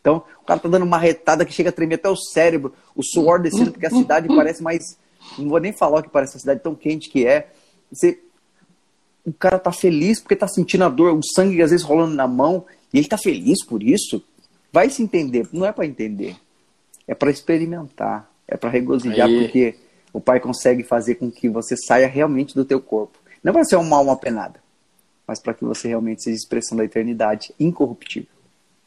Então, 0.00 0.22
o 0.40 0.44
cara 0.44 0.60
tá 0.60 0.68
dando 0.68 0.86
marretada 0.86 1.44
que 1.44 1.52
chega 1.52 1.70
a 1.70 1.72
tremer 1.72 1.96
até 1.96 2.08
o 2.08 2.16
cérebro, 2.16 2.72
o 2.94 3.02
suor 3.02 3.40
descendo, 3.40 3.72
porque 3.72 3.86
a 3.86 3.90
cidade 3.90 4.28
parece 4.28 4.62
mais. 4.62 4.98
Não 5.36 5.48
vou 5.48 5.60
nem 5.60 5.72
falar 5.72 6.02
que 6.02 6.08
parece 6.08 6.36
a 6.36 6.40
cidade 6.40 6.60
tão 6.60 6.74
quente 6.74 7.08
que 7.08 7.26
é. 7.26 7.50
Você... 7.90 8.20
O 9.24 9.32
cara 9.32 9.58
tá 9.58 9.70
feliz 9.70 10.20
porque 10.20 10.36
tá 10.36 10.48
sentindo 10.48 10.84
a 10.84 10.88
dor, 10.88 11.12
o 11.12 11.20
sangue 11.22 11.60
às 11.60 11.70
vezes 11.70 11.84
rolando 11.84 12.14
na 12.14 12.26
mão, 12.26 12.64
e 12.92 12.98
ele 12.98 13.08
tá 13.08 13.18
feliz 13.18 13.64
por 13.64 13.82
isso. 13.82 14.22
Vai 14.72 14.88
se 14.88 15.02
entender, 15.02 15.46
não 15.52 15.66
é 15.66 15.72
para 15.72 15.84
entender. 15.84 16.36
É 17.06 17.14
para 17.14 17.30
experimentar, 17.30 18.30
é 18.46 18.56
para 18.56 18.70
regozijar, 18.70 19.26
Aí... 19.26 19.40
porque 19.42 19.74
o 20.12 20.20
Pai 20.20 20.40
consegue 20.40 20.82
fazer 20.82 21.16
com 21.16 21.30
que 21.30 21.48
você 21.48 21.76
saia 21.76 22.06
realmente 22.06 22.54
do 22.54 22.64
teu 22.64 22.80
corpo. 22.80 23.18
Não 23.42 23.52
para 23.52 23.64
ser 23.64 23.76
uma 23.76 23.96
alma 23.96 24.16
penada, 24.16 24.60
mas 25.26 25.40
para 25.40 25.54
que 25.54 25.64
você 25.64 25.88
realmente 25.88 26.22
seja 26.22 26.36
expressão 26.36 26.76
da 26.76 26.84
eternidade 26.84 27.52
incorruptível, 27.58 28.28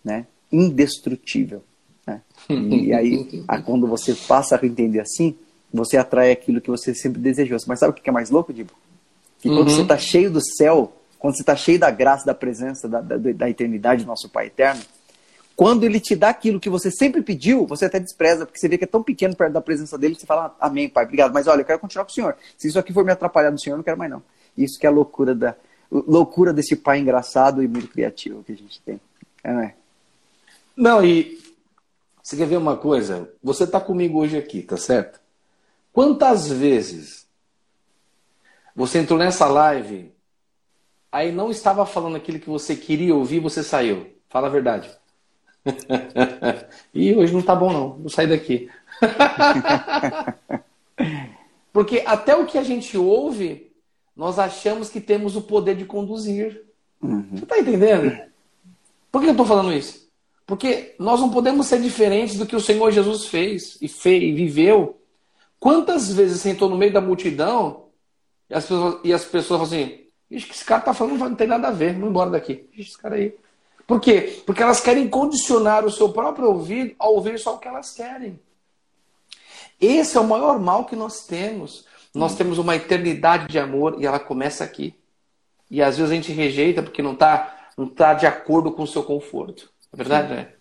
né? 0.03 0.25
Indestrutível. 0.51 1.63
Né? 2.05 2.21
E 2.49 2.93
aí, 2.93 3.43
quando 3.65 3.87
você 3.87 4.13
passa 4.27 4.59
a 4.61 4.65
entender 4.65 4.99
assim, 4.99 5.35
você 5.73 5.97
atrai 5.97 6.31
aquilo 6.31 6.59
que 6.59 6.69
você 6.69 6.93
sempre 6.93 7.21
desejou. 7.21 7.57
Mas 7.67 7.79
sabe 7.79 7.91
o 7.91 7.93
que 7.93 8.09
é 8.09 8.13
mais 8.13 8.29
louco, 8.29 8.53
Dibo? 8.53 8.73
Que 9.39 9.49
quando 9.49 9.69
uhum. 9.69 9.75
você 9.75 9.81
está 9.81 9.97
cheio 9.97 10.29
do 10.29 10.41
céu, 10.41 10.93
quando 11.17 11.35
você 11.35 11.41
está 11.41 11.55
cheio 11.55 11.79
da 11.79 11.89
graça, 11.89 12.25
da 12.25 12.33
presença, 12.33 12.87
da, 12.87 13.01
da, 13.01 13.17
da 13.17 13.49
eternidade 13.49 14.03
do 14.03 14.07
nosso 14.07 14.29
Pai 14.29 14.47
Eterno, 14.47 14.81
quando 15.55 15.83
ele 15.83 15.99
te 15.99 16.15
dá 16.15 16.29
aquilo 16.29 16.59
que 16.59 16.69
você 16.69 16.89
sempre 16.89 17.21
pediu, 17.21 17.67
você 17.67 17.85
até 17.85 17.99
despreza, 17.99 18.45
porque 18.45 18.59
você 18.59 18.67
vê 18.67 18.77
que 18.77 18.83
é 18.83 18.87
tão 18.87 19.03
pequeno 19.03 19.35
perto 19.35 19.53
da 19.53 19.61
presença 19.61 19.97
dele, 19.97 20.15
você 20.15 20.25
fala, 20.25 20.55
amém, 20.59 20.89
pai, 20.89 21.03
obrigado, 21.05 21.33
mas 21.33 21.47
olha, 21.47 21.61
eu 21.61 21.65
quero 21.65 21.79
continuar 21.79 22.05
com 22.05 22.11
o 22.11 22.13
senhor. 22.13 22.35
Se 22.57 22.67
isso 22.67 22.79
aqui 22.79 22.91
for 22.91 23.05
me 23.05 23.11
atrapalhar 23.11 23.51
do 23.51 23.61
senhor, 23.61 23.75
eu 23.75 23.77
não 23.77 23.83
quero 23.83 23.97
mais 23.97 24.09
não. 24.09 24.23
Isso 24.57 24.79
que 24.79 24.85
é 24.85 24.89
a 24.89 24.91
loucura 24.91 25.35
da 25.35 25.55
loucura 25.91 26.53
desse 26.53 26.75
pai 26.75 26.99
engraçado 26.99 27.61
e 27.61 27.67
muito 27.67 27.89
criativo 27.89 28.43
que 28.43 28.53
a 28.53 28.55
gente 28.55 28.81
tem. 28.81 28.99
É, 29.43 29.53
não 29.53 29.61
é? 29.61 29.75
Não, 30.81 31.05
e 31.05 31.39
você 32.23 32.35
quer 32.35 32.47
ver 32.47 32.57
uma 32.57 32.75
coisa? 32.75 33.31
Você 33.43 33.65
está 33.65 33.79
comigo 33.79 34.19
hoje 34.19 34.35
aqui, 34.35 34.63
tá 34.63 34.77
certo? 34.77 35.21
Quantas 35.93 36.51
vezes 36.51 37.27
você 38.75 38.97
entrou 38.97 39.19
nessa 39.19 39.47
live, 39.47 40.11
aí 41.11 41.31
não 41.31 41.51
estava 41.51 41.85
falando 41.85 42.15
aquilo 42.15 42.39
que 42.39 42.49
você 42.49 42.75
queria 42.75 43.13
ouvir, 43.13 43.39
você 43.39 43.61
saiu? 43.61 44.11
Fala 44.27 44.47
a 44.47 44.49
verdade. 44.49 44.89
e 46.91 47.13
hoje 47.13 47.31
não 47.31 47.43
tá 47.43 47.55
bom 47.55 47.71
não, 47.71 47.99
vou 47.99 48.09
sair 48.09 48.25
daqui. 48.25 48.67
Porque 51.71 52.01
até 52.07 52.35
o 52.35 52.47
que 52.47 52.57
a 52.57 52.63
gente 52.63 52.97
ouve, 52.97 53.71
nós 54.15 54.39
achamos 54.39 54.89
que 54.89 54.99
temos 54.99 55.35
o 55.35 55.43
poder 55.43 55.75
de 55.75 55.85
conduzir. 55.85 56.65
Uhum. 56.99 57.29
Você 57.33 57.43
está 57.43 57.59
entendendo? 57.59 58.19
Por 59.11 59.21
que 59.21 59.27
eu 59.27 59.33
estou 59.33 59.45
falando 59.45 59.71
isso? 59.71 60.00
Porque 60.45 60.95
nós 60.99 61.19
não 61.19 61.29
podemos 61.29 61.67
ser 61.67 61.81
diferentes 61.81 62.37
do 62.37 62.45
que 62.45 62.55
o 62.55 62.61
Senhor 62.61 62.91
Jesus 62.91 63.25
fez 63.25 63.77
e, 63.81 63.87
fez, 63.87 64.23
e 64.23 64.31
viveu. 64.31 64.99
Quantas 65.59 66.11
vezes 66.11 66.41
sentou 66.41 66.69
no 66.69 66.77
meio 66.77 66.91
da 66.91 67.01
multidão 67.01 67.85
e 68.49 68.53
as 68.53 68.65
pessoas, 68.65 68.99
e 69.03 69.13
as 69.13 69.25
pessoas 69.25 69.47
falam 69.47 69.63
assim: 69.63 70.05
Ixi, 70.29 70.47
que 70.47 70.53
esse 70.53 70.65
cara 70.65 70.79
está 70.81 70.93
falando 70.93 71.17
não 71.17 71.35
tem 71.35 71.47
nada 71.47 71.67
a 71.67 71.71
ver, 71.71 71.93
vamos 71.93 72.09
embora 72.09 72.29
daqui. 72.29 72.67
Ixi, 72.73 72.89
esse 72.89 72.97
cara 72.97 73.15
aí. 73.15 73.33
Por 73.85 73.99
quê? 73.99 74.41
Porque 74.45 74.63
elas 74.63 74.79
querem 74.79 75.09
condicionar 75.09 75.85
o 75.85 75.91
seu 75.91 76.09
próprio 76.09 76.47
ouvido 76.47 76.95
a 76.97 77.07
ouvir 77.07 77.37
só 77.37 77.55
o 77.55 77.57
que 77.57 77.67
elas 77.67 77.91
querem. 77.91 78.39
Esse 79.79 80.15
é 80.15 80.19
o 80.19 80.27
maior 80.27 80.59
mal 80.59 80.85
que 80.85 80.95
nós 80.95 81.25
temos. 81.25 81.85
Nós 82.13 82.35
temos 82.35 82.57
uma 82.57 82.75
eternidade 82.75 83.47
de 83.47 83.57
amor 83.57 83.97
e 83.99 84.05
ela 84.05 84.19
começa 84.19 84.63
aqui. 84.63 84.95
E 85.69 85.81
às 85.81 85.97
vezes 85.97 86.11
a 86.11 86.15
gente 86.15 86.31
rejeita 86.31 86.83
porque 86.83 87.01
não 87.01 87.13
está 87.13 87.57
não 87.77 87.87
tá 87.87 88.13
de 88.13 88.27
acordo 88.27 88.71
com 88.71 88.83
o 88.83 88.87
seu 88.87 89.03
conforto. 89.03 89.71
É 89.93 89.97
verdade, 89.97 90.33
né? 90.33 90.53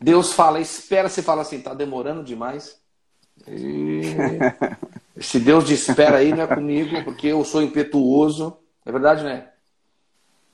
Deus 0.00 0.32
fala, 0.32 0.60
espera, 0.60 1.08
você 1.08 1.22
fala 1.22 1.42
assim, 1.42 1.56
está 1.56 1.74
demorando 1.74 2.22
demais. 2.22 2.78
E... 3.46 4.02
Se 5.20 5.40
Deus 5.40 5.64
de 5.64 5.74
espera 5.74 6.18
aí, 6.18 6.32
não 6.32 6.42
é 6.42 6.46
comigo, 6.46 7.02
porque 7.02 7.28
eu 7.28 7.44
sou 7.44 7.60
impetuoso. 7.60 8.56
É 8.86 8.92
verdade, 8.92 9.24
né? 9.24 9.48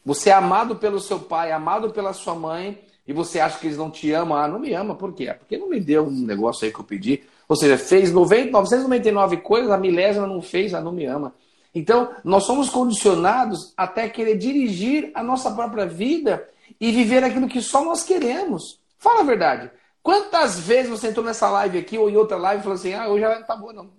Você 0.04 0.30
é 0.30 0.32
amado 0.32 0.76
pelo 0.76 1.00
seu 1.00 1.18
pai, 1.20 1.52
amado 1.52 1.90
pela 1.90 2.12
sua 2.12 2.34
mãe, 2.34 2.82
e 3.06 3.12
você 3.12 3.40
acha 3.40 3.58
que 3.58 3.66
eles 3.66 3.76
não 3.76 3.90
te 3.90 4.10
amam. 4.12 4.38
Ah, 4.38 4.48
não 4.48 4.58
me 4.58 4.72
ama, 4.72 4.94
por 4.94 5.12
quê? 5.12 5.34
Porque 5.38 5.58
não 5.58 5.68
me 5.68 5.80
deu 5.80 6.06
um 6.06 6.10
negócio 6.10 6.64
aí 6.64 6.72
que 6.72 6.80
eu 6.80 6.84
pedi. 6.84 7.22
Ou 7.46 7.56
seja, 7.56 7.76
fez 7.76 8.10
90, 8.10 8.50
999 8.50 9.38
coisas, 9.38 9.70
a 9.70 9.76
milésima 9.76 10.26
não 10.26 10.40
fez, 10.40 10.72
ah, 10.72 10.80
não 10.80 10.92
me 10.92 11.04
ama. 11.04 11.34
Então, 11.74 12.10
nós 12.22 12.44
somos 12.44 12.70
condicionados 12.70 13.72
até 13.76 14.08
querer 14.08 14.38
dirigir 14.38 15.10
a 15.14 15.22
nossa 15.22 15.50
própria 15.50 15.86
vida 15.86 16.46
e 16.80 16.90
viver 16.90 17.24
aquilo 17.24 17.48
que 17.48 17.60
só 17.60 17.84
nós 17.84 18.02
queremos. 18.02 18.78
Fala 18.98 19.20
a 19.20 19.24
verdade. 19.24 19.70
Quantas 20.02 20.58
vezes 20.60 20.90
você 20.90 21.08
entrou 21.08 21.24
nessa 21.24 21.48
live 21.50 21.78
aqui 21.78 21.96
ou 21.96 22.10
em 22.10 22.16
outra 22.16 22.36
live 22.36 22.60
e 22.60 22.62
falou 22.62 22.76
assim: 22.76 22.92
ah, 22.92 23.08
hoje 23.08 23.24
ela 23.24 23.38
não 23.38 23.46
tá 23.46 23.56
boa, 23.56 23.72
não. 23.72 23.90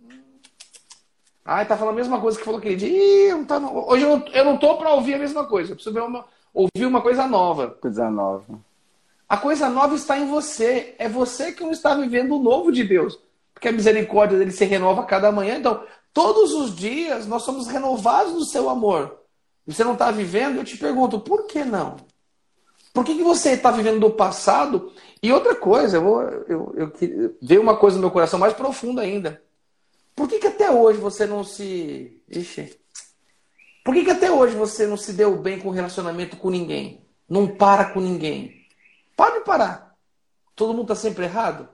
Ah, 1.43 1.63
tá 1.63 1.77
falando 1.77 1.93
a 1.93 1.97
mesma 1.97 2.19
coisa 2.19 2.37
que 2.37 2.43
falou 2.43 2.59
aquele 2.59 2.75
dia. 2.75 2.89
Ih, 2.89 3.31
não 3.31 3.45
tá, 3.45 3.59
não. 3.59 3.87
Hoje 3.87 4.03
eu 4.03 4.17
não, 4.17 4.27
eu 4.27 4.45
não 4.45 4.57
tô 4.57 4.77
para 4.77 4.93
ouvir 4.93 5.13
a 5.13 5.19
mesma 5.19 5.45
coisa. 5.45 5.71
Eu 5.71 5.75
preciso 5.75 5.99
uma, 5.99 6.25
ouvir 6.51 6.85
uma 6.85 7.01
coisa 7.01 7.27
nova. 7.27 7.69
Coisa 7.69 8.09
nova. 8.09 8.59
A 9.29 9.37
coisa 9.37 9.69
nova 9.69 9.93
está 9.93 10.17
em 10.17 10.27
você. 10.27 10.95
É 10.97 11.07
você 11.07 11.51
que 11.51 11.63
não 11.63 11.71
está 11.71 11.93
vivendo 11.93 12.35
o 12.35 12.41
novo 12.41 12.71
de 12.71 12.83
Deus. 12.83 13.19
Porque 13.53 13.67
a 13.67 13.71
misericórdia 13.71 14.39
dele 14.39 14.51
se 14.51 14.65
renova 14.65 15.01
a 15.01 15.05
cada 15.05 15.31
manhã. 15.31 15.57
Então, 15.57 15.83
todos 16.11 16.51
os 16.51 16.75
dias 16.75 17.27
nós 17.27 17.43
somos 17.43 17.67
renovados 17.67 18.33
no 18.33 18.43
seu 18.43 18.67
amor. 18.67 19.19
Você 19.67 19.83
não 19.83 19.93
está 19.93 20.09
vivendo? 20.09 20.57
Eu 20.57 20.63
te 20.63 20.77
pergunto, 20.77 21.19
por 21.19 21.45
que 21.45 21.63
não? 21.63 21.95
Por 22.95 23.03
que, 23.03 23.13
que 23.13 23.23
você 23.23 23.51
está 23.51 23.71
vivendo 23.71 23.99
do 23.99 24.09
passado? 24.09 24.93
E 25.21 25.29
outra 25.29 25.53
coisa, 25.53 25.97
eu, 25.97 26.01
vou, 26.01 26.21
eu, 26.21 26.73
eu, 26.77 26.93
eu 27.01 27.35
veio 27.41 27.61
uma 27.61 27.75
coisa 27.75 27.97
no 27.97 28.03
meu 28.03 28.09
coração 28.09 28.39
mais 28.39 28.53
profunda 28.53 29.01
ainda. 29.01 29.43
Por 30.15 30.29
que, 30.29 30.39
que 30.39 30.47
até 30.47 30.71
hoje 30.71 30.97
você 30.97 31.25
não 31.25 31.43
se. 31.43 32.23
Ixi. 32.29 32.79
Por 33.83 33.93
que, 33.93 34.05
que 34.05 34.11
até 34.11 34.31
hoje 34.31 34.55
você 34.55 34.87
não 34.87 34.95
se 34.95 35.11
deu 35.11 35.35
bem 35.35 35.59
com 35.59 35.67
o 35.67 35.73
relacionamento 35.73 36.37
com 36.37 36.49
ninguém? 36.49 37.05
Não 37.27 37.49
para 37.49 37.83
com 37.83 37.99
ninguém? 37.99 38.65
Pode 39.13 39.43
parar. 39.43 39.93
Todo 40.55 40.71
mundo 40.71 40.93
está 40.93 40.95
sempre 40.95 41.25
errado? 41.25 41.67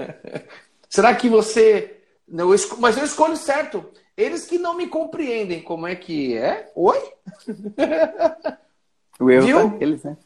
Será 0.88 1.14
que 1.14 1.28
você. 1.28 2.00
Eu 2.26 2.54
esco... 2.54 2.80
Mas 2.80 2.96
eu 2.96 3.04
escolho 3.04 3.36
certo. 3.36 3.84
Eles 4.16 4.46
que 4.46 4.56
não 4.56 4.74
me 4.74 4.86
compreendem, 4.86 5.60
como 5.60 5.86
é 5.86 5.94
que 5.94 6.38
é? 6.38 6.72
Oi? 6.74 7.12
O 9.20 9.30
erro 9.30 9.46
Viu? 9.46 9.70
Tá 9.70 9.76
eles, 9.80 10.04
né? 10.04 10.16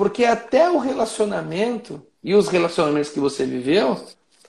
Porque 0.00 0.24
até 0.24 0.70
o 0.70 0.78
relacionamento 0.78 2.00
e 2.24 2.34
os 2.34 2.48
relacionamentos 2.48 3.10
que 3.10 3.20
você 3.20 3.44
viveu 3.44 4.02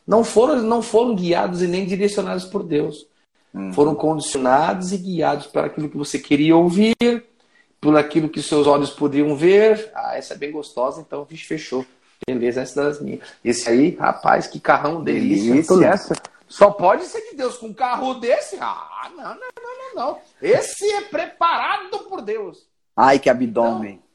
não 0.08 0.24
foram, 0.24 0.62
não 0.62 0.82
foram 0.82 1.14
guiados 1.14 1.62
e 1.62 1.68
nem 1.68 1.86
direcionados 1.86 2.45
por 2.45 2.64
Deus. 2.64 3.06
Uhum. 3.54 3.74
Foram 3.74 3.93
condicionados 3.93 4.93
e 4.93 4.97
guiados 4.97 5.47
para 5.47 5.66
aquilo 5.66 5.89
que 5.89 5.97
você 5.97 6.18
queria 6.18 6.56
ouvir, 6.56 6.95
por 7.82 7.97
aquilo 7.97 8.30
que 8.30 8.41
seus 8.41 8.66
olhos 8.66 8.91
podiam 8.91 9.36
ver. 9.36 9.91
Ah, 9.93 10.16
essa 10.16 10.36
é 10.36 10.38
bem 10.38 10.54
gostosa, 10.54 11.02
então 11.02 11.26
vixe, 11.26 11.43
fechou. 11.43 11.86
Beleza, 12.26 12.62
essa 12.62 12.80
é 12.80 12.84
das 12.86 13.02
minhas. 13.02 13.20
Esse 13.43 13.68
aí, 13.68 13.93
rapaz, 13.97 14.47
que 14.47 14.58
carrão 14.58 15.04
delícia. 15.04 15.54
Isso, 15.54 15.84
essa. 15.84 16.16
Só 16.47 16.72
pode 16.72 17.04
ser 17.04 17.30
de 17.30 17.36
Deus 17.36 17.58
com 17.58 17.68
um 17.68 17.74
carro 17.74 18.14
desse? 18.14 18.56
Ah, 18.62 19.12
não, 19.18 19.24
não, 19.24 19.36
não, 19.36 19.95
não, 19.95 19.95
não. 19.95 20.20
Esse 20.41 20.89
é 20.93 21.02
preparado 21.02 21.99
por 22.08 22.22
Deus. 22.22 22.66
Ai, 22.95 23.20
que 23.20 23.30
abdômen. 23.30 23.95
Então, 23.95 24.11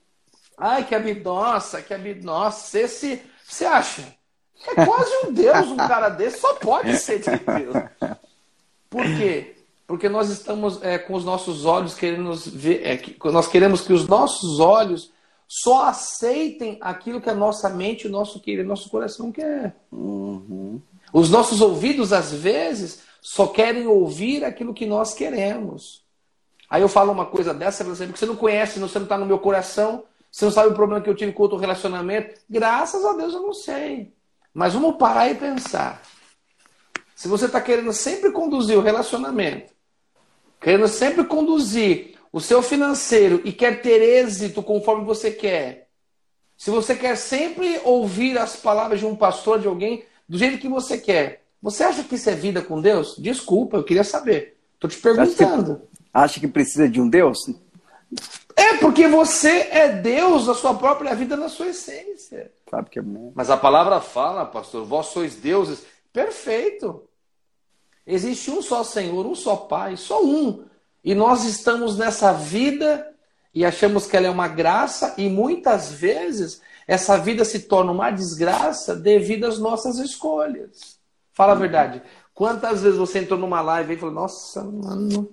ai, 0.57 0.85
que 0.85 0.95
abdômen. 0.95 1.23
Nossa, 1.23 1.83
que 1.83 1.95
abdômen. 1.95 2.23
Nossa, 2.23 2.79
esse. 2.79 3.23
Você 3.45 3.65
acha? 3.65 4.03
É 4.67 4.85
quase 4.85 5.11
um 5.27 5.33
Deus, 5.33 5.69
um 5.69 5.77
cara 5.77 6.09
desse, 6.09 6.41
só 6.41 6.55
pode 6.55 6.97
ser 6.97 7.21
de 7.21 7.31
Deus. 7.31 7.77
Por 8.89 9.05
quê? 9.05 9.55
Porque 9.87 10.09
nós 10.09 10.31
estamos 10.31 10.83
é, 10.83 10.99
com 10.99 11.15
os 11.15 11.25
nossos 11.25 11.65
olhos 11.65 11.95
querendo 11.95 12.35
ver, 12.35 12.85
é, 12.85 12.97
que, 12.97 13.17
nós 13.31 13.47
queremos 13.47 13.83
que 13.83 13.93
os 13.93 14.09
nossos 14.09 14.59
olhos 14.59 15.13
só 15.47 15.85
aceitem 15.85 16.79
aquilo 16.81 17.21
que 17.21 17.31
a 17.31 17.35
nossa 17.35 17.69
mente, 17.69 18.09
o 18.09 18.11
nosso 18.11 18.41
querer, 18.41 18.65
nosso 18.65 18.91
coração 18.91 19.31
quer. 19.31 19.77
Uhum. 19.93 20.81
Os 21.13 21.31
nossos 21.31 21.61
ouvidos, 21.61 22.13
às 22.13 22.33
vezes, 22.33 23.03
só 23.23 23.47
querem 23.47 23.87
ouvir 23.87 24.45
aquilo 24.45 24.75
que 24.75 24.87
nós 24.87 25.15
queremos. 25.15 26.03
Aí 26.69 26.83
eu 26.83 26.89
falo 26.89 27.13
uma 27.13 27.27
coisa 27.27 27.55
dessa, 27.55 27.85
por 27.85 27.93
exemplo, 27.93 28.15
que 28.15 28.19
você 28.19 28.27
não 28.27 28.35
conhece, 28.35 28.81
você 28.81 28.99
não 28.99 29.05
está 29.05 29.17
no 29.17 29.27
meu 29.27 29.39
coração, 29.39 30.03
você 30.37 30.45
não 30.45 30.53
sabe 30.53 30.69
o 30.69 30.75
problema 30.75 31.01
que 31.01 31.09
eu 31.09 31.15
tive 31.15 31.33
com 31.33 31.45
outro 31.45 31.57
relacionamento. 31.57 32.39
Graças 32.49 33.03
a 33.07 33.15
Deus 33.15 33.33
eu 33.33 33.41
não 33.41 33.55
sei. 33.55 34.13
Mas 34.53 34.75
vamos 34.75 34.99
parar 34.99 35.31
e 35.31 35.35
pensar. 35.35 36.03
Se 37.15 37.27
você 37.27 37.47
está 37.47 37.59
querendo 37.59 37.91
sempre 37.95 38.31
conduzir 38.31 38.77
o 38.77 38.83
relacionamento, 38.83 39.73
querendo 40.61 40.89
sempre 40.89 41.25
conduzir 41.25 42.19
o 42.31 42.39
seu 42.39 42.61
financeiro 42.61 43.41
e 43.47 43.53
quer 43.53 43.81
ter 43.81 44.03
êxito 44.03 44.63
conforme 44.63 45.07
você 45.07 45.31
quer, 45.31 45.89
se 46.55 46.71
você 46.71 46.95
quer 46.95 47.17
sempre 47.17 47.81
ouvir 47.83 48.37
as 48.37 48.57
palavras 48.57 49.01
de 49.01 49.07
um 49.07 49.17
pastor, 49.17 49.59
de 49.59 49.67
alguém, 49.67 50.05
do 50.29 50.37
jeito 50.37 50.59
que 50.59 50.69
você 50.69 50.99
quer, 50.99 51.47
você 51.63 51.83
acha 51.83 52.05
que 52.05 52.15
isso 52.15 52.29
é 52.29 52.35
vida 52.35 52.61
com 52.61 52.79
Deus? 52.79 53.17
Desculpa, 53.17 53.79
eu 53.79 53.85
queria 53.85 54.05
saber. 54.05 54.59
Estou 54.75 54.91
te 54.91 54.99
perguntando. 54.99 55.81
acha 56.13 56.39
que 56.39 56.47
precisa 56.47 56.87
de 56.87 57.01
um 57.01 57.09
Deus? 57.09 57.39
É 58.57 58.79
porque 58.79 59.07
você 59.07 59.69
é 59.71 59.89
Deus 59.89 60.47
na 60.47 60.55
sua 60.55 60.75
própria 60.75 61.15
vida, 61.15 61.37
na 61.37 61.51
sua 61.51 61.69
essência. 61.69 62.51
Sabe 62.71 62.89
que 62.89 62.99
é... 62.99 63.03
Mas 63.35 63.51
a 63.51 63.57
palavra 63.57 64.01
fala, 64.01 64.47
pastor, 64.47 64.85
vós 64.87 65.07
sois 65.09 65.37
deuses. 65.37 65.85
Perfeito. 66.11 67.03
Existe 68.07 68.51
um 68.51 68.63
só 68.63 68.83
Senhor, 68.83 69.27
um 69.27 69.35
só 69.35 69.57
Pai, 69.57 69.97
só 69.97 70.25
um. 70.25 70.65
E 71.05 71.15
nós 71.15 71.45
estamos 71.45 71.99
nessa 71.99 72.33
vida 72.33 73.13
e 73.55 73.65
achamos 73.65 74.07
que 74.07 74.17
ela 74.17 74.27
é 74.27 74.31
uma 74.31 74.49
graça, 74.49 75.15
e 75.17 75.31
muitas 75.31 75.91
vezes 75.91 76.61
essa 76.87 77.17
vida 77.17 77.43
se 77.43 77.61
torna 77.61 77.91
uma 77.91 78.11
desgraça 78.11 78.95
devido 78.95 79.47
às 79.47 79.59
nossas 79.59 79.99
escolhas. 79.99 80.99
Fala 81.33 81.53
a 81.53 81.57
verdade. 81.57 82.03
Quantas 82.35 82.83
vezes 82.83 82.99
você 82.99 83.21
entrou 83.21 83.39
numa 83.39 83.63
live 83.63 83.95
e 83.95 83.97
falou, 83.97 84.15
nossa, 84.15 84.63
mano, 84.63 85.31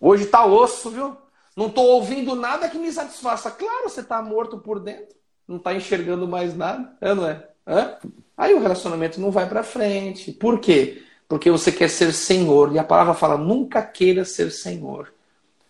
hoje 0.00 0.24
tá 0.24 0.46
osso, 0.46 0.90
viu? 0.90 1.16
Não 1.56 1.66
estou 1.66 1.86
ouvindo 1.86 2.34
nada 2.34 2.68
que 2.68 2.78
me 2.78 2.90
satisfaça. 2.90 3.50
Claro, 3.50 3.88
você 3.88 4.00
está 4.00 4.22
morto 4.22 4.58
por 4.58 4.80
dentro, 4.80 5.14
não 5.46 5.56
está 5.56 5.74
enxergando 5.74 6.26
mais 6.26 6.56
nada, 6.56 6.96
é, 7.00 7.14
não 7.14 7.26
é? 7.26 7.46
Hã? 7.66 7.96
Aí 8.36 8.54
o 8.54 8.60
relacionamento 8.60 9.20
não 9.20 9.30
vai 9.30 9.48
para 9.48 9.62
frente. 9.62 10.32
Por 10.32 10.58
quê? 10.58 11.02
Porque 11.28 11.50
você 11.50 11.70
quer 11.70 11.88
ser 11.88 12.12
senhor. 12.12 12.74
E 12.74 12.78
a 12.78 12.84
palavra 12.84 13.14
fala: 13.14 13.36
nunca 13.36 13.82
queira 13.82 14.24
ser 14.24 14.50
senhor. 14.50 15.12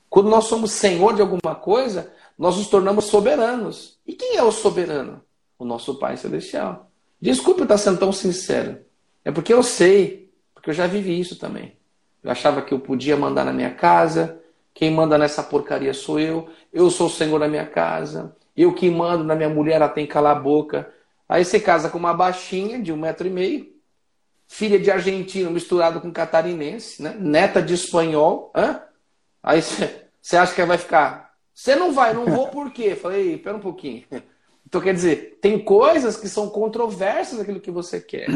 Quando 0.09 0.29
nós 0.29 0.45
somos 0.45 0.73
senhor 0.73 1.15
de 1.15 1.23
alguma 1.23 1.55
coisa, 1.55 2.13
nós 2.39 2.57
nos 2.57 2.69
tornamos 2.69 3.07
soberanos. 3.07 3.99
E 4.07 4.13
quem 4.13 4.37
é 4.37 4.43
o 4.43 4.53
soberano? 4.53 5.23
O 5.59 5.65
nosso 5.65 5.99
Pai 5.99 6.17
Celestial. 6.17 6.91
Desculpe 7.21 7.63
estar 7.63 7.79
sendo 7.79 7.99
tão 7.99 8.13
sincero. 8.13 8.79
É 9.25 9.31
porque 9.31 9.53
eu 9.53 9.63
sei, 9.63 10.31
porque 10.55 10.71
eu 10.71 10.75
já 10.75 10.87
vivi 10.87 11.19
isso 11.19 11.39
também. 11.39 11.77
Eu 12.23 12.31
achava 12.31 12.63
que 12.63 12.75
eu 12.75 12.81
podia 12.81 13.17
mandar 13.17 13.45
na 13.45 13.53
minha 13.53 13.71
casa, 13.71 14.42
quem 14.75 14.91
manda 14.91 15.19
nessa 15.19 15.43
porcaria 15.43 15.93
sou 15.93 16.19
eu. 16.19 16.49
Eu 16.73 16.91
sou 16.91 17.07
o 17.07 17.11
senhor 17.11 17.39
da 17.39 17.49
minha 17.49 17.67
casa. 17.67 18.35
Eu 18.57 18.75
que 18.75 18.89
mando 18.91 19.25
na 19.25 19.35
minha 19.35 19.49
mulher, 19.49 19.77
ela 19.77 19.89
tem 19.89 20.07
que 20.07 20.13
calar 20.13 20.37
a 20.37 20.41
boca. 20.41 20.93
Aí 21.29 21.45
você 21.45 21.59
casa 21.61 21.89
com 21.89 21.99
uma 21.99 22.15
baixinha 22.15 22.81
de 22.81 22.93
um 22.93 22.97
metro 22.97 23.27
e 23.27 23.31
meio, 23.31 23.73
filha 24.47 24.79
de 24.79 24.91
argentino 24.91 25.51
misturado 25.51 26.01
com 26.01 26.13
catarinense, 26.13 27.03
né? 27.03 27.17
neta 27.19 27.63
de 27.63 27.75
espanhol. 27.75 28.51
Hã? 28.55 28.83
Aí 29.43 29.63
você 29.63 30.37
acha 30.37 30.55
que 30.55 30.65
vai 30.65 30.79
ficar. 30.79 31.33
Você 31.55 31.75
não 31.75 31.93
vai, 31.93 32.15
não 32.15 32.27
vou 32.27 32.49
por 32.49 32.71
quê? 32.71 32.95
Falei, 32.95 33.37
pera 33.39 33.57
um 33.57 33.61
pouquinho. 33.61 34.05
Então 34.65 34.81
quer 34.81 34.95
dizer, 34.95 35.39
tem 35.43 35.59
coisas 35.59 36.17
que 36.17 36.27
são 36.27 36.49
controversas 36.49 37.37
daquilo 37.37 37.61
que 37.61 37.71
você 37.71 38.01
quer. 38.01 38.27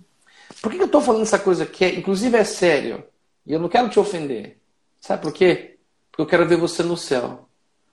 Por 0.62 0.72
que 0.72 0.78
eu 0.78 0.86
estou 0.86 1.02
falando 1.02 1.22
essa 1.22 1.38
coisa 1.38 1.66
que 1.66 1.84
é, 1.84 1.94
inclusive 1.94 2.34
é 2.38 2.44
sério? 2.44 3.04
E 3.44 3.52
eu 3.52 3.60
não 3.60 3.68
quero 3.68 3.90
te 3.90 4.00
ofender. 4.00 4.56
Sabe 4.98 5.20
por 5.20 5.32
quê? 5.34 5.73
Porque 6.14 6.22
eu 6.22 6.26
quero 6.26 6.46
ver 6.46 6.56
você 6.56 6.84
no 6.84 6.96
céu. 6.96 7.48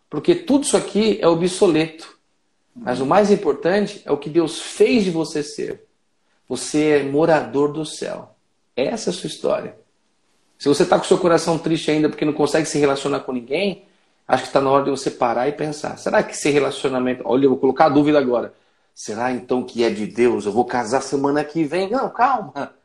Porque 0.08 0.36
tudo 0.36 0.64
isso 0.64 0.78
aqui 0.78 1.18
é 1.20 1.28
obsoleto. 1.28 2.20
Mas 2.76 3.02
o 3.02 3.06
mais 3.06 3.32
importante 3.32 4.00
é 4.06 4.12
o 4.12 4.18
que 4.18 4.30
Deus 4.30 4.60
fez 4.62 5.04
de 5.04 5.10
você 5.10 5.42
ser. 5.42 5.88
Você 6.48 7.00
é 7.00 7.04
morador 7.04 7.74
do 7.74 7.84
céu. 7.84 8.36
Essa 8.76 9.10
é 9.10 9.12
a 9.12 9.14
sua 9.14 9.28
história. 9.28 9.76
Se 10.60 10.70
você 10.70 10.84
está 10.84 11.00
com 11.00 11.04
o 11.04 11.08
seu 11.08 11.18
coração 11.18 11.58
triste 11.58 11.90
ainda 11.90 12.10
porque 12.10 12.24
não 12.24 12.34
consegue 12.34 12.68
se 12.68 12.78
relacionar 12.78 13.22
com 13.22 13.32
ninguém, 13.32 13.88
acho 14.28 14.44
que 14.44 14.50
está 14.50 14.62
na 14.62 14.70
hora 14.70 14.84
de 14.84 14.92
você 14.92 15.10
parar 15.10 15.48
e 15.48 15.54
pensar: 15.54 15.98
será 15.98 16.22
que 16.22 16.34
esse 16.34 16.52
relacionamento. 16.52 17.24
Olha, 17.26 17.46
eu 17.46 17.50
vou 17.50 17.58
colocar 17.58 17.86
a 17.86 17.90
dúvida 17.90 18.20
agora. 18.20 18.54
Será 18.94 19.32
então 19.32 19.64
que 19.64 19.84
é 19.84 19.90
de 19.90 20.06
Deus? 20.06 20.46
Eu 20.46 20.52
vou 20.52 20.66
casar 20.66 21.02
semana 21.02 21.44
que 21.44 21.64
vem? 21.64 21.90
Não, 21.90 22.08
calma. 22.12 22.76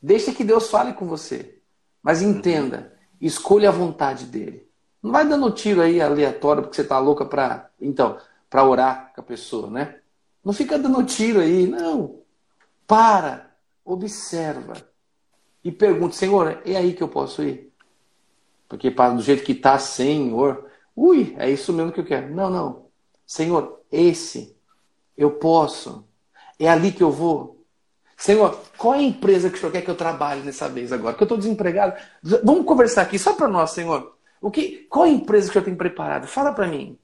Deixa 0.00 0.32
que 0.32 0.44
Deus 0.44 0.70
fale 0.70 0.92
com 0.92 1.06
você. 1.06 1.58
Mas 2.00 2.22
entenda 2.22 2.91
Escolha 3.22 3.68
a 3.68 3.72
vontade 3.72 4.26
dele. 4.26 4.68
Não 5.02 5.12
vai 5.12 5.26
dando 5.26 5.50
tiro 5.50 5.80
aí 5.80 6.00
aleatório 6.00 6.62
porque 6.62 6.76
você 6.76 6.82
está 6.82 6.98
louca 6.98 7.24
para 7.24 7.70
então 7.80 8.18
para 8.50 8.64
orar 8.64 9.12
com 9.14 9.20
a 9.22 9.24
pessoa, 9.24 9.70
né? 9.70 10.00
Não 10.44 10.52
fica 10.52 10.78
dando 10.78 11.02
tiro 11.04 11.40
aí, 11.40 11.66
não. 11.66 12.20
Para, 12.86 13.50
observa 13.84 14.74
e 15.64 15.70
pergunta, 15.70 16.14
Senhor, 16.14 16.60
é 16.64 16.76
aí 16.76 16.92
que 16.92 17.02
eu 17.02 17.08
posso 17.08 17.42
ir? 17.42 17.72
Porque 18.68 18.90
para 18.90 19.14
do 19.14 19.22
jeito 19.22 19.44
que 19.44 19.52
está, 19.52 19.78
Senhor, 19.78 20.66
ui, 20.96 21.34
é 21.38 21.48
isso 21.48 21.72
mesmo 21.72 21.92
que 21.92 22.00
eu 22.00 22.04
quero. 22.04 22.34
Não, 22.34 22.50
não. 22.50 22.86
Senhor, 23.26 23.80
esse 23.90 24.56
eu 25.16 25.30
posso. 25.30 26.04
É 26.58 26.68
ali 26.68 26.90
que 26.90 27.02
eu 27.02 27.10
vou. 27.10 27.61
Senhor, 28.22 28.56
qual 28.78 28.94
é 28.94 28.98
a 28.98 29.02
empresa 29.02 29.50
que 29.50 29.56
o 29.56 29.58
senhor 29.58 29.72
quer 29.72 29.82
que 29.82 29.90
eu 29.90 29.96
trabalhe 29.96 30.42
nessa 30.42 30.68
vez 30.68 30.92
agora? 30.92 31.12
Que 31.12 31.24
eu 31.24 31.24
estou 31.24 31.36
desempregado. 31.36 32.00
Vamos 32.44 32.64
conversar 32.64 33.02
aqui 33.02 33.18
só 33.18 33.32
para 33.32 33.48
nós, 33.48 33.72
Senhor. 33.72 34.14
O 34.40 34.48
que, 34.48 34.86
qual 34.88 35.06
é 35.06 35.08
a 35.08 35.12
empresa 35.12 35.46
que 35.46 35.50
o 35.50 35.52
senhor 35.54 35.64
tem 35.64 35.74
preparado? 35.74 36.28
Fala 36.28 36.52
para 36.52 36.68
mim. 36.68 36.96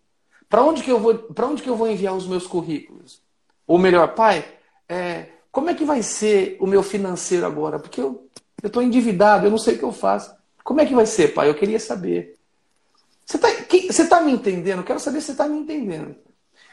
Para 0.48 0.62
onde 0.62 0.80
que 0.80 0.92
eu 0.92 1.00
vou? 1.00 1.28
Onde 1.42 1.60
que 1.60 1.68
eu 1.68 1.74
vou 1.74 1.90
enviar 1.90 2.14
os 2.14 2.24
meus 2.28 2.46
currículos? 2.46 3.20
Ou 3.66 3.78
melhor, 3.78 4.14
pai, 4.14 4.44
é, 4.88 5.30
como 5.50 5.68
é 5.68 5.74
que 5.74 5.84
vai 5.84 6.04
ser 6.04 6.56
o 6.60 6.68
meu 6.68 6.84
financeiro 6.84 7.44
agora? 7.44 7.80
Porque 7.80 8.00
eu 8.00 8.28
estou 8.62 8.80
endividado, 8.80 9.44
eu 9.44 9.50
não 9.50 9.58
sei 9.58 9.74
o 9.74 9.78
que 9.78 9.84
eu 9.84 9.92
faço. 9.92 10.32
Como 10.62 10.80
é 10.80 10.86
que 10.86 10.94
vai 10.94 11.04
ser, 11.04 11.34
pai? 11.34 11.50
Eu 11.50 11.56
queria 11.56 11.80
saber. 11.80 12.36
Você 13.26 13.38
está 13.90 14.18
tá 14.18 14.22
me 14.22 14.30
entendendo? 14.30 14.82
Eu 14.82 14.84
quero 14.84 15.00
saber 15.00 15.20
se 15.20 15.26
você 15.26 15.32
está 15.32 15.48
me 15.48 15.58
entendendo. 15.58 16.14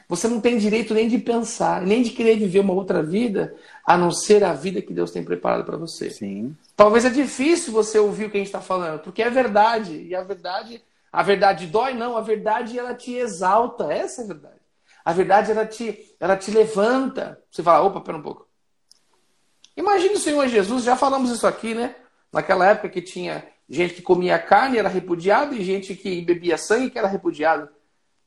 Você 0.08 0.28
não 0.28 0.40
tem 0.40 0.58
direito 0.58 0.94
nem 0.94 1.08
de 1.08 1.18
pensar, 1.18 1.82
nem 1.82 2.04
de 2.04 2.12
querer 2.12 2.38
viver 2.38 2.60
uma 2.60 2.74
outra 2.74 3.02
vida, 3.02 3.56
a 3.84 3.98
não 3.98 4.12
ser 4.12 4.44
a 4.44 4.54
vida 4.54 4.82
que 4.82 4.94
Deus 4.94 5.12
tem 5.12 5.24
preparado 5.24 5.66
para 5.66 5.78
você. 5.78 6.12
Sim. 6.12 6.56
Talvez 6.76 7.06
é 7.06 7.10
difícil 7.10 7.74
você 7.74 7.98
ouvir 7.98 8.26
o 8.26 8.30
que 8.30 8.38
a 8.38 8.40
gente 8.40 8.48
está 8.48 8.62
falando, 8.62 9.00
porque 9.00 9.24
é 9.24 9.30
verdade. 9.30 10.04
E 10.04 10.14
a 10.14 10.24
verdade, 10.24 10.84
a 11.12 11.24
verdade 11.24 11.68
dói, 11.68 11.94
não. 11.94 12.16
A 12.16 12.22
verdade 12.22 12.78
ela 12.78 12.94
te 12.94 13.16
exalta. 13.16 13.92
Essa 13.92 14.22
é 14.22 14.26
a 14.26 14.28
verdade. 14.28 14.56
A 15.04 15.14
verdade 15.14 15.52
ela 15.52 15.66
te, 15.66 16.16
ela 16.20 16.38
te 16.38 16.52
levanta. 16.52 17.40
Você 17.50 17.64
fala, 17.64 17.84
opa, 17.84 18.02
pera 18.02 18.18
um 18.18 18.22
pouco. 18.22 18.48
Imagine 19.78 20.14
o 20.14 20.20
Senhor 20.20 20.48
Jesus, 20.48 20.84
já 20.84 20.96
falamos 20.96 21.30
isso 21.32 21.46
aqui, 21.46 21.74
né? 21.74 21.96
Naquela 22.32 22.66
época 22.68 22.90
que 22.90 23.02
tinha 23.02 23.46
gente 23.70 23.96
que 23.96 24.02
comia 24.02 24.40
carne, 24.40 24.78
era 24.78 24.88
repudiado, 24.88 25.56
e 25.56 25.64
gente 25.64 25.96
que 25.96 26.22
bebia 26.22 26.58
sangue, 26.58 26.90
que 26.90 26.98
era 26.98 27.08
repudiado. 27.08 27.70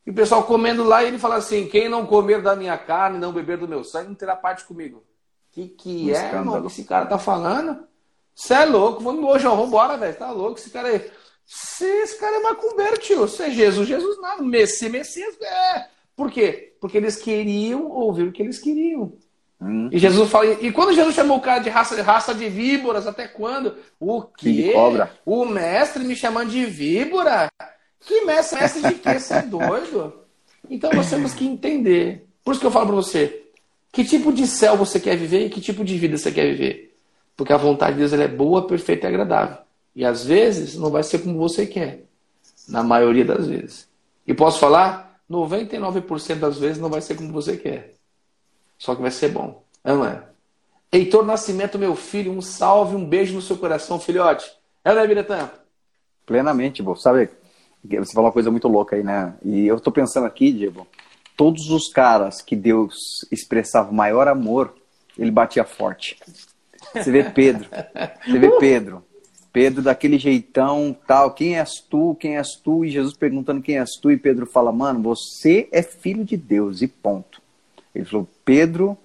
E 0.09 0.11
o 0.11 0.15
pessoal 0.15 0.43
comendo 0.45 0.85
lá 0.85 1.05
e 1.05 1.09
ele 1.09 1.19
fala 1.19 1.37
assim: 1.37 1.69
quem 1.69 1.87
não 1.87 2.07
comer 2.07 2.41
da 2.41 2.57
minha 2.57 2.79
carne, 2.79 3.19
não 3.19 3.31
beber 3.31 3.59
do 3.59 3.69
meu 3.69 3.85
sangue, 3.85 4.09
não 4.09 4.15
terá 4.15 4.35
parte 4.35 4.65
comigo. 4.65 5.05
Que 5.53 5.69
que 5.69 6.15
é, 6.15 6.33
irmão? 6.33 6.67
Esse 6.67 6.85
cara 6.85 7.05
tá 7.05 7.19
falando? 7.19 7.81
Você 8.35 8.55
é 8.55 8.65
louco, 8.65 9.03
vamos 9.03 9.21
embora, 9.21 9.39
João, 9.39 9.59
vambora, 9.59 9.99
velho. 9.99 10.17
Tá 10.17 10.31
louco, 10.31 10.59
esse 10.59 10.71
cara 10.71 10.89
aí. 10.89 11.11
Esse 11.47 12.19
cara 12.19 12.37
é 12.37 12.41
macumbeiro, 12.41 12.97
tio. 12.97 13.19
Você 13.19 13.45
é 13.45 13.51
Jesus, 13.51 13.87
Jesus 13.87 14.19
nada. 14.19 14.43
Messi, 14.43 14.89
Messias, 14.89 15.39
é. 15.43 15.89
Por 16.17 16.31
quê? 16.31 16.75
Porque 16.81 16.97
eles 16.97 17.17
queriam 17.17 17.91
ouvir 17.91 18.29
o 18.29 18.33
que 18.33 18.41
eles 18.41 18.59
queriam. 18.59 19.13
Hum. 19.61 19.91
E 19.93 19.99
Jesus 19.99 20.31
fala, 20.31 20.47
e 20.47 20.73
quando 20.73 20.95
Jesus 20.95 21.15
chamou 21.15 21.37
o 21.37 21.43
cara 21.43 21.59
de 21.59 21.69
raça, 21.69 21.95
de 21.95 22.01
raça 22.01 22.35
de 22.35 22.49
víboras, 22.49 23.07
até 23.07 23.29
quando? 23.29 23.77
O 24.01 24.23
quê? 24.23 24.73
O 25.27 25.45
mestre 25.45 26.03
me 26.03 26.17
chamando 26.17 26.49
de 26.49 26.65
víbora? 26.65 27.51
Que 28.01 28.25
mestre, 28.25 28.61
mestre 28.61 28.83
de 28.83 28.95
quê? 28.95 29.19
Você 29.19 29.35
é 29.35 29.43
doido? 29.43 30.15
Então 30.69 30.93
nós 30.93 31.11
temos 31.11 31.35
que 31.35 31.47
entender. 31.47 32.27
Por 32.45 32.53
isso 32.53 32.61
que 32.61 32.67
eu 32.67 32.71
falo 32.71 32.87
para 32.87 32.97
você, 32.97 33.47
que 33.93 34.05
tipo 34.05 34.33
de 34.33 34.47
céu 34.47 34.77
você 34.77 34.99
quer 35.01 35.17
viver 35.17 35.47
e 35.47 35.51
que 35.51 35.61
tipo 35.61 35.85
de 35.85 35.99
vida 35.99 36.17
você 36.17 36.31
quer 36.31 36.47
viver. 36.47 36.97
Porque 37.37 37.53
a 37.53 37.57
vontade 37.57 37.93
de 37.93 38.01
Deus 38.01 38.13
é 38.13 38.29
boa, 38.29 38.67
perfeita 38.67 39.07
e 39.07 39.09
agradável. 39.09 39.59
E 39.95 40.05
às 40.05 40.25
vezes 40.25 40.77
não 40.77 40.91
vai 40.91 41.03
ser 41.03 41.21
como 41.21 41.39
você 41.39 41.67
quer. 41.67 42.05
Na 42.69 42.83
maioria 42.83 43.25
das 43.25 43.47
vezes. 43.47 43.89
E 44.27 44.35
posso 44.35 44.59
falar? 44.59 45.21
99% 45.31 46.35
das 46.37 46.59
vezes 46.59 46.79
não 46.79 46.91
vai 46.91 47.01
ser 47.01 47.15
como 47.15 47.33
você 47.33 47.57
quer. 47.57 47.95
Só 48.79 48.95
que 48.95 49.03
vai 49.03 49.11
ser 49.11 49.31
bom. 49.31 49.63
Não 49.85 50.05
é? 50.05 50.23
Heitor 50.91 51.25
Nascimento, 51.25 51.79
meu 51.79 51.95
filho, 51.95 52.33
um 52.33 52.41
salve, 52.41 52.97
um 52.97 53.05
beijo 53.05 53.35
no 53.35 53.43
seu 53.43 53.57
coração, 53.57 54.01
filhote. 54.01 54.51
É, 54.85 54.95
né, 54.95 55.07
Biretã? 55.07 55.51
Plenamente, 56.25 56.83
bom. 56.83 56.97
Sabe, 56.97 57.31
você 57.85 58.13
falou 58.13 58.27
uma 58.27 58.33
coisa 58.33 58.51
muito 58.51 58.69
louca 58.69 58.97
aí, 58.97 59.03
né? 59.03 59.35
E 59.45 59.67
eu 59.67 59.79
tô 59.81 59.91
pensando 59.91 60.27
aqui, 60.27 60.53
Diego, 60.53 60.87
todos 61.37 61.71
os 61.71 61.89
caras 61.93 62.43
que 62.43 62.57
Deus 62.57 62.95
expressava 63.31 63.93
maior 63.93 64.29
amor, 64.29 64.75
ele 65.17 65.31
batia 65.31 65.65
forte. 65.65 66.19
Você 66.95 67.11
vê 67.11 67.25
Pedro, 67.25 67.69
você 68.25 68.39
vê 68.39 68.51
Pedro, 68.59 69.05
Pedro 69.53 69.83
daquele 69.83 70.19
jeitão, 70.19 70.97
tal, 71.07 71.33
quem 71.33 71.59
és 71.59 71.81
tu, 71.89 72.17
quem 72.19 72.37
és 72.37 72.57
tu? 72.63 72.85
E 72.85 72.91
Jesus 72.91 73.17
perguntando 73.17 73.63
quem 73.63 73.79
és 73.79 73.91
tu, 74.01 74.11
e 74.11 74.17
Pedro 74.17 74.47
fala, 74.47 74.73
mano, 74.73 75.03
você 75.03 75.69
é 75.73 75.83
filho 75.83 76.25
de 76.25 76.37
Deus, 76.37 76.83
e 76.83 76.89
ponto. 76.89 77.41
Ele 77.95 78.05
falou, 78.05 78.29
Pedro 78.45 78.97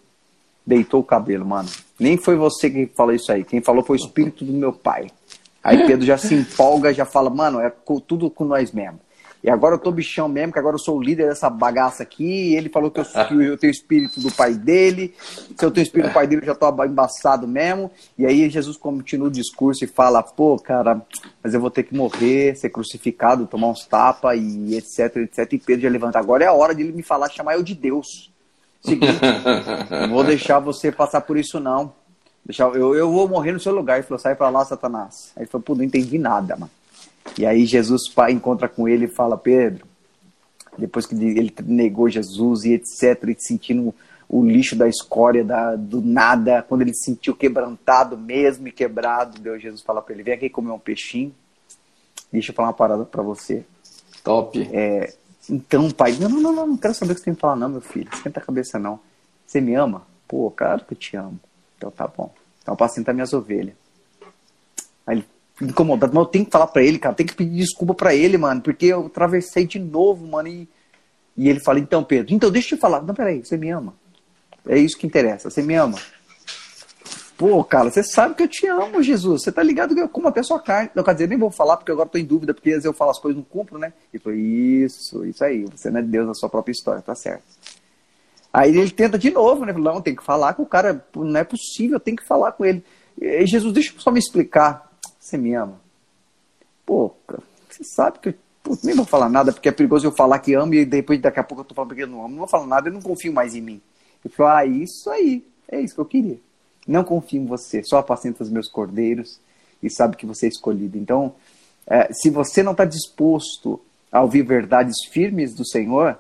deitou 0.66 1.02
o 1.02 1.04
cabelo, 1.04 1.46
mano. 1.46 1.70
Nem 2.00 2.18
foi 2.18 2.36
você 2.36 2.70
que 2.70 2.88
falou 2.96 3.14
isso 3.14 3.32
aí, 3.32 3.44
quem 3.44 3.62
falou 3.62 3.84
foi 3.84 3.98
o 3.98 4.04
espírito 4.04 4.46
do 4.46 4.54
meu 4.54 4.74
pai. 4.74 5.08
Aí 5.64 5.86
Pedro 5.88 6.06
já 6.06 6.18
se 6.18 6.36
empolga, 6.36 6.94
já 6.94 7.06
fala, 7.06 7.30
mano, 7.30 7.60
é 7.60 7.72
tudo 8.06 8.30
com 8.30 8.44
nós 8.44 8.72
mesmo. 8.72 9.00
E 9.44 9.50
agora 9.50 9.76
eu 9.76 9.80
tô 9.80 9.92
bichão 9.92 10.30
mesmo, 10.30 10.54
que 10.54 10.60
agora 10.60 10.76
eu 10.76 10.80
sou 10.80 10.98
o 10.98 11.04
líder 11.04 11.28
dessa 11.28 11.50
bagaça 11.50 12.02
aqui. 12.02 12.56
ele 12.56 12.70
falou 12.70 12.90
que 12.90 13.02
eu, 13.02 13.04
que 13.04 13.34
eu 13.34 13.58
tenho 13.58 13.72
o 13.72 13.76
espírito 13.76 14.22
do 14.22 14.32
pai 14.32 14.54
dele. 14.54 15.14
Se 15.20 15.66
eu 15.66 15.70
tenho 15.70 15.84
o 15.84 15.88
espírito 15.88 16.10
do 16.10 16.14
pai 16.14 16.26
dele, 16.26 16.44
eu 16.44 16.46
já 16.46 16.56
tô 16.56 16.86
embaçado 16.86 17.46
mesmo. 17.46 17.92
E 18.18 18.26
aí 18.26 18.50
Jesus 18.50 18.78
continua 18.78 19.28
o 19.28 19.32
discurso 19.32 19.84
e 19.84 19.88
fala: 19.88 20.24
pô, 20.24 20.58
cara, 20.58 21.02
mas 21.44 21.54
eu 21.54 21.60
vou 21.60 21.70
ter 21.70 21.84
que 21.84 21.94
morrer, 21.94 22.56
ser 22.56 22.70
crucificado, 22.70 23.46
tomar 23.46 23.68
uns 23.68 23.86
tapas 23.86 24.40
e 24.40 24.78
etc, 24.78 25.18
etc. 25.18 25.52
E 25.52 25.60
Pedro 25.60 25.84
já 25.84 25.90
levanta. 25.90 26.18
Agora 26.18 26.46
é 26.46 26.48
a 26.48 26.54
hora 26.54 26.74
de 26.74 26.82
ele 26.82 26.94
me 26.94 27.04
falar, 27.04 27.30
chamar 27.30 27.56
eu 27.56 27.64
de 27.64 27.76
Deus. 27.76 28.32
Seguinte, 28.82 29.20
não 30.08 30.10
vou 30.10 30.24
deixar 30.24 30.60
você 30.60 30.90
passar 30.90 31.20
por 31.20 31.38
isso, 31.38 31.60
não. 31.60 31.94
Deixar, 32.46 32.74
eu, 32.76 32.94
eu 32.96 33.12
vou 33.12 33.28
morrer 33.28 33.52
no 33.54 33.60
seu 33.60 33.74
lugar. 33.74 33.98
Ele 33.98 34.08
falou: 34.08 34.20
sai 34.20 34.36
pra 34.36 34.50
lá, 34.50 34.66
Satanás. 34.66 35.32
Aí 35.36 35.44
ele 35.44 35.50
falou: 35.50 35.64
pô, 35.64 35.76
não 35.76 35.84
entendi 35.84 36.18
nada, 36.18 36.56
mano. 36.56 36.72
E 37.38 37.46
aí 37.46 37.66
Jesus 37.66 38.10
pai 38.10 38.32
encontra 38.32 38.68
com 38.68 38.88
ele 38.88 39.06
e 39.06 39.08
fala, 39.08 39.38
Pedro, 39.38 39.88
depois 40.78 41.06
que 41.06 41.16
ele 41.16 41.54
negou 41.66 42.10
Jesus 42.10 42.64
e 42.66 42.74
etc, 42.74 43.24
e 43.30 43.36
sentindo 43.40 43.94
o 44.28 44.46
lixo 44.46 44.76
da 44.76 44.88
escória, 44.88 45.44
da, 45.44 45.76
do 45.76 46.02
nada, 46.02 46.62
quando 46.64 46.82
ele 46.82 46.94
se 46.94 47.06
sentiu 47.06 47.36
quebrantado 47.36 48.18
mesmo 48.18 48.68
e 48.68 48.72
quebrado, 48.72 49.40
Deus 49.40 49.62
Jesus 49.62 49.82
fala 49.82 50.02
para 50.02 50.14
ele, 50.14 50.24
vem 50.24 50.34
aqui 50.34 50.50
comer 50.50 50.72
um 50.72 50.80
peixinho, 50.80 51.34
deixa 52.32 52.52
eu 52.52 52.56
falar 52.56 52.70
uma 52.70 52.74
parada 52.74 53.06
para 53.06 53.22
você. 53.22 53.64
Top. 54.24 54.60
É, 54.72 55.14
então, 55.50 55.90
pai, 55.92 56.14
não, 56.20 56.30
não, 56.30 56.42
não, 56.42 56.56
não, 56.56 56.68
não 56.68 56.78
quero 56.78 56.94
saber 56.94 57.12
o 57.12 57.16
que 57.16 57.22
você 57.22 57.26
tem 57.26 57.36
que 57.36 57.42
falar 57.42 57.56
não, 57.56 57.70
meu 57.70 57.82
filho, 57.82 58.10
esquenta 58.12 58.40
a 58.40 58.44
cabeça 58.44 58.80
não. 58.80 59.00
Você 59.46 59.62
me 59.62 59.76
ama? 59.76 60.04
Pô, 60.28 60.50
claro 60.50 60.84
que 60.86 60.94
eu 60.94 60.98
te 60.98 61.16
amo. 61.16 61.40
Então 61.78 61.92
tá 61.92 62.08
bom. 62.08 62.34
Então 62.62 62.74
apacenta 62.74 63.14
minhas 63.14 63.34
ovelhas. 63.34 63.76
Aí 65.06 65.18
ele 65.18 65.26
incomodado, 65.62 66.14
mas 66.14 66.24
eu 66.24 66.30
tenho 66.30 66.46
que 66.46 66.52
falar 66.52 66.68
pra 66.68 66.84
ele, 66.84 66.98
cara, 66.98 67.16
tem 67.16 67.26
que 67.26 67.36
pedir 67.36 67.58
desculpa 67.58 67.94
pra 67.94 68.16
ele, 68.16 68.38
mano, 68.38 68.62
porque 68.62 68.88
eu 68.88 69.06
atravessei 69.06 69.68
de 69.68 69.80
novo, 69.80 70.26
mano, 70.26 70.48
e, 70.48 70.68
e 71.38 71.50
ele 71.50 71.60
fala, 71.60 71.80
então, 71.80 72.04
Pedro, 72.04 72.34
então 72.34 72.50
deixa 72.50 72.74
eu 72.74 72.78
te 72.78 72.82
falar, 72.82 73.02
não, 73.02 73.14
peraí, 73.14 73.46
você 73.46 73.56
me 73.56 73.70
ama, 73.70 73.94
é 74.68 74.78
isso 74.78 74.98
que 74.98 75.06
interessa, 75.06 75.50
você 75.50 75.62
me 75.62 75.76
ama. 75.76 75.98
Pô, 77.36 77.64
cara, 77.64 77.90
você 77.90 78.04
sabe 78.04 78.36
que 78.36 78.44
eu 78.44 78.48
te 78.48 78.68
amo, 78.68 79.02
Jesus. 79.02 79.44
Você 79.44 79.52
tá 79.52 79.62
ligado 79.64 79.96
que 79.96 80.00
eu 80.00 80.08
como 80.08 80.28
até 80.28 80.42
sua 80.44 80.60
carne. 80.62 80.92
Não, 80.94 81.04
quer 81.04 81.14
dizer, 81.14 81.28
nem 81.28 81.38
vou 81.38 81.50
falar 81.50 81.78
porque 81.78 81.92
agora 81.92 82.08
tô 82.08 82.18
em 82.18 82.24
dúvida, 82.24 82.54
porque 82.54 82.70
às 82.70 82.76
vezes 82.76 82.86
eu 82.86 82.94
falo 82.94 83.10
as 83.10 83.20
coisas 83.20 83.36
não 83.36 83.44
cumpro, 83.44 83.80
né? 83.80 83.92
E 84.14 84.20
foi 84.20 84.38
isso, 84.38 85.26
isso 85.26 85.44
aí. 85.44 85.66
Você 85.66 85.90
não 85.90 86.00
é 86.00 86.04
Deus 86.04 86.28
na 86.28 86.36
sua 86.36 86.48
própria 86.48 86.72
história, 86.72 87.02
tá 87.02 87.16
certo. 87.16 87.44
Aí 88.54 88.78
ele 88.78 88.92
tenta 88.92 89.18
de 89.18 89.32
novo, 89.32 89.66
né? 89.66 89.74
Não, 89.74 90.00
tem 90.00 90.16
que 90.16 90.24
falar 90.24 90.54
com 90.54 90.62
o 90.62 90.68
cara, 90.68 91.04
não 91.16 91.40
é 91.40 91.44
possível, 91.44 92.00
tem 92.00 92.16
que 92.16 92.26
falar 92.26 92.52
com 92.52 92.64
ele. 92.64 92.84
E, 93.20 93.48
Jesus, 93.48 93.74
deixa 93.74 93.94
eu 93.96 94.00
só 94.00 94.12
me 94.12 94.20
explicar. 94.20 94.92
Você 95.20 95.38
me 95.38 95.56
ama? 95.56 95.82
Pô, 96.86 97.16
você 97.68 97.84
sabe 97.84 98.20
que 98.20 98.30
eu 98.30 98.36
nem 98.84 98.96
vou 98.96 99.06
falar 99.06 99.28
nada, 99.28 99.52
porque 99.52 99.70
é 99.70 99.72
perigoso 99.72 100.06
eu 100.06 100.12
falar 100.12 100.38
que 100.38 100.54
amo 100.54 100.76
e 100.76 100.86
depois 100.86 101.20
daqui 101.20 101.40
a 101.40 101.44
pouco 101.44 101.62
eu 101.62 101.66
tô 101.66 101.74
falando 101.74 101.96
que 101.96 102.04
eu 102.04 102.08
não 102.08 102.20
amo. 102.20 102.30
Não 102.30 102.40
vou 102.40 102.48
falar 102.48 102.68
nada, 102.68 102.90
eu 102.90 102.94
não 102.94 103.02
confio 103.02 103.34
mais 103.34 103.56
em 103.56 103.62
mim. 103.62 103.82
Ele 104.24 104.34
falou, 104.34 104.52
ah, 104.52 104.66
isso 104.66 105.10
aí, 105.10 105.44
é 105.68 105.82
isso 105.82 105.96
que 105.96 106.02
eu 106.02 106.06
queria. 106.06 106.40
Não 106.88 107.04
confio 107.04 107.42
em 107.42 107.46
você, 107.46 107.84
só 107.84 107.98
apacenta 107.98 108.44
os 108.44 108.50
meus 108.50 108.70
cordeiros 108.70 109.40
e 109.82 109.90
sabe 109.90 110.16
que 110.16 110.26
você 110.26 110.46
é 110.46 110.50
escolhido. 110.50 110.98
Então, 110.98 111.34
é, 111.88 112.14
se 112.14 112.30
você 112.30 112.62
não 112.62 112.74
está 112.74 112.86
disposto 112.86 113.82
a 114.12 114.22
ouvir 114.22 114.44
verdades 114.44 114.96
firmes 115.10 115.56
do 115.56 115.68
Senhor, 115.68 116.18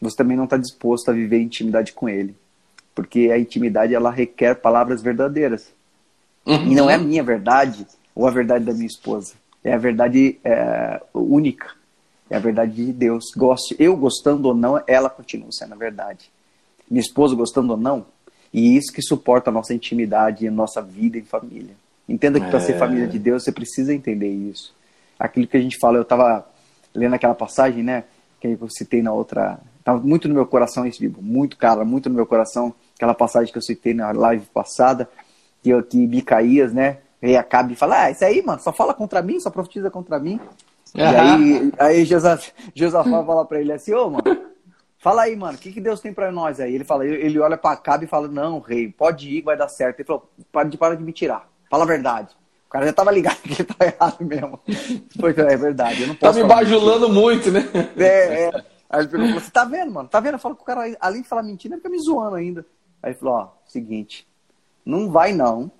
você 0.00 0.16
também 0.16 0.36
não 0.36 0.44
está 0.44 0.56
disposto 0.56 1.10
a 1.10 1.14
viver 1.14 1.40
intimidade 1.40 1.92
com 1.92 2.08
Ele. 2.08 2.36
Porque 2.94 3.30
a 3.32 3.38
intimidade, 3.38 3.94
ela 3.94 4.10
requer 4.10 4.56
palavras 4.56 5.02
verdadeiras. 5.02 5.72
Uhum. 6.46 6.72
E 6.72 6.74
não 6.74 6.90
é 6.90 6.94
a 6.94 6.98
minha 6.98 7.22
verdade, 7.22 7.86
ou 8.14 8.26
a 8.26 8.30
verdade 8.30 8.64
da 8.64 8.72
minha 8.72 8.86
esposa. 8.86 9.34
É 9.62 9.72
a 9.72 9.78
verdade 9.78 10.38
é, 10.44 11.00
única. 11.12 11.70
É 12.30 12.36
a 12.36 12.40
verdade 12.40 12.72
de 12.72 12.92
Deus. 12.92 13.24
Goste, 13.36 13.76
eu 13.78 13.96
gostando 13.96 14.48
ou 14.48 14.54
não, 14.54 14.82
ela 14.86 15.08
continua 15.10 15.50
sendo 15.52 15.74
a 15.74 15.76
verdade. 15.76 16.30
Minha 16.90 17.00
esposa 17.00 17.34
gostando 17.34 17.72
ou 17.72 17.76
não, 17.78 18.06
e 18.52 18.76
isso 18.76 18.92
que 18.92 19.02
suporta 19.02 19.50
a 19.50 19.52
nossa 19.52 19.74
intimidade 19.74 20.44
e 20.44 20.48
a 20.48 20.50
nossa 20.50 20.80
vida 20.80 21.18
em 21.18 21.24
família. 21.24 21.74
Entenda 22.08 22.40
que 22.40 22.46
é... 22.46 22.50
para 22.50 22.60
ser 22.60 22.78
família 22.78 23.06
de 23.06 23.18
Deus 23.18 23.44
você 23.44 23.52
precisa 23.52 23.92
entender 23.92 24.28
isso. 24.28 24.74
Aquilo 25.18 25.46
que 25.46 25.56
a 25.56 25.60
gente 25.60 25.78
fala, 25.78 25.98
eu 25.98 26.02
estava 26.02 26.46
lendo 26.94 27.14
aquela 27.14 27.34
passagem, 27.34 27.82
né? 27.82 28.04
Que 28.40 28.56
eu 28.60 28.70
citei 28.70 29.02
na 29.02 29.12
outra. 29.12 29.58
Estava 29.88 30.06
muito 30.06 30.28
no 30.28 30.34
meu 30.34 30.44
coração 30.44 30.84
esse 30.84 31.00
livro, 31.00 31.22
muito, 31.22 31.56
cara, 31.56 31.82
muito 31.82 32.10
no 32.10 32.14
meu 32.14 32.26
coração. 32.26 32.74
Aquela 32.94 33.14
passagem 33.14 33.50
que 33.50 33.56
eu 33.56 33.62
citei 33.62 33.94
na 33.94 34.12
live 34.12 34.44
passada, 34.52 35.08
que, 35.62 35.82
que 35.84 36.06
Micaías, 36.06 36.74
né? 36.74 36.98
Rei 37.22 37.36
Acabe 37.36 37.74
fala, 37.74 38.02
ah, 38.02 38.10
isso 38.10 38.22
aí, 38.22 38.42
mano, 38.42 38.60
só 38.60 38.70
fala 38.70 38.92
contra 38.92 39.22
mim, 39.22 39.40
só 39.40 39.48
profetiza 39.48 39.90
contra 39.90 40.18
mim. 40.18 40.38
Uhum. 40.94 41.00
E 41.00 41.02
aí, 41.02 41.72
aí 41.78 42.04
Jesus, 42.04 42.52
Josafá 42.74 43.24
fala 43.24 43.46
pra 43.46 43.62
ele 43.62 43.72
assim, 43.72 43.94
ô, 43.94 44.08
oh, 44.08 44.10
mano, 44.10 44.42
fala 44.98 45.22
aí, 45.22 45.34
mano, 45.34 45.56
o 45.56 45.58
que, 45.58 45.72
que 45.72 45.80
Deus 45.80 46.02
tem 46.02 46.12
pra 46.12 46.30
nós 46.30 46.60
aí? 46.60 46.74
Ele 46.74 46.84
fala, 46.84 47.06
ele 47.06 47.38
olha 47.38 47.56
pra 47.56 47.70
Acabe 47.70 48.04
e 48.04 48.08
fala, 48.08 48.28
não, 48.28 48.60
rei, 48.60 48.92
pode 48.92 49.38
ir, 49.38 49.40
vai 49.40 49.56
dar 49.56 49.68
certo. 49.68 50.00
Ele 50.00 50.06
falou, 50.06 50.30
para 50.52 50.68
de, 50.68 50.76
para 50.76 50.96
de 50.96 51.02
me 51.02 51.14
tirar, 51.14 51.48
fala 51.70 51.84
a 51.84 51.86
verdade. 51.86 52.36
O 52.66 52.70
cara 52.70 52.84
já 52.84 52.92
tava 52.92 53.10
ligado 53.10 53.38
que 53.38 53.62
ele 53.62 53.64
tá 53.64 53.86
errado 53.86 54.18
mesmo. 54.20 54.60
Foi, 55.18 55.30
é 55.30 55.56
verdade, 55.56 56.02
eu 56.02 56.08
não 56.08 56.14
posso. 56.14 56.38
Tá 56.38 56.44
me 56.44 56.46
bajulando 56.46 57.08
muito, 57.08 57.50
né? 57.50 57.66
É, 57.96 58.44
é. 58.44 58.77
Aí 58.88 59.00
ele 59.00 59.08
perguntou, 59.08 59.40
você 59.40 59.50
tá 59.50 59.64
vendo, 59.64 59.92
mano? 59.92 60.08
Tá 60.08 60.20
vendo? 60.20 60.34
Eu 60.34 60.38
falo 60.38 60.56
que 60.56 60.62
o 60.62 60.64
cara, 60.64 60.96
além 61.00 61.22
de 61.22 61.28
falar 61.28 61.42
mentira, 61.42 61.76
fica 61.76 61.88
me 61.88 61.98
zoando 61.98 62.36
ainda. 62.36 62.64
Aí 63.02 63.10
ele 63.10 63.18
falou, 63.18 63.34
ó, 63.34 63.48
seguinte, 63.66 64.26
não 64.84 65.10
vai 65.10 65.32
não, 65.32 65.70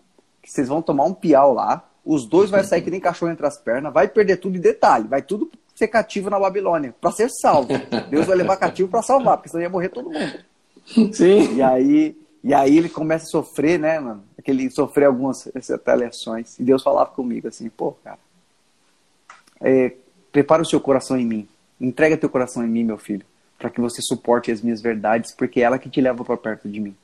que 0.43 0.51
vocês 0.51 0.69
vão 0.69 0.83
tomar 0.83 1.05
um 1.05 1.15
piau 1.15 1.55
lá, 1.55 1.89
os 2.05 2.27
dois 2.27 2.51
vai 2.51 2.65
sair 2.65 2.83
que 2.83 2.91
nem 2.91 3.01
cachorro 3.01 3.33
entre 3.33 3.47
as 3.47 3.59
pernas, 3.59 3.93
vai 3.93 4.09
perder 4.09 4.37
tudo 4.37 4.57
em 4.57 4.61
detalhe, 4.61 5.09
vai 5.09 5.23
tudo 5.23 5.51
ser 5.75 5.89
cativo 5.89 6.29
na 6.29 6.41
Babilônia, 6.41 6.95
para 7.01 7.13
ser 7.13 7.31
salvo. 7.31 7.69
Deus 8.11 8.27
vai 8.27 8.37
levar 8.37 8.57
cativo 8.57 8.89
para 8.89 9.03
salvar, 9.03 9.37
porque 9.37 9.49
senão 9.49 9.63
ia 9.63 9.71
morrer 9.71 9.89
todo 9.89 10.11
mundo. 10.11 10.45
Sim. 11.13 11.55
E 11.55 11.63
aí, 11.63 12.17
e 12.43 12.53
aí 12.53 12.77
ele 12.77 12.89
começa 12.89 13.27
a 13.27 13.29
sofrer, 13.29 13.79
né, 13.79 14.01
mano? 14.01 14.25
Aquele 14.37 14.71
sofrer 14.71 15.05
algumas 15.05 15.45
retaliações. 15.45 16.59
E 16.59 16.65
Deus 16.65 16.83
falava 16.83 17.11
comigo 17.11 17.47
assim, 17.47 17.69
pô, 17.69 17.93
cara, 18.03 18.19
é, 19.61 19.95
prepara 20.33 20.63
o 20.63 20.67
seu 20.67 20.81
coração 20.81 21.17
em 21.17 21.27
mim. 21.27 21.49
Entrega 21.81 22.17
teu 22.17 22.29
coração 22.29 22.65
em 22.65 22.69
mim, 22.69 22.85
meu 22.85 22.99
filho, 22.99 23.25
para 23.59 23.71
que 23.71 23.81
você 23.81 24.03
suporte 24.03 24.51
as 24.51 24.61
minhas 24.61 24.81
verdades, 24.81 25.33
porque 25.33 25.61
é 25.61 25.65
ela 25.65 25.79
que 25.79 25.89
te 25.89 26.01
leva 26.01 26.25
para 26.25 26.37
perto 26.37 26.69
de 26.69 26.81
mim. 26.81 26.95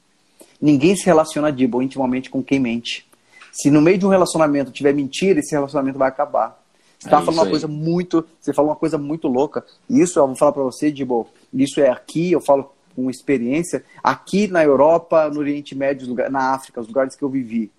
Ninguém 0.60 0.96
se 0.96 1.04
relaciona 1.04 1.52
de 1.52 1.66
boa 1.66 1.84
intimamente 1.84 2.30
com 2.30 2.42
quem 2.42 2.58
mente. 2.58 3.06
Se 3.52 3.70
no 3.70 3.80
meio 3.80 3.98
de 3.98 4.06
um 4.06 4.08
relacionamento 4.08 4.72
tiver 4.72 4.92
mentira, 4.92 5.38
esse 5.38 5.54
relacionamento 5.54 5.98
vai 5.98 6.08
acabar. 6.08 6.60
Você 6.98 7.08
tá 7.08 7.20
é 7.20 7.24
falando 7.24 7.38
uma 7.40 7.50
coisa 7.50 7.68
muito. 7.68 8.26
Você 8.40 8.52
falou 8.52 8.70
uma 8.70 8.76
coisa 8.76 8.98
muito 8.98 9.28
louca. 9.28 9.64
Isso 9.88 10.18
eu 10.18 10.26
vou 10.26 10.36
falar 10.36 10.52
para 10.52 10.62
você, 10.62 10.90
Dibo. 10.90 11.28
Isso 11.52 11.80
é 11.80 11.88
aqui, 11.88 12.32
eu 12.32 12.40
falo 12.40 12.72
com 12.96 13.10
experiência. 13.10 13.84
Aqui 14.02 14.48
na 14.48 14.64
Europa, 14.64 15.28
no 15.28 15.40
Oriente 15.40 15.74
Médio, 15.74 16.14
na 16.30 16.54
África, 16.54 16.80
os 16.80 16.88
lugares 16.88 17.14
que 17.14 17.22
eu 17.22 17.28
vivi. 17.28 17.70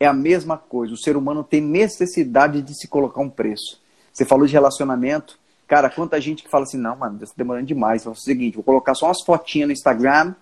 É 0.00 0.06
a 0.06 0.12
mesma 0.12 0.58
coisa. 0.58 0.92
O 0.92 0.98
ser 0.98 1.16
humano 1.16 1.44
tem 1.44 1.60
necessidade 1.60 2.60
de 2.60 2.74
se 2.74 2.88
colocar 2.88 3.20
um 3.20 3.30
preço. 3.30 3.80
Você 4.12 4.24
falou 4.24 4.46
de 4.46 4.52
relacionamento. 4.52 5.38
Cara, 5.72 5.88
quanta 5.88 6.20
gente 6.20 6.42
que 6.42 6.50
fala 6.50 6.64
assim, 6.64 6.76
não, 6.76 6.94
mano, 6.94 7.18
está 7.22 7.32
demorando 7.34 7.64
demais. 7.64 8.04
Vou 8.04 8.12
fazer 8.12 8.24
o 8.24 8.26
seguinte, 8.26 8.56
vou 8.56 8.62
colocar 8.62 8.94
só 8.94 9.06
umas 9.06 9.22
fotinhas 9.22 9.68
no 9.68 9.72
Instagram 9.72 10.34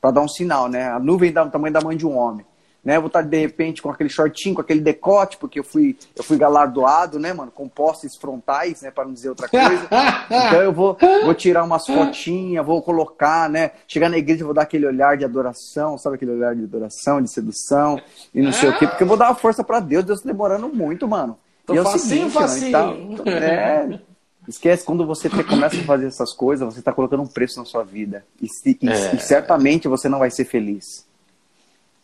para 0.00 0.12
dar 0.12 0.22
um 0.22 0.28
sinal, 0.28 0.66
né? 0.66 0.88
A 0.88 0.98
nuvem 0.98 1.30
dá 1.30 1.44
o 1.44 1.50
tamanho 1.50 1.74
da 1.74 1.82
mãe 1.82 1.94
de 1.94 2.06
um 2.06 2.16
homem 2.16 2.42
né? 2.82 2.98
Vou 2.98 3.08
estar 3.08 3.20
de 3.20 3.38
repente 3.38 3.82
com 3.82 3.90
aquele 3.90 4.08
shortinho, 4.08 4.54
com 4.54 4.62
aquele 4.62 4.80
decote, 4.80 5.36
porque 5.36 5.58
eu 5.58 5.64
fui, 5.64 5.94
eu 6.16 6.24
fui 6.24 6.38
galardoado, 6.38 7.18
né, 7.18 7.34
mano, 7.34 7.50
com 7.50 7.68
postes 7.68 8.16
frontais, 8.16 8.80
né, 8.80 8.90
para 8.90 9.04
não 9.04 9.12
dizer 9.12 9.28
outra 9.28 9.46
coisa. 9.46 9.88
então 10.24 10.62
eu 10.62 10.72
vou, 10.72 10.96
vou 11.22 11.34
tirar 11.34 11.64
umas 11.64 11.84
fotinhas, 11.86 12.64
vou 12.64 12.80
colocar, 12.80 13.50
né? 13.50 13.72
Chegar 13.86 14.08
na 14.08 14.16
igreja 14.16 14.42
vou 14.42 14.54
dar 14.54 14.62
aquele 14.62 14.86
olhar 14.86 15.18
de 15.18 15.24
adoração, 15.24 15.98
sabe 15.98 16.16
aquele 16.16 16.30
olhar 16.30 16.54
de 16.54 16.64
adoração, 16.64 17.20
de 17.20 17.30
sedução 17.30 18.00
e 18.34 18.40
não 18.40 18.52
sei 18.52 18.70
o 18.70 18.78
quê, 18.78 18.86
porque 18.86 19.02
eu 19.02 19.08
vou 19.08 19.18
dar 19.18 19.26
uma 19.26 19.34
força 19.34 19.62
para 19.62 19.80
Deus, 19.80 20.04
Deus 20.04 20.22
tá 20.22 20.28
demorando 20.30 20.68
muito, 20.68 21.06
mano. 21.06 21.36
Tô 21.66 21.74
e 21.74 21.78
é 21.78 21.82
facinho, 21.82 22.30
seguinte, 22.30 22.32
facinho. 22.32 22.72
Tá, 22.72 23.28
é, 23.30 24.00
Esquece, 24.48 24.82
quando 24.82 25.06
você 25.06 25.28
começa 25.28 25.76
a 25.76 25.84
fazer 25.84 26.06
essas 26.06 26.32
coisas, 26.32 26.72
você 26.72 26.78
está 26.78 26.90
colocando 26.90 27.22
um 27.22 27.26
preço 27.26 27.58
na 27.58 27.66
sua 27.66 27.84
vida. 27.84 28.24
E, 28.40 28.46
e, 28.64 28.88
é. 28.88 29.14
e 29.14 29.20
certamente 29.20 29.86
você 29.86 30.08
não 30.08 30.18
vai 30.18 30.30
ser 30.30 30.46
feliz. 30.46 31.06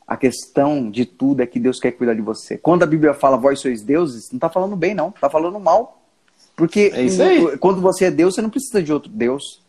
A 0.07 0.15
questão 0.15 0.91
de 0.91 1.07
tudo 1.07 1.41
é 1.41 1.47
que 1.47 1.59
Deus 1.59 1.81
quer 1.81 1.93
cuidar 1.93 2.13
de 2.13 2.21
você. 2.21 2.59
Quando 2.59 2.83
a 2.83 2.87
Bíblia 2.87 3.15
fala 3.15 3.39
vós 3.39 3.61
sois 3.61 3.81
deuses, 3.81 4.31
não 4.31 4.37
está 4.37 4.51
falando 4.51 4.77
bem, 4.77 4.95
não. 4.95 5.09
Está 5.09 5.31
falando 5.31 5.59
mal. 5.59 6.03
Porque 6.55 6.93
é 6.95 7.57
quando 7.57 7.81
você 7.81 8.05
é 8.07 8.11
Deus, 8.11 8.35
você 8.35 8.43
não 8.43 8.51
precisa 8.51 8.83
de 8.83 8.93
outro 8.93 9.11
Deus. 9.11 9.63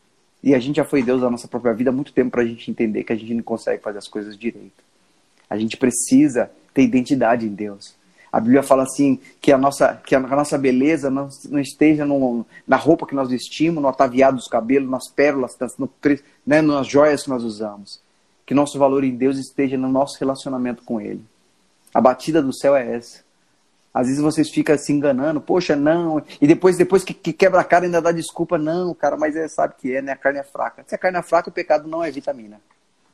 E 0.44 0.54
a 0.54 0.60
gente 0.60 0.76
já 0.76 0.84
foi 0.84 1.02
Deus 1.02 1.22
da 1.22 1.32
nossa 1.32 1.48
própria 1.48 1.74
vida 1.74 1.90
há 1.90 1.94
muito 1.94 2.12
tempo 2.12 2.32
para 2.32 2.42
a 2.42 2.46
gente 2.46 2.70
entender 2.70 3.06
que 3.06 3.14
a 3.14 3.16
gente 3.16 3.34
não 3.34 3.42
consegue 3.42 3.82
fazer 3.82 4.00
as 4.00 4.08
coisas 4.08 4.38
direito. 4.38 4.84
A 5.50 5.58
gente 5.58 5.78
precisa 5.78 6.52
ter 6.74 6.84
identidade 6.84 7.46
em 7.46 7.54
Deus. 7.54 7.96
A 8.36 8.40
Bíblia 8.42 8.64
fala 8.64 8.84
assim 8.84 9.20
que 9.40 9.52
a 9.52 9.58
nossa, 9.58 10.02
que 10.06 10.14
a 10.14 10.20
nossa 10.20 10.58
beleza 10.58 11.10
não, 11.10 11.30
não 11.50 11.60
esteja 11.60 12.06
no, 12.06 12.46
na 12.68 12.76
roupa 12.76 13.08
que 13.08 13.16
nós 13.16 13.30
vestimos, 13.30 13.82
no 13.82 13.88
ataviado 13.88 14.38
dos 14.38 14.48
cabelos, 14.48 14.90
nas 14.90 15.08
pérolas, 15.08 15.58
no, 15.78 15.90
né, 16.46 16.62
nas 16.62 16.88
joias 16.88 17.24
que 17.24 17.30
nós 17.30 17.44
usamos 17.44 18.04
que 18.46 18.54
nosso 18.54 18.78
valor 18.78 19.04
em 19.04 19.16
Deus 19.16 19.38
esteja 19.38 19.78
no 19.78 19.90
nosso 19.90 20.20
relacionamento 20.20 20.84
com 20.84 21.02
Ele. 21.02 21.26
A 21.94 22.00
batida 22.00 22.42
do 22.42 22.54
céu 22.54 22.76
é 22.76 22.96
essa. 22.96 23.24
Às 23.94 24.08
vezes 24.08 24.22
vocês 24.22 24.50
ficam 24.50 24.78
se 24.78 24.92
enganando, 24.92 25.40
poxa, 25.40 25.76
não, 25.76 26.22
e 26.42 26.46
depois, 26.46 26.78
depois 26.78 27.04
que, 27.04 27.14
que 27.14 27.32
quebra 27.32 27.62
a 27.62 27.64
cara 27.64 27.86
ainda 27.86 28.02
dá 28.02 28.12
desculpa, 28.12 28.58
não, 28.58 28.94
cara, 28.94 29.16
mas 29.16 29.36
é, 29.38 29.48
sabe 29.48 29.76
que 29.78 29.96
é, 29.96 30.02
né? 30.02 30.12
A 30.12 30.18
carne 30.18 30.40
é 30.40 30.44
fraca. 30.44 30.84
Se 30.86 30.94
a 30.94 30.98
carne 30.98 31.18
é 31.18 31.24
fraca, 31.24 31.50
o 31.50 31.54
pecado 31.54 31.88
não 31.88 32.04
é 32.04 32.12
vitamina. 32.12 32.60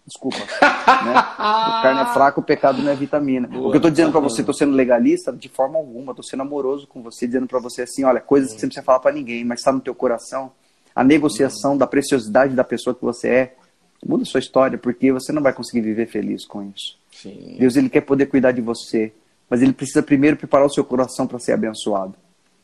Desculpa. 0.06 0.38
né? 0.38 1.14
Carne 1.38 2.02
é 2.02 2.14
fraca, 2.14 2.40
o 2.40 2.44
pecado 2.44 2.82
não 2.82 2.92
é 2.92 2.96
vitamina. 2.96 3.48
Boa, 3.48 3.68
o 3.68 3.72
que 3.72 3.78
eu 3.78 3.82
tô 3.82 3.90
dizendo 3.90 4.12
para 4.12 4.20
você, 4.20 4.44
tô 4.44 4.54
sendo 4.54 4.74
legalista 4.74 5.32
de 5.32 5.48
forma 5.48 5.78
alguma, 5.78 6.14
tô 6.14 6.24
sendo 6.24 6.42
amoroso 6.42 6.88
com 6.88 7.02
você, 7.02 7.28
dizendo 7.28 7.48
para 7.48 7.60
você 7.60 7.84
assim, 7.84 8.04
olha, 8.04 8.20
coisas 8.20 8.54
que 8.54 8.60
você 8.60 8.66
não 8.66 8.70
precisa 8.70 8.86
falar 8.86 9.00
para 9.00 9.12
ninguém, 9.12 9.46
mas 9.46 9.60
está 9.60 9.72
no 9.72 9.80
teu 9.80 9.94
coração, 9.94 10.52
a 10.96 11.04
negociação 11.04 11.78
da 11.78 11.88
preciosidade 11.88 12.56
da 12.56 12.64
pessoa 12.64 12.96
que 12.96 13.02
você 13.02 13.28
é, 13.30 13.56
muda 14.06 14.24
a 14.24 14.26
sua 14.26 14.40
história, 14.40 14.78
porque 14.78 15.12
você 15.12 15.32
não 15.32 15.42
vai 15.42 15.54
conseguir 15.54 15.82
viver 15.82 16.08
feliz 16.08 16.46
com 16.46 16.64
isso. 16.64 16.98
Sim. 17.12 17.56
Deus 17.60 17.76
ele 17.76 17.90
quer 17.90 18.02
poder 18.02 18.26
cuidar 18.26 18.52
de 18.52 18.62
você, 18.62 19.14
mas 19.50 19.62
ele 19.62 19.74
precisa 19.74 20.02
primeiro 20.02 20.38
preparar 20.38 20.66
o 20.66 20.74
seu 20.74 20.84
coração 20.84 21.28
para 21.28 21.40
ser 21.40 21.54
abençoado. 21.54 22.16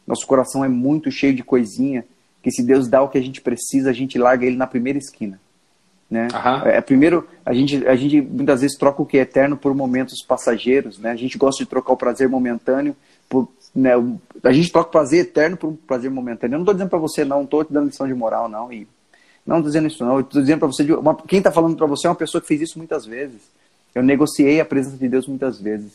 Nosso 0.06 0.26
coração 0.26 0.64
é 0.64 0.70
muito 0.70 1.12
cheio 1.12 1.36
de 1.36 1.44
coisinha, 1.44 2.06
que 2.42 2.50
se 2.50 2.64
Deus 2.64 2.88
dá 2.88 3.02
o 3.02 3.10
que 3.10 3.18
a 3.18 3.22
gente 3.22 3.42
precisa, 3.42 3.90
a 3.90 3.94
gente 3.94 4.18
larga 4.18 4.46
ele 4.46 4.56
na 4.56 4.66
primeira 4.66 4.98
esquina. 4.98 5.40
Né? 6.10 6.28
É, 6.66 6.80
primeiro, 6.80 7.28
a 7.46 7.54
gente, 7.54 7.86
a 7.86 7.96
gente 7.96 8.22
muitas 8.22 8.62
vezes 8.62 8.78
troca 8.78 9.02
o 9.02 9.06
que 9.06 9.18
é 9.18 9.22
eterno 9.22 9.58
por 9.58 9.74
momentos 9.76 10.22
passageiros. 10.22 10.98
Né? 10.98 11.12
A 11.12 11.16
gente 11.16 11.38
gosta 11.38 11.64
de 11.64 11.70
trocar 11.70 11.94
o 11.94 11.98
prazer 11.98 12.30
momentâneo 12.30 12.96
por. 13.28 13.50
Né, 13.76 13.92
a 14.44 14.52
gente 14.52 14.72
troca 14.72 14.88
o 14.88 14.92
prazer 14.92 15.22
eterno 15.22 15.58
por 15.58 15.68
um 15.68 15.76
prazer 15.76 16.10
momentâneo. 16.10 16.56
Eu 16.56 16.60
não 16.60 16.64
estou 16.64 16.74
dizendo 16.74 16.90
para 16.90 17.00
você, 17.00 17.26
não, 17.26 17.44
estou 17.44 17.64
te 17.64 17.74
dando 17.74 17.88
lição 17.88 18.08
de 18.08 18.14
moral, 18.14 18.48
não. 18.48 18.72
E, 18.72 18.88
não 19.46 19.58
estou 19.58 19.70
dizendo 19.70 19.88
isso, 19.88 20.04
não. 20.04 20.20
Estou 20.20 20.42
dizendo 20.42 20.60
para 20.60 20.68
você. 20.68 20.84
Uma, 20.94 21.16
quem 21.16 21.40
está 21.40 21.52
falando 21.52 21.76
para 21.76 21.86
você 21.86 22.08
é 22.08 22.10
uma 22.10 22.16
pessoa 22.16 22.42
que 22.42 22.48
fez 22.48 22.62
isso 22.62 22.78
muitas 22.78 23.06
vezes. 23.06 23.42
Eu 23.94 24.02
negociei 24.02 24.60
a 24.60 24.66
presença 24.66 24.98
de 24.98 25.08
Deus 25.08 25.28
muitas 25.28 25.60
vezes. 25.60 25.94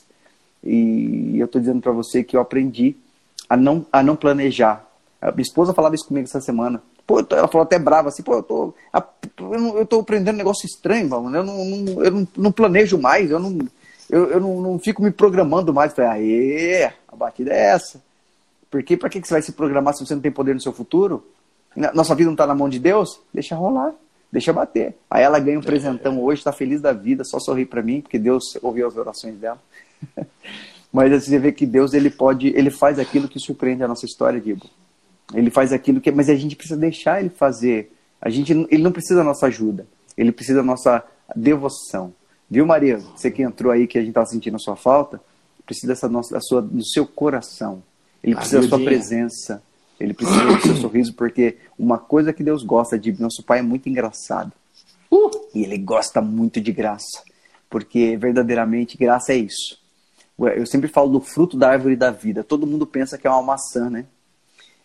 E 0.62 1.38
eu 1.38 1.46
estou 1.46 1.60
dizendo 1.60 1.80
para 1.80 1.92
você 1.92 2.22
que 2.22 2.36
eu 2.36 2.40
aprendi 2.40 2.96
a 3.48 3.56
não, 3.56 3.84
a 3.92 4.02
não 4.02 4.16
planejar. 4.16 4.86
A 5.20 5.30
minha 5.30 5.42
esposa 5.42 5.74
falava 5.74 5.94
isso 5.94 6.06
comigo 6.06 6.24
essa 6.24 6.40
semana. 6.40 6.82
Pô, 7.06 7.24
ela 7.30 7.48
falou 7.48 7.64
até 7.64 7.78
brava 7.78 8.08
assim, 8.08 8.22
pô, 8.22 8.34
eu 8.34 8.42
tô, 8.42 8.74
eu 9.76 9.86
tô 9.86 10.00
aprendendo 10.00 10.36
um 10.36 10.38
negócio 10.38 10.66
estranho, 10.66 11.08
mano. 11.08 11.36
Eu 11.36 11.44
não, 11.44 11.64
não, 11.64 12.04
eu 12.04 12.10
não, 12.10 12.28
não 12.36 12.52
planejo 12.52 12.98
mais, 12.98 13.30
eu 13.30 13.38
não, 13.38 13.58
eu, 14.08 14.30
eu 14.30 14.40
não, 14.40 14.60
não 14.60 14.78
fico 14.78 15.02
me 15.02 15.10
programando 15.10 15.72
mais. 15.72 15.92
Falei, 15.92 16.10
aê, 16.10 16.92
a 17.08 17.16
batida 17.16 17.52
é 17.52 17.66
essa. 17.70 18.00
Porque 18.70 18.96
para 18.96 19.08
que, 19.08 19.20
que 19.20 19.28
você 19.28 19.34
vai 19.34 19.42
se 19.42 19.52
programar 19.52 19.94
se 19.94 20.04
você 20.04 20.14
não 20.14 20.22
tem 20.22 20.30
poder 20.30 20.54
no 20.54 20.60
seu 20.60 20.72
futuro? 20.72 21.26
Nossa 21.94 22.14
vida 22.14 22.26
não 22.26 22.34
está 22.34 22.46
na 22.46 22.54
mão 22.54 22.68
de 22.68 22.78
Deus? 22.78 23.20
Deixa 23.32 23.54
rolar, 23.54 23.92
deixa 24.30 24.52
bater. 24.52 24.94
Aí 25.10 25.22
ela 25.22 25.38
ganha 25.38 25.58
um 25.58 25.62
presentão 25.62 26.22
hoje, 26.22 26.40
está 26.40 26.52
feliz 26.52 26.80
da 26.80 26.92
vida, 26.92 27.24
só 27.24 27.38
sorri 27.38 27.64
para 27.66 27.82
mim, 27.82 28.00
porque 28.00 28.18
Deus 28.18 28.56
ouviu 28.62 28.86
as 28.86 28.96
orações 28.96 29.36
dela. 29.36 29.60
Mas 30.92 31.12
assim, 31.12 31.30
você 31.30 31.38
vê 31.38 31.52
que 31.52 31.64
Deus 31.64 31.94
ele 31.94 32.10
pode, 32.10 32.48
ele 32.48 32.70
faz 32.70 32.98
aquilo 32.98 33.28
que 33.28 33.38
surpreende 33.38 33.82
a 33.82 33.88
nossa 33.88 34.04
história, 34.04 34.40
Diego. 34.40 34.66
Ele 35.34 35.50
faz 35.50 35.72
aquilo 35.72 36.00
que, 36.00 36.10
mas 36.10 36.28
a 36.28 36.34
gente 36.34 36.56
precisa 36.56 36.78
deixar 36.78 37.20
ele 37.20 37.30
fazer. 37.30 37.92
A 38.20 38.28
gente, 38.30 38.52
ele 38.52 38.82
não 38.82 38.92
precisa 38.92 39.16
da 39.16 39.24
nossa 39.24 39.46
ajuda. 39.46 39.86
Ele 40.16 40.32
precisa 40.32 40.58
da 40.58 40.62
nossa 40.62 41.04
devoção. 41.34 42.12
Viu, 42.50 42.66
Maria? 42.66 42.98
Você 42.98 43.30
que 43.30 43.42
entrou 43.42 43.72
aí 43.72 43.86
que 43.86 43.96
a 43.96 44.00
gente 44.00 44.10
estava 44.10 44.26
sentindo 44.26 44.56
a 44.56 44.58
sua 44.58 44.76
falta, 44.76 45.20
precisa 45.64 45.88
dessa 45.88 46.08
nossa, 46.08 46.34
da 46.34 46.40
sua, 46.40 46.60
do 46.60 46.84
seu 46.84 47.06
coração. 47.06 47.82
Ele 48.22 48.34
precisa 48.34 48.60
da 48.60 48.68
sua 48.68 48.78
presença. 48.78 49.62
Ele 49.98 50.12
precisa 50.12 50.44
do 50.44 50.60
seu 50.60 50.76
sorriso, 50.76 51.14
porque 51.14 51.58
uma 51.78 51.98
coisa 51.98 52.32
que 52.32 52.42
Deus 52.42 52.62
gosta 52.62 52.98
de 52.98 53.18
nosso 53.20 53.42
pai 53.42 53.60
é 53.60 53.62
muito 53.62 53.88
engraçado. 53.88 54.52
Uh! 55.10 55.30
E 55.54 55.62
ele 55.62 55.78
gosta 55.78 56.20
muito 56.20 56.60
de 56.60 56.72
graça. 56.72 57.22
Porque 57.70 58.16
verdadeiramente 58.16 58.98
graça 58.98 59.32
é 59.32 59.36
isso. 59.36 59.78
Eu 60.38 60.66
sempre 60.66 60.88
falo 60.88 61.08
do 61.08 61.20
fruto 61.20 61.56
da 61.56 61.70
árvore 61.70 61.96
da 61.96 62.10
vida. 62.10 62.42
Todo 62.42 62.66
mundo 62.66 62.86
pensa 62.86 63.16
que 63.16 63.26
é 63.26 63.30
uma 63.30 63.42
maçã, 63.42 63.88
né? 63.88 64.06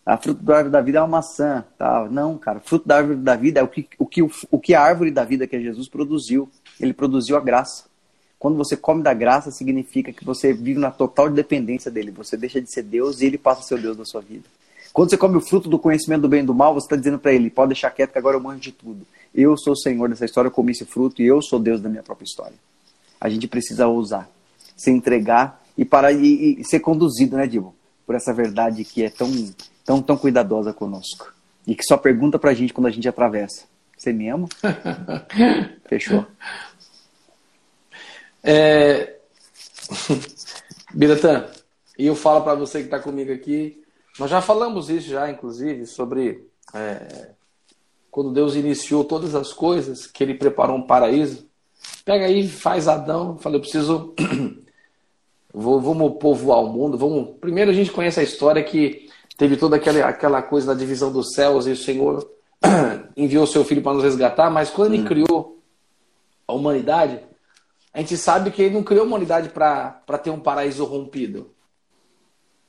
A 0.07 0.15
fruto 0.15 0.41
da 0.41 0.55
árvore 0.55 0.71
da 0.71 0.81
vida 0.81 0.99
é 0.99 1.01
uma 1.01 1.07
maçã. 1.07 1.65
Tá? 1.77 2.07
Não, 2.09 2.37
cara, 2.37 2.61
fruto 2.61 2.87
da 2.87 2.95
árvore 2.95 3.17
da 3.17 3.35
vida 3.35 3.59
é 3.59 3.63
o 3.63 3.67
que, 3.67 3.89
o, 3.99 4.05
que, 4.05 4.21
o 4.23 4.59
que 4.59 4.73
a 4.73 4.81
árvore 4.81 5.11
da 5.11 5.25
vida 5.25 5.45
que 5.45 5.53
é 5.53 5.59
Jesus 5.59 5.89
produziu. 5.89 6.49
Ele 6.79 6.93
produziu 6.93 7.35
a 7.35 7.41
graça. 7.41 7.83
Quando 8.39 8.55
você 8.55 8.77
come 8.77 9.03
da 9.03 9.13
graça, 9.13 9.51
significa 9.51 10.13
que 10.13 10.23
você 10.23 10.53
vive 10.53 10.79
na 10.79 10.91
total 10.91 11.29
dependência 11.29 11.91
dele. 11.91 12.11
Você 12.11 12.37
deixa 12.37 12.61
de 12.61 12.71
ser 12.71 12.83
Deus 12.83 13.19
e 13.19 13.25
ele 13.25 13.37
passa 13.37 13.59
a 13.59 13.63
ser 13.63 13.75
o 13.75 13.81
Deus 13.81 13.97
da 13.97 14.05
sua 14.05 14.21
vida. 14.21 14.45
Quando 14.93 15.09
você 15.09 15.17
come 15.17 15.35
o 15.35 15.41
fruto 15.41 15.67
do 15.67 15.77
conhecimento 15.77 16.21
do 16.21 16.29
bem 16.29 16.41
e 16.41 16.45
do 16.45 16.55
mal, 16.55 16.73
você 16.73 16.85
está 16.85 16.95
dizendo 16.95 17.19
para 17.19 17.33
ele: 17.33 17.49
pode 17.49 17.73
deixar 17.73 17.91
quieto 17.91 18.13
que 18.13 18.17
agora 18.17 18.37
eu 18.37 18.41
manjo 18.41 18.61
de 18.61 18.71
tudo. 18.71 19.05
Eu 19.35 19.57
sou 19.57 19.73
o 19.73 19.77
Senhor 19.77 20.07
dessa 20.07 20.23
história, 20.23 20.47
eu 20.47 20.53
comi 20.53 20.71
esse 20.71 20.85
fruto 20.85 21.21
e 21.21 21.27
eu 21.27 21.41
sou 21.41 21.59
Deus 21.59 21.81
da 21.81 21.89
minha 21.89 22.01
própria 22.01 22.25
história. 22.25 22.55
A 23.19 23.27
gente 23.27 23.45
precisa 23.45 23.87
ousar, 23.87 24.29
se 24.77 24.89
entregar 24.89 25.61
e 25.77 25.83
parar 25.83 26.13
e, 26.13 26.61
e 26.61 26.63
ser 26.63 26.79
conduzido, 26.79 27.35
né, 27.35 27.45
Dibo? 27.45 27.75
Por 28.05 28.15
essa 28.15 28.33
verdade 28.33 28.85
que 28.85 29.03
é 29.03 29.09
tão 29.09 29.29
tão, 29.87 30.01
tão 30.01 30.17
cuidadosa 30.17 30.73
conosco. 30.73 31.33
E 31.65 31.73
que 31.73 31.83
só 31.83 31.95
pergunta 31.95 32.37
pra 32.37 32.53
gente 32.53 32.73
quando 32.73 32.87
a 32.87 32.91
gente 32.91 33.07
atravessa. 33.07 33.63
Você 33.97 34.11
me 34.11 34.27
ama? 34.27 34.49
Fechou. 35.87 36.25
É... 38.43 39.15
Biratã, 40.93 41.47
e 41.97 42.05
eu 42.05 42.15
falo 42.15 42.41
para 42.41 42.53
você 42.55 42.79
que 42.79 42.85
está 42.85 42.99
comigo 42.99 43.31
aqui, 43.31 43.81
nós 44.19 44.29
já 44.29 44.41
falamos 44.41 44.89
isso 44.89 45.07
já, 45.07 45.29
inclusive, 45.29 45.85
sobre 45.85 46.45
é, 46.73 47.31
quando 48.11 48.33
Deus 48.33 48.55
iniciou 48.55 49.05
todas 49.05 49.35
as 49.35 49.53
coisas, 49.53 50.05
que 50.05 50.23
Ele 50.23 50.33
preparou 50.33 50.77
um 50.77 50.85
paraíso. 50.85 51.47
Pega 52.03 52.25
aí, 52.25 52.47
faz 52.47 52.87
Adão, 52.87 53.37
fala, 53.37 53.55
eu 53.55 53.61
preciso, 53.61 54.13
vou, 55.53 55.79
vamos 55.79 56.17
povoar 56.19 56.61
o 56.61 56.73
mundo, 56.73 56.97
vamos. 56.97 57.37
Primeiro 57.39 57.71
a 57.71 57.73
gente 57.73 57.91
conhece 57.91 58.19
a 58.19 58.23
história 58.23 58.63
que 58.63 59.06
teve 59.37 59.55
toda 59.55 59.75
aquela, 59.75 60.05
aquela 60.07 60.41
coisa 60.41 60.67
da 60.67 60.73
divisão 60.73 61.11
dos 61.11 61.33
céus 61.33 61.67
e 61.67 61.71
o 61.71 61.77
Senhor 61.77 62.27
enviou 63.15 63.45
seu 63.45 63.63
filho 63.63 63.83
para 63.83 63.93
nos 63.93 64.03
resgatar, 64.03 64.49
mas 64.49 64.69
quando 64.69 64.93
ele 64.93 65.03
hum. 65.03 65.05
criou 65.05 65.63
a 66.47 66.53
humanidade, 66.53 67.21
a 67.93 67.99
gente 67.99 68.17
sabe 68.17 68.51
que 68.51 68.61
ele 68.61 68.75
não 68.75 68.83
criou 68.83 69.03
a 69.03 69.07
humanidade 69.07 69.49
para 69.49 70.17
ter 70.21 70.31
um 70.31 70.39
paraíso 70.39 70.83
rompido. 70.83 71.51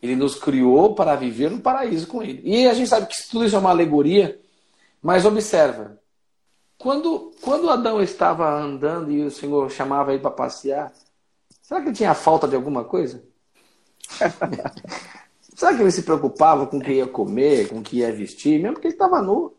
Ele 0.00 0.14
nos 0.14 0.36
criou 0.36 0.94
para 0.94 1.16
viver 1.16 1.50
no 1.50 1.60
paraíso 1.60 2.06
com 2.06 2.22
ele. 2.22 2.40
E 2.44 2.68
a 2.68 2.74
gente 2.74 2.88
sabe 2.88 3.06
que 3.06 3.28
tudo 3.28 3.44
isso 3.44 3.56
é 3.56 3.58
uma 3.58 3.70
alegoria, 3.70 4.40
mas 5.02 5.24
observa. 5.24 5.98
Quando, 6.76 7.32
quando 7.40 7.68
Adão 7.68 8.00
estava 8.00 8.48
andando 8.48 9.10
e 9.10 9.24
o 9.24 9.30
Senhor 9.30 9.68
chamava 9.70 10.12
ele 10.12 10.22
para 10.22 10.30
passear, 10.30 10.92
será 11.60 11.80
que 11.80 11.88
ele 11.88 11.96
tinha 11.96 12.14
falta 12.14 12.46
de 12.46 12.54
alguma 12.54 12.84
coisa? 12.84 13.24
Será 15.58 15.74
que 15.74 15.82
ele 15.82 15.90
se 15.90 16.04
preocupava 16.04 16.68
com 16.68 16.78
o 16.78 16.80
que 16.80 16.92
ia 16.92 17.06
comer, 17.08 17.68
com 17.68 17.80
o 17.80 17.82
que 17.82 17.96
ia 17.96 18.12
vestir, 18.12 18.62
mesmo 18.62 18.78
que 18.78 18.86
ele 18.86 18.94
estava 18.94 19.20
nu? 19.20 19.56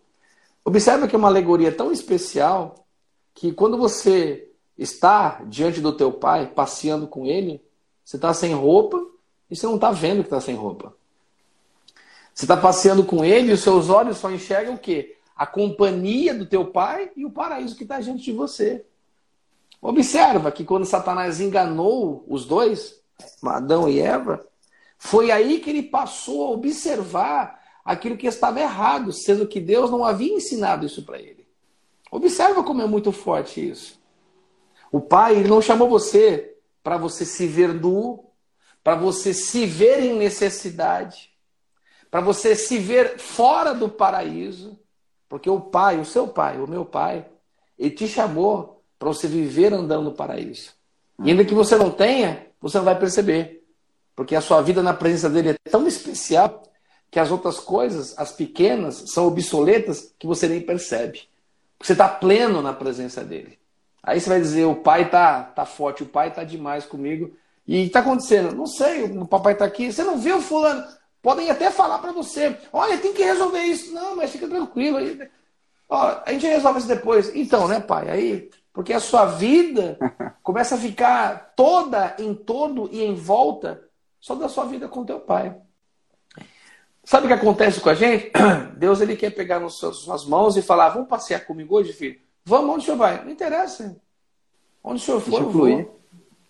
Observa 0.63 1.09
que 1.09 1.13
é 1.13 1.19
uma 1.19 1.27
alegoria 1.27 1.73
tão 1.73 1.91
especial 1.91 2.87
que 3.33 3.51
quando 3.51 3.77
você 3.77 4.49
está 4.77 5.41
diante 5.45 5.81
do 5.81 5.91
teu 5.91 6.09
pai, 6.09 6.53
passeando 6.55 7.05
com 7.05 7.25
ele, 7.25 7.61
você 8.05 8.15
está 8.15 8.33
sem 8.33 8.53
roupa 8.53 8.97
e 9.51 9.57
você 9.57 9.65
não 9.65 9.75
está 9.75 9.91
vendo 9.91 10.21
que 10.21 10.27
está 10.27 10.39
sem 10.39 10.55
roupa. 10.55 10.95
Você 12.33 12.45
está 12.45 12.55
passeando 12.55 13.03
com 13.03 13.25
ele 13.25 13.49
e 13.49 13.53
os 13.53 13.59
seus 13.59 13.89
olhos 13.89 14.19
só 14.19 14.31
enxergam 14.31 14.75
o 14.75 14.79
quê? 14.79 15.17
A 15.35 15.45
companhia 15.45 16.33
do 16.33 16.45
teu 16.45 16.67
pai 16.67 17.11
e 17.13 17.25
o 17.25 17.29
paraíso 17.29 17.75
que 17.75 17.83
está 17.83 17.99
diante 17.99 18.23
de 18.23 18.31
você. 18.31 18.85
Observa 19.81 20.49
que 20.49 20.63
quando 20.63 20.85
Satanás 20.85 21.41
enganou 21.41 22.23
os 22.25 22.45
dois, 22.45 23.01
Adão 23.43 23.89
e 23.89 23.99
Eva, 23.99 24.47
foi 24.99 25.31
aí 25.31 25.59
que 25.59 25.69
ele 25.69 25.81
passou 25.81 26.45
a 26.45 26.49
observar 26.51 27.59
aquilo 27.85 28.17
que 28.17 28.27
estava 28.27 28.59
errado, 28.59 29.13
sendo 29.13 29.47
que 29.47 29.59
Deus 29.59 29.89
não 29.89 30.03
havia 30.03 30.35
ensinado 30.35 30.85
isso 30.85 31.03
para 31.03 31.17
ele. 31.17 31.47
Observa 32.11 32.61
como 32.61 32.81
é 32.81 32.85
muito 32.85 33.13
forte 33.13 33.67
isso. 33.67 33.97
O 34.91 34.99
Pai 34.99 35.37
ele 35.37 35.47
não 35.47 35.61
chamou 35.61 35.87
você 35.87 36.57
para 36.83 36.97
você 36.97 37.23
se 37.25 37.47
ver 37.47 37.73
nu, 37.73 38.25
para 38.83 38.95
você 38.95 39.33
se 39.33 39.65
ver 39.65 40.01
em 40.01 40.17
necessidade, 40.17 41.31
para 42.11 42.19
você 42.19 42.53
se 42.53 42.77
ver 42.77 43.19
fora 43.19 43.73
do 43.73 43.87
paraíso, 43.87 44.77
porque 45.29 45.49
o 45.49 45.61
Pai, 45.61 45.99
o 45.99 46.05
seu 46.05 46.27
Pai, 46.27 46.59
o 46.59 46.67
meu 46.67 46.83
Pai, 46.83 47.25
ele 47.77 47.91
te 47.91 48.07
chamou 48.07 48.83
para 48.97 49.07
você 49.07 49.27
viver 49.27 49.73
andando 49.73 50.05
no 50.05 50.13
paraíso. 50.13 50.73
E 51.23 51.29
ainda 51.29 51.45
que 51.45 51.53
você 51.53 51.77
não 51.77 51.89
tenha, 51.89 52.47
você 52.59 52.77
não 52.77 52.85
vai 52.85 52.99
perceber. 52.99 53.58
Porque 54.19 54.35
a 54.35 54.41
sua 54.41 54.61
vida 54.61 54.83
na 54.83 54.93
presença 54.93 55.29
dele 55.29 55.51
é 55.51 55.69
tão 55.71 55.87
especial 55.87 56.63
que 57.09 57.21
as 57.21 57.31
outras 57.31 57.57
coisas, 57.57 58.13
as 58.17 58.33
pequenas, 58.33 59.05
são 59.13 59.25
obsoletas 59.25 60.13
que 60.19 60.27
você 60.27 60.45
nem 60.45 60.59
percebe. 60.59 61.21
Você 61.81 61.93
está 61.93 62.09
pleno 62.09 62.61
na 62.61 62.73
presença 62.73 63.23
dele. 63.23 63.57
Aí 64.03 64.19
você 64.19 64.27
vai 64.27 64.41
dizer: 64.41 64.65
o 64.65 64.75
pai 64.75 65.09
tá, 65.09 65.43
tá 65.43 65.65
forte, 65.65 66.03
o 66.03 66.05
pai 66.05 66.33
tá 66.33 66.43
demais 66.43 66.85
comigo. 66.85 67.33
E 67.65 67.85
está 67.85 68.01
acontecendo? 68.01 68.53
Não 68.53 68.65
sei, 68.65 69.03
o 69.05 69.25
papai 69.25 69.53
está 69.53 69.63
aqui. 69.63 69.89
Você 69.89 70.03
não 70.03 70.17
viu 70.17 70.39
o 70.39 70.41
fulano? 70.41 70.85
Podem 71.21 71.49
até 71.49 71.71
falar 71.71 71.99
para 71.99 72.11
você: 72.11 72.57
olha, 72.73 72.97
tem 72.97 73.13
que 73.13 73.23
resolver 73.23 73.61
isso. 73.61 73.93
Não, 73.93 74.17
mas 74.17 74.31
fica 74.31 74.49
tranquilo. 74.49 74.99
Ó, 75.87 76.21
a 76.25 76.33
gente 76.33 76.45
resolve 76.45 76.79
isso 76.79 76.89
depois. 76.89 77.33
Então, 77.33 77.69
né, 77.69 77.79
pai? 77.79 78.09
Aí, 78.09 78.49
porque 78.73 78.91
a 78.91 78.99
sua 78.99 79.27
vida 79.27 79.97
começa 80.43 80.75
a 80.75 80.77
ficar 80.77 81.53
toda 81.55 82.17
em 82.19 82.33
torno 82.35 82.89
e 82.91 83.01
em 83.01 83.15
volta 83.15 83.87
só 84.19 84.35
da 84.35 84.49
sua 84.49 84.65
vida 84.65 84.87
com 84.87 85.05
teu 85.05 85.19
pai. 85.19 85.55
Sabe 87.03 87.25
o 87.25 87.27
que 87.27 87.33
acontece 87.33 87.79
com 87.79 87.89
a 87.89 87.93
gente? 87.93 88.31
Deus 88.77 89.01
ele 89.01 89.15
quer 89.15 89.31
pegar 89.31 89.59
nas 89.59 89.73
suas 89.73 90.25
mãos 90.25 90.57
e 90.57 90.61
falar: 90.61 90.89
Vamos 90.89 91.09
passear 91.09 91.45
comigo 91.45 91.75
hoje, 91.75 91.93
filho? 91.93 92.19
Vamos, 92.45 92.75
onde 92.75 92.83
o 92.83 92.85
senhor 92.85 92.97
vai? 92.97 93.23
Não 93.23 93.31
interessa. 93.31 93.99
Onde 94.83 95.01
o 95.01 95.05
senhor 95.05 95.19
for, 95.19 95.31
Deixa 95.31 95.51
fluir. 95.51 95.87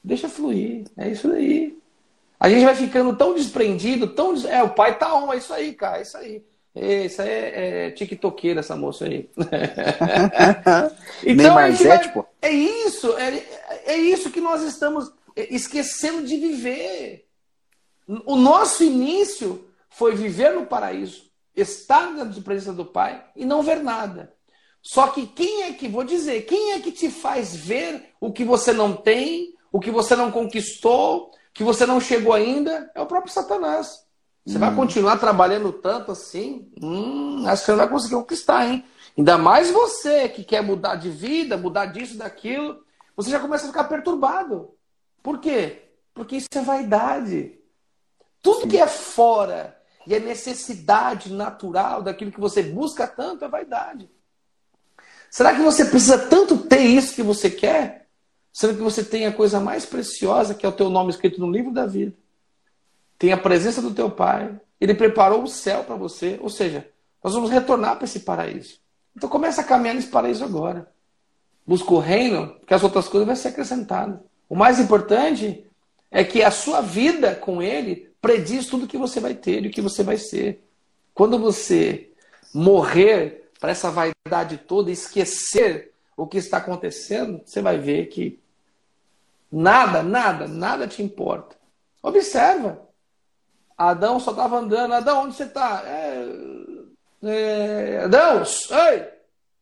Deixa 0.03 0.29
fluir. 0.29 0.83
É 0.97 1.09
isso 1.09 1.31
aí. 1.31 1.77
A 2.39 2.49
gente 2.49 2.65
vai 2.65 2.75
ficando 2.75 3.15
tão 3.15 3.35
desprendido, 3.35 4.07
tão. 4.07 4.33
É, 4.47 4.63
o 4.63 4.69
pai 4.69 4.97
tá 4.97 5.13
on, 5.13 5.31
é 5.33 5.37
isso 5.37 5.53
aí, 5.53 5.73
cara, 5.73 5.99
é 5.99 6.01
isso 6.01 6.17
aí. 6.17 6.43
É, 6.75 7.05
isso 7.05 7.21
aí 7.21 7.29
é, 7.29 7.87
é 7.87 7.91
tiktokeira, 7.91 8.61
essa 8.61 8.75
moça 8.75 9.05
aí. 9.05 9.29
então, 11.25 11.57
a 11.57 11.71
gente 11.71 11.87
vai... 11.87 12.25
É 12.41 12.51
isso, 12.51 13.17
é, 13.17 13.43
é 13.85 13.97
isso 13.97 14.31
que 14.31 14.39
nós 14.39 14.61
estamos 14.61 15.11
esquecendo 15.35 16.23
de 16.23 16.37
viver. 16.37 17.28
O 18.25 18.35
nosso 18.35 18.83
início 18.83 19.69
foi 19.87 20.15
viver 20.15 20.53
no 20.53 20.65
paraíso, 20.65 21.29
estar 21.55 22.11
na 22.11 22.25
presença 22.41 22.73
do 22.73 22.83
Pai 22.83 23.23
e 23.35 23.45
não 23.45 23.61
ver 23.61 23.83
nada. 23.83 24.33
Só 24.81 25.09
que 25.09 25.27
quem 25.27 25.63
é 25.63 25.73
que, 25.73 25.87
vou 25.87 26.03
dizer, 26.03 26.41
quem 26.43 26.71
é 26.71 26.79
que 26.79 26.91
te 26.91 27.11
faz 27.11 27.55
ver 27.55 28.13
o 28.19 28.31
que 28.31 28.43
você 28.43 28.73
não 28.73 28.95
tem, 28.95 29.53
o 29.71 29.79
que 29.79 29.91
você 29.91 30.15
não 30.15 30.31
conquistou, 30.31 31.31
que 31.53 31.63
você 31.63 31.85
não 31.85 31.99
chegou 31.99 32.33
ainda? 32.33 32.89
É 32.95 33.01
o 33.01 33.05
próprio 33.05 33.31
Satanás. 33.31 34.03
Você 34.43 34.57
hum. 34.57 34.61
vai 34.61 34.73
continuar 34.73 35.17
trabalhando 35.17 35.71
tanto 35.71 36.11
assim? 36.11 36.71
Hum, 36.81 37.45
acho 37.45 37.61
que 37.61 37.65
você 37.65 37.71
não 37.71 37.79
vai 37.79 37.89
conseguir 37.89 38.15
conquistar, 38.15 38.67
hein? 38.67 38.83
Ainda 39.15 39.37
mais 39.37 39.69
você 39.69 40.29
que 40.29 40.43
quer 40.43 40.63
mudar 40.63 40.95
de 40.95 41.09
vida, 41.09 41.57
mudar 41.57 41.87
disso, 41.87 42.17
daquilo, 42.17 42.79
você 43.15 43.29
já 43.29 43.39
começa 43.39 43.65
a 43.65 43.67
ficar 43.67 43.83
perturbado. 43.83 44.71
Por 45.21 45.39
quê? 45.39 45.89
Porque 46.13 46.37
isso 46.37 46.47
é 46.55 46.61
vaidade. 46.61 47.58
Tudo 48.41 48.67
que 48.67 48.77
é 48.77 48.87
fora 48.87 49.77
e 50.07 50.15
é 50.15 50.19
necessidade 50.19 51.31
natural 51.31 52.01
daquilo 52.01 52.31
que 52.31 52.39
você 52.39 52.63
busca 52.63 53.07
tanto 53.07 53.45
é 53.45 53.47
vaidade. 53.47 54.09
Será 55.29 55.53
que 55.53 55.61
você 55.61 55.85
precisa 55.85 56.17
tanto 56.17 56.57
ter 56.57 56.81
isso 56.81 57.13
que 57.13 57.21
você 57.21 57.49
quer? 57.49 58.07
Sendo 58.51 58.75
que 58.75 58.81
você 58.81 59.03
tem 59.03 59.27
a 59.27 59.31
coisa 59.31 59.59
mais 59.59 59.85
preciosa, 59.85 60.55
que 60.55 60.65
é 60.65 60.69
o 60.69 60.73
teu 60.73 60.89
nome 60.89 61.11
escrito 61.11 61.39
no 61.39 61.51
livro 61.51 61.71
da 61.71 61.85
vida. 61.85 62.13
Tem 63.17 63.31
a 63.31 63.37
presença 63.37 63.81
do 63.81 63.93
teu 63.93 64.09
Pai. 64.09 64.59
Ele 64.81 64.95
preparou 64.95 65.43
o 65.43 65.47
céu 65.47 65.83
para 65.83 65.95
você. 65.95 66.39
Ou 66.41 66.49
seja, 66.49 66.89
nós 67.23 67.33
vamos 67.33 67.51
retornar 67.51 67.97
para 67.97 68.05
esse 68.05 68.21
paraíso. 68.21 68.79
Então 69.15 69.29
começa 69.29 69.61
a 69.61 69.63
caminhar 69.63 69.93
nesse 69.93 70.07
paraíso 70.07 70.43
agora. 70.43 70.89
Busca 71.67 71.93
o 71.93 71.99
reino, 71.99 72.55
que 72.65 72.73
as 72.73 72.83
outras 72.83 73.07
coisas 73.07 73.27
vão 73.27 73.35
ser 73.35 73.49
acrescentadas. 73.49 74.19
O 74.47 74.55
mais 74.55 74.79
importante 74.79 75.69
é 76.09 76.23
que 76.23 76.41
a 76.41 76.49
sua 76.49 76.81
vida 76.81 77.35
com 77.35 77.61
ele 77.61 78.08
prediz 78.21 78.67
tudo 78.67 78.87
que 78.87 78.97
você 78.97 79.19
vai 79.19 79.33
ter 79.33 79.63
e 79.63 79.67
o 79.67 79.71
que 79.71 79.81
você 79.81 80.03
vai 80.03 80.17
ser. 80.17 80.63
Quando 81.13 81.39
você 81.39 82.11
morrer 82.53 83.51
para 83.59 83.71
essa 83.71 83.91
vaidade 83.91 84.57
toda, 84.57 84.91
esquecer 84.91 85.93
o 86.15 86.27
que 86.27 86.37
está 86.37 86.57
acontecendo, 86.57 87.41
você 87.45 87.61
vai 87.61 87.77
ver 87.77 88.07
que 88.07 88.39
nada, 89.51 90.03
nada, 90.03 90.47
nada 90.47 90.87
te 90.87 91.01
importa. 91.01 91.55
Observa. 92.01 92.87
Adão 93.77 94.19
só 94.19 94.31
estava 94.31 94.57
andando. 94.57 94.93
Adão, 94.93 95.23
onde 95.23 95.35
você 95.35 95.43
está? 95.43 95.83
É, 95.85 96.25
é, 97.23 98.01
Adão, 98.03 98.43
ei! 98.43 99.19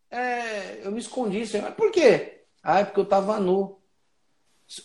É, 0.10 0.82
eu 0.86 0.92
me 0.92 1.00
escondi, 1.00 1.46
Senhor. 1.46 1.72
Por 1.74 1.92
quê? 1.92 2.42
Ah, 2.64 2.80
é 2.80 2.86
porque 2.86 3.00
eu 3.00 3.04
estava 3.04 3.40
nu. 3.40 3.80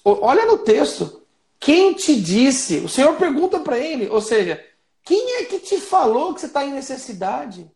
Olha 0.04 0.46
no 0.46 0.58
texto. 0.58 1.21
Quem 1.62 1.94
te 1.94 2.20
disse? 2.20 2.78
O 2.78 2.88
Senhor 2.88 3.14
pergunta 3.14 3.60
para 3.60 3.78
ele, 3.78 4.08
ou 4.08 4.20
seja, 4.20 4.60
quem 5.04 5.36
é 5.36 5.44
que 5.44 5.60
te 5.60 5.80
falou 5.80 6.34
que 6.34 6.40
você 6.40 6.46
está 6.46 6.64
em 6.64 6.72
necessidade? 6.72 7.70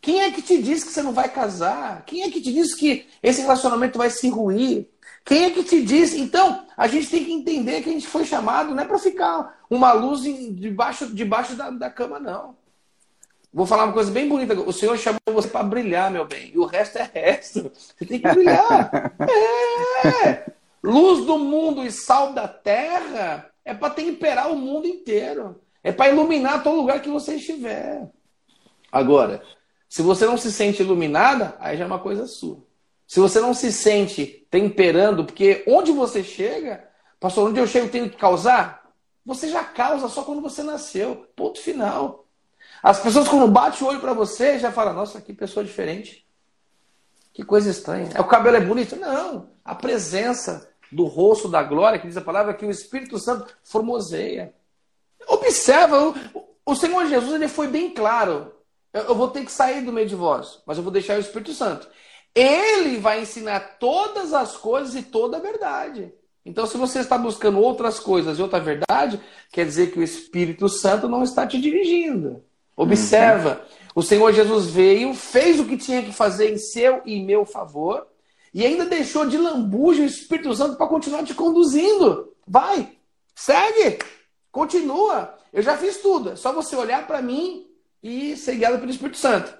Quem 0.00 0.22
é 0.22 0.32
que 0.32 0.42
te 0.42 0.60
disse 0.60 0.84
que 0.84 0.90
você 0.92 1.02
não 1.02 1.12
vai 1.12 1.28
casar? 1.28 2.04
Quem 2.04 2.24
é 2.24 2.30
que 2.32 2.40
te 2.40 2.52
disse 2.52 2.76
que 2.76 3.06
esse 3.22 3.40
relacionamento 3.40 3.96
vai 3.96 4.10
se 4.10 4.28
ruir? 4.28 4.88
Quem 5.24 5.44
é 5.44 5.50
que 5.50 5.62
te 5.62 5.84
disse? 5.84 6.20
Então, 6.20 6.66
a 6.76 6.88
gente 6.88 7.08
tem 7.08 7.24
que 7.24 7.32
entender 7.32 7.82
que 7.82 7.90
a 7.90 7.92
gente 7.92 8.08
foi 8.08 8.24
chamado 8.24 8.74
não 8.74 8.82
é 8.82 8.86
para 8.86 8.98
ficar 8.98 9.56
uma 9.70 9.92
luz 9.92 10.22
debaixo, 10.56 11.06
debaixo 11.14 11.54
da, 11.54 11.70
da 11.70 11.88
cama, 11.88 12.18
não. 12.18 12.56
Vou 13.54 13.66
falar 13.66 13.84
uma 13.84 13.92
coisa 13.92 14.10
bem 14.10 14.28
bonita. 14.28 14.54
O 14.54 14.72
Senhor 14.72 14.98
chamou 14.98 15.20
você 15.26 15.46
para 15.46 15.62
brilhar, 15.62 16.10
meu 16.10 16.26
bem. 16.26 16.50
E 16.52 16.58
o 16.58 16.64
resto 16.64 16.98
é 16.98 17.08
resto. 17.14 17.70
Você 17.72 18.04
tem 18.04 18.18
que 18.20 18.28
brilhar. 18.28 19.14
É. 20.04 20.61
Luz 20.82 21.24
do 21.24 21.38
mundo 21.38 21.84
e 21.84 21.92
sal 21.92 22.32
da 22.32 22.48
terra 22.48 23.50
é 23.64 23.72
para 23.72 23.94
temperar 23.94 24.50
o 24.50 24.56
mundo 24.56 24.86
inteiro. 24.86 25.60
É 25.82 25.92
para 25.92 26.10
iluminar 26.10 26.62
todo 26.62 26.76
lugar 26.76 27.00
que 27.00 27.08
você 27.08 27.36
estiver. 27.36 28.10
Agora, 28.90 29.42
se 29.88 30.02
você 30.02 30.26
não 30.26 30.36
se 30.36 30.52
sente 30.52 30.82
iluminada, 30.82 31.56
aí 31.60 31.76
já 31.76 31.84
é 31.84 31.86
uma 31.86 31.98
coisa 31.98 32.26
sua. 32.26 32.64
Se 33.06 33.20
você 33.20 33.40
não 33.40 33.52
se 33.52 33.72
sente 33.72 34.46
temperando, 34.50 35.24
porque 35.24 35.64
onde 35.66 35.92
você 35.92 36.22
chega, 36.22 36.88
pastor, 37.20 37.48
onde 37.48 37.60
eu 37.60 37.66
chego 37.66 37.88
tenho 37.88 38.08
que 38.08 38.16
causar? 38.16 38.90
Você 39.24 39.48
já 39.48 39.62
causa 39.62 40.08
só 40.08 40.22
quando 40.22 40.40
você 40.40 40.62
nasceu. 40.62 41.26
Ponto 41.36 41.60
final. 41.60 42.26
As 42.82 43.00
pessoas, 43.00 43.28
quando 43.28 43.46
batem 43.50 43.86
o 43.86 43.90
olho 43.90 44.00
para 44.00 44.12
você, 44.12 44.58
já 44.58 44.72
falam: 44.72 44.94
Nossa, 44.94 45.20
que 45.20 45.32
pessoa 45.32 45.64
diferente. 45.64 46.26
Que 47.32 47.42
coisa 47.42 47.70
estranha. 47.70 48.10
É, 48.14 48.20
o 48.20 48.24
cabelo 48.24 48.56
é 48.56 48.60
bonito? 48.60 48.96
Não. 48.96 49.50
A 49.64 49.74
presença, 49.74 50.71
do 50.92 51.04
rosto 51.04 51.48
da 51.48 51.62
glória, 51.62 51.98
que 51.98 52.06
diz 52.06 52.16
a 52.16 52.22
palavra 52.22 52.54
que 52.54 52.66
o 52.66 52.70
Espírito 52.70 53.18
Santo 53.18 53.52
formoseia. 53.64 54.54
Observa, 55.26 56.14
o, 56.64 56.74
Senhor 56.74 57.06
Jesus 57.06 57.32
ele 57.32 57.48
foi 57.48 57.68
bem 57.68 57.90
claro. 57.90 58.52
Eu, 58.92 59.02
eu 59.02 59.14
vou 59.14 59.28
ter 59.28 59.44
que 59.44 59.52
sair 59.52 59.82
do 59.82 59.92
meio 59.92 60.06
de 60.06 60.14
vós, 60.14 60.60
mas 60.66 60.76
eu 60.76 60.82
vou 60.82 60.92
deixar 60.92 61.16
o 61.16 61.20
Espírito 61.20 61.54
Santo. 61.54 61.88
Ele 62.34 62.98
vai 62.98 63.22
ensinar 63.22 63.78
todas 63.78 64.32
as 64.32 64.56
coisas 64.56 64.94
e 64.94 65.02
toda 65.02 65.38
a 65.38 65.40
verdade. 65.40 66.12
Então, 66.44 66.66
se 66.66 66.76
você 66.76 66.98
está 66.98 67.16
buscando 67.16 67.60
outras 67.60 68.00
coisas 68.00 68.38
e 68.38 68.42
outra 68.42 68.58
verdade, 68.58 69.20
quer 69.50 69.64
dizer 69.64 69.92
que 69.92 69.98
o 69.98 70.02
Espírito 70.02 70.68
Santo 70.68 71.08
não 71.08 71.22
está 71.22 71.46
te 71.46 71.60
dirigindo. 71.60 72.42
Observa, 72.76 73.60
uhum. 73.60 73.86
o 73.94 74.02
Senhor 74.02 74.32
Jesus 74.32 74.66
veio, 74.66 75.14
fez 75.14 75.60
o 75.60 75.64
que 75.64 75.76
tinha 75.76 76.02
que 76.02 76.12
fazer 76.12 76.52
em 76.52 76.58
seu 76.58 77.00
e 77.04 77.22
meu 77.22 77.44
favor, 77.44 78.06
e 78.52 78.64
ainda 78.66 78.84
deixou 78.84 79.26
de 79.26 79.38
lambuja 79.38 80.02
o 80.02 80.06
Espírito 80.06 80.54
Santo 80.54 80.76
para 80.76 80.86
continuar 80.86 81.24
te 81.24 81.34
conduzindo. 81.34 82.34
Vai, 82.46 82.96
segue, 83.34 83.98
continua. 84.50 85.34
Eu 85.52 85.62
já 85.62 85.76
fiz 85.76 85.98
tudo. 85.98 86.30
É 86.30 86.36
só 86.36 86.52
você 86.52 86.76
olhar 86.76 87.06
para 87.06 87.22
mim 87.22 87.66
e 88.02 88.36
ser 88.36 88.56
guiado 88.56 88.78
pelo 88.78 88.90
Espírito 88.90 89.18
Santo. 89.18 89.54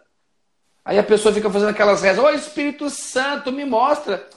Aí 0.85 0.99
a 0.99 1.03
pessoa 1.03 1.33
fica 1.33 1.51
fazendo 1.51 1.71
aquelas 1.71 2.03
rezas: 2.03 2.23
Ô 2.23 2.31
Espírito 2.31 2.91
Santo, 2.91 3.53
me 3.53 3.65
mostra. 3.65 4.29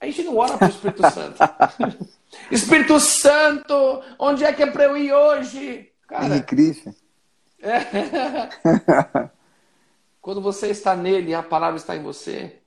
A 0.00 0.06
gente 0.06 0.22
não 0.22 0.36
ora 0.36 0.56
para 0.56 0.68
o 0.68 0.70
Espírito 0.70 1.02
Santo. 1.10 1.38
Espírito 2.52 3.00
Santo, 3.00 4.02
onde 4.18 4.44
é 4.44 4.52
que 4.52 4.62
é 4.62 4.70
para 4.70 4.84
eu 4.84 4.96
ir 4.96 5.12
hoje? 5.12 5.90
Cara, 6.06 6.26
Henrique 6.26 6.46
Cristo. 6.46 6.94
É. 7.60 7.80
Quando 10.20 10.40
você 10.40 10.68
está 10.68 10.94
nele 10.94 11.30
e 11.30 11.34
a 11.34 11.42
palavra 11.42 11.78
está 11.78 11.96
em 11.96 12.02
você, 12.02 12.60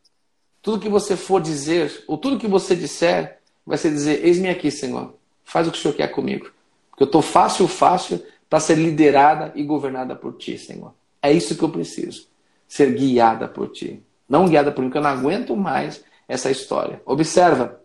tudo 0.62 0.80
que 0.80 0.90
você 0.90 1.16
for 1.18 1.42
dizer, 1.42 2.04
ou 2.08 2.18
tudo 2.18 2.38
que 2.38 2.48
você 2.48 2.76
disser, 2.76 3.40
vai 3.66 3.78
ser 3.78 3.90
dizer: 3.90 4.26
Eis-me 4.26 4.50
aqui, 4.50 4.70
Senhor, 4.70 5.16
faz 5.44 5.68
o 5.68 5.72
que 5.72 5.78
o 5.78 5.82
Senhor 5.82 5.94
quer 5.94 6.08
comigo. 6.08 6.52
Porque 6.90 7.04
eu 7.04 7.06
estou 7.06 7.22
fácil, 7.22 7.68
fácil 7.68 8.24
para 8.50 8.60
ser 8.60 8.76
liderada 8.76 9.52
e 9.56 9.64
governada 9.64 10.16
por 10.16 10.38
Ti, 10.38 10.58
Senhor. 10.58 10.94
É 11.22 11.32
isso 11.32 11.56
que 11.56 11.64
eu 11.64 11.70
preciso. 11.70 12.28
Ser 12.68 12.94
guiada 12.94 13.48
por 13.48 13.70
Ti. 13.70 14.04
Não 14.28 14.48
guiada 14.48 14.72
por 14.72 14.82
mim, 14.82 14.88
porque 14.88 14.98
eu 14.98 15.04
não 15.04 15.10
aguento 15.10 15.56
mais 15.56 16.04
essa 16.28 16.52
história. 16.52 17.02
Observa: 17.06 17.82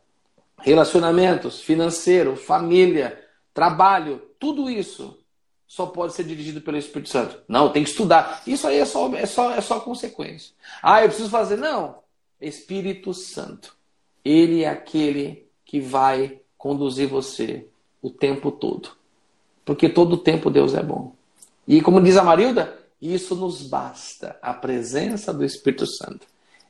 relacionamentos, 0.60 1.60
financeiro, 1.60 2.36
família, 2.36 3.18
trabalho, 3.54 4.22
tudo 4.38 4.68
isso 4.68 5.18
só 5.66 5.86
pode 5.86 6.14
ser 6.14 6.24
dirigido 6.24 6.60
pelo 6.60 6.76
Espírito 6.76 7.10
Santo. 7.10 7.40
Não, 7.48 7.70
tem 7.70 7.82
que 7.82 7.90
estudar. 7.90 8.42
Isso 8.46 8.66
aí 8.66 8.78
é 8.78 8.84
só, 8.84 9.12
é 9.14 9.26
só, 9.26 9.52
é 9.52 9.60
só 9.60 9.80
consequência. 9.80 10.52
Ah, 10.82 11.02
eu 11.02 11.08
preciso 11.08 11.28
fazer. 11.28 11.56
Não. 11.56 12.05
Espírito 12.40 13.14
Santo. 13.14 13.74
Ele 14.24 14.62
é 14.62 14.68
aquele 14.68 15.46
que 15.64 15.80
vai 15.80 16.40
conduzir 16.56 17.08
você 17.08 17.66
o 18.02 18.10
tempo 18.10 18.50
todo. 18.50 18.90
Porque 19.64 19.88
todo 19.88 20.14
o 20.14 20.18
tempo 20.18 20.50
Deus 20.50 20.74
é 20.74 20.82
bom. 20.82 21.14
E 21.66 21.80
como 21.80 22.00
diz 22.00 22.16
a 22.16 22.22
Marilda, 22.22 22.78
isso 23.00 23.34
nos 23.34 23.62
basta, 23.62 24.38
a 24.40 24.54
presença 24.54 25.32
do 25.32 25.44
Espírito 25.44 25.86
Santo. 25.86 26.26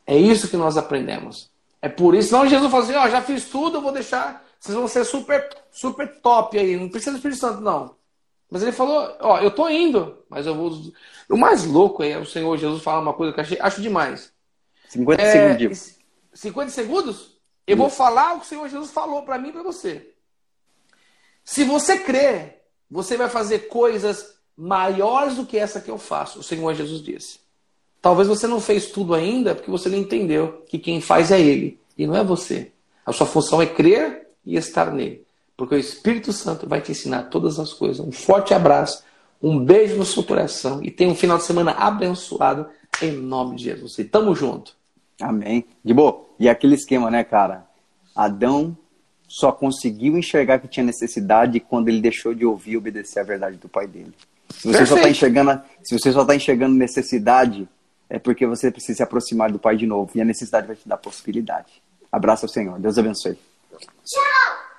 É 0.07 0.17
isso 0.17 0.49
que 0.49 0.57
nós 0.57 0.77
aprendemos. 0.77 1.51
É 1.83 1.89
por 1.89 2.15
isso, 2.15 2.33
não 2.33 2.49
Jesus 2.49 2.71
falou 2.71 2.85
assim, 2.85 2.97
ó, 2.97 3.09
já 3.09 3.21
fiz 3.21 3.49
tudo, 3.49 3.79
eu 3.79 3.83
vou 3.83 3.93
deixar, 3.93 4.45
vocês 4.59 4.77
vão 4.77 4.89
ser 4.89 5.05
super, 5.05 5.49
super 5.71 6.21
top 6.21 6.59
aí, 6.59 6.77
não 6.77 6.89
precisa 6.89 7.13
do 7.13 7.17
Espírito 7.17 7.41
Santo 7.41 7.61
não. 7.61 7.95
Mas 8.51 8.63
ele 8.63 8.73
falou, 8.73 9.15
ó, 9.21 9.39
eu 9.41 9.51
tô 9.51 9.69
indo, 9.69 10.19
mas 10.29 10.47
eu 10.47 10.55
vou... 10.55 10.73
O 11.29 11.37
mais 11.37 11.65
louco 11.65 12.03
é 12.03 12.17
o 12.17 12.25
Senhor 12.25 12.57
Jesus 12.57 12.83
falar 12.83 13.01
uma 13.01 13.13
coisa 13.13 13.33
que 13.33 13.41
eu 13.41 13.45
achei, 13.45 13.59
acho 13.61 13.83
demais. 13.83 14.33
50 14.89 15.23
é, 15.23 15.33
segundos. 15.33 15.95
50 16.35 16.71
segundos? 16.71 17.37
Eu 17.67 17.77
vou 17.77 17.91
falar 17.91 18.35
o 18.35 18.41
que 18.41 18.47
o 18.47 18.49
Senhor 18.49 18.69
Jesus 18.69 18.91
falou 18.91 19.23
para 19.23 19.39
mim 19.39 19.49
e 19.49 19.53
para 19.53 19.63
você. 19.63 20.13
Se 21.45 21.65
você 21.65 21.99
crê 21.99 22.57
você 22.91 23.17
vai 23.17 23.29
fazer 23.29 23.69
coisas 23.69 24.37
maiores 24.57 25.37
do 25.37 25.45
que 25.45 25.59
essa 25.59 25.81
que 25.81 25.91
eu 25.91 25.99
faço, 25.99 26.39
o 26.39 26.43
Senhor 26.43 26.73
Jesus 26.75 27.03
disse. 27.03 27.41
Talvez 28.01 28.29
você 28.29 28.47
não 28.47 28.61
fez 28.61 28.87
tudo 28.87 29.15
ainda 29.15 29.55
porque 29.55 29.71
você 29.71 29.89
não 29.89 29.99
entendeu 29.99 30.65
que 30.69 30.79
quem 30.79 31.01
faz 31.01 31.31
é 31.33 31.41
Ele 31.41 31.81
e 31.99 32.07
não 32.07 32.17
é 32.17 32.23
você. 32.23 32.73
A 33.05 33.13
sua 33.13 33.27
função 33.27 33.61
é 33.61 33.67
crer 33.67 34.29
e 34.45 34.57
estar 34.57 34.93
nele, 34.93 35.25
porque 35.57 35.75
o 35.75 35.79
Espírito 35.79 36.33
Santo 36.33 36.69
vai 36.69 36.81
te 36.81 36.93
ensinar 36.93 37.25
todas 37.25 37.59
as 37.59 37.73
coisas. 37.73 38.05
Um 38.05 38.13
forte 38.13 38.55
abraço, 38.55 39.03
um 39.43 39.59
beijo 39.59 39.97
no 39.97 40.05
seu 40.05 40.23
coração 40.23 40.83
e 40.83 40.91
tenha 40.91 41.11
um 41.11 41.15
final 41.15 41.39
de 41.39 41.45
semana 41.45 41.73
abençoado 41.73 42.69
em 43.03 43.13
nome 43.13 43.57
de 43.57 43.65
Jesus. 43.65 43.99
E 43.99 44.05
tamo 44.05 44.35
junto. 44.35 44.75
Amém. 45.21 45.65
De 45.85 45.95
boa. 45.95 46.27
E 46.39 46.49
aquele 46.49 46.75
esquema, 46.75 47.11
né, 47.11 47.25
cara? 47.25 47.67
Adão 48.15 48.77
só 49.29 49.51
conseguiu 49.51 50.17
enxergar 50.17 50.59
que 50.59 50.69
tinha 50.69 50.85
necessidade 50.85 51.59
quando 51.61 51.89
ele 51.89 52.01
deixou 52.01 52.35
de 52.35 52.45
ouvir 52.45 52.73
e 52.73 52.77
obedecer 52.77 53.21
a 53.21 53.25
verdade 53.25 53.57
do 53.57 53.69
pai 53.69 53.87
dele. 53.87 54.15
Se 54.51 54.69
você, 54.69 54.87
só 54.87 54.95
tá 54.95 55.09
enxergando, 55.09 55.61
se 55.83 55.99
você 55.99 56.13
só 56.13 56.23
está 56.23 56.35
enxergando 56.35 56.75
necessidade, 56.75 57.69
é 58.09 58.19
porque 58.19 58.47
você 58.47 58.71
precisa 58.71 58.99
se 58.99 59.03
aproximar 59.03 59.51
do 59.51 59.59
pai 59.59 59.77
de 59.77 59.87
novo. 59.87 60.11
E 60.15 60.21
a 60.21 60.25
necessidade 60.25 60.67
vai 60.67 60.77
te 60.77 60.89
dar 60.89 60.97
possibilidade. 60.97 61.83
Abraço 62.11 62.45
ao 62.45 62.49
Senhor. 62.49 62.79
Deus 62.79 62.97
abençoe. 62.97 63.37
Tchau! 64.05 64.76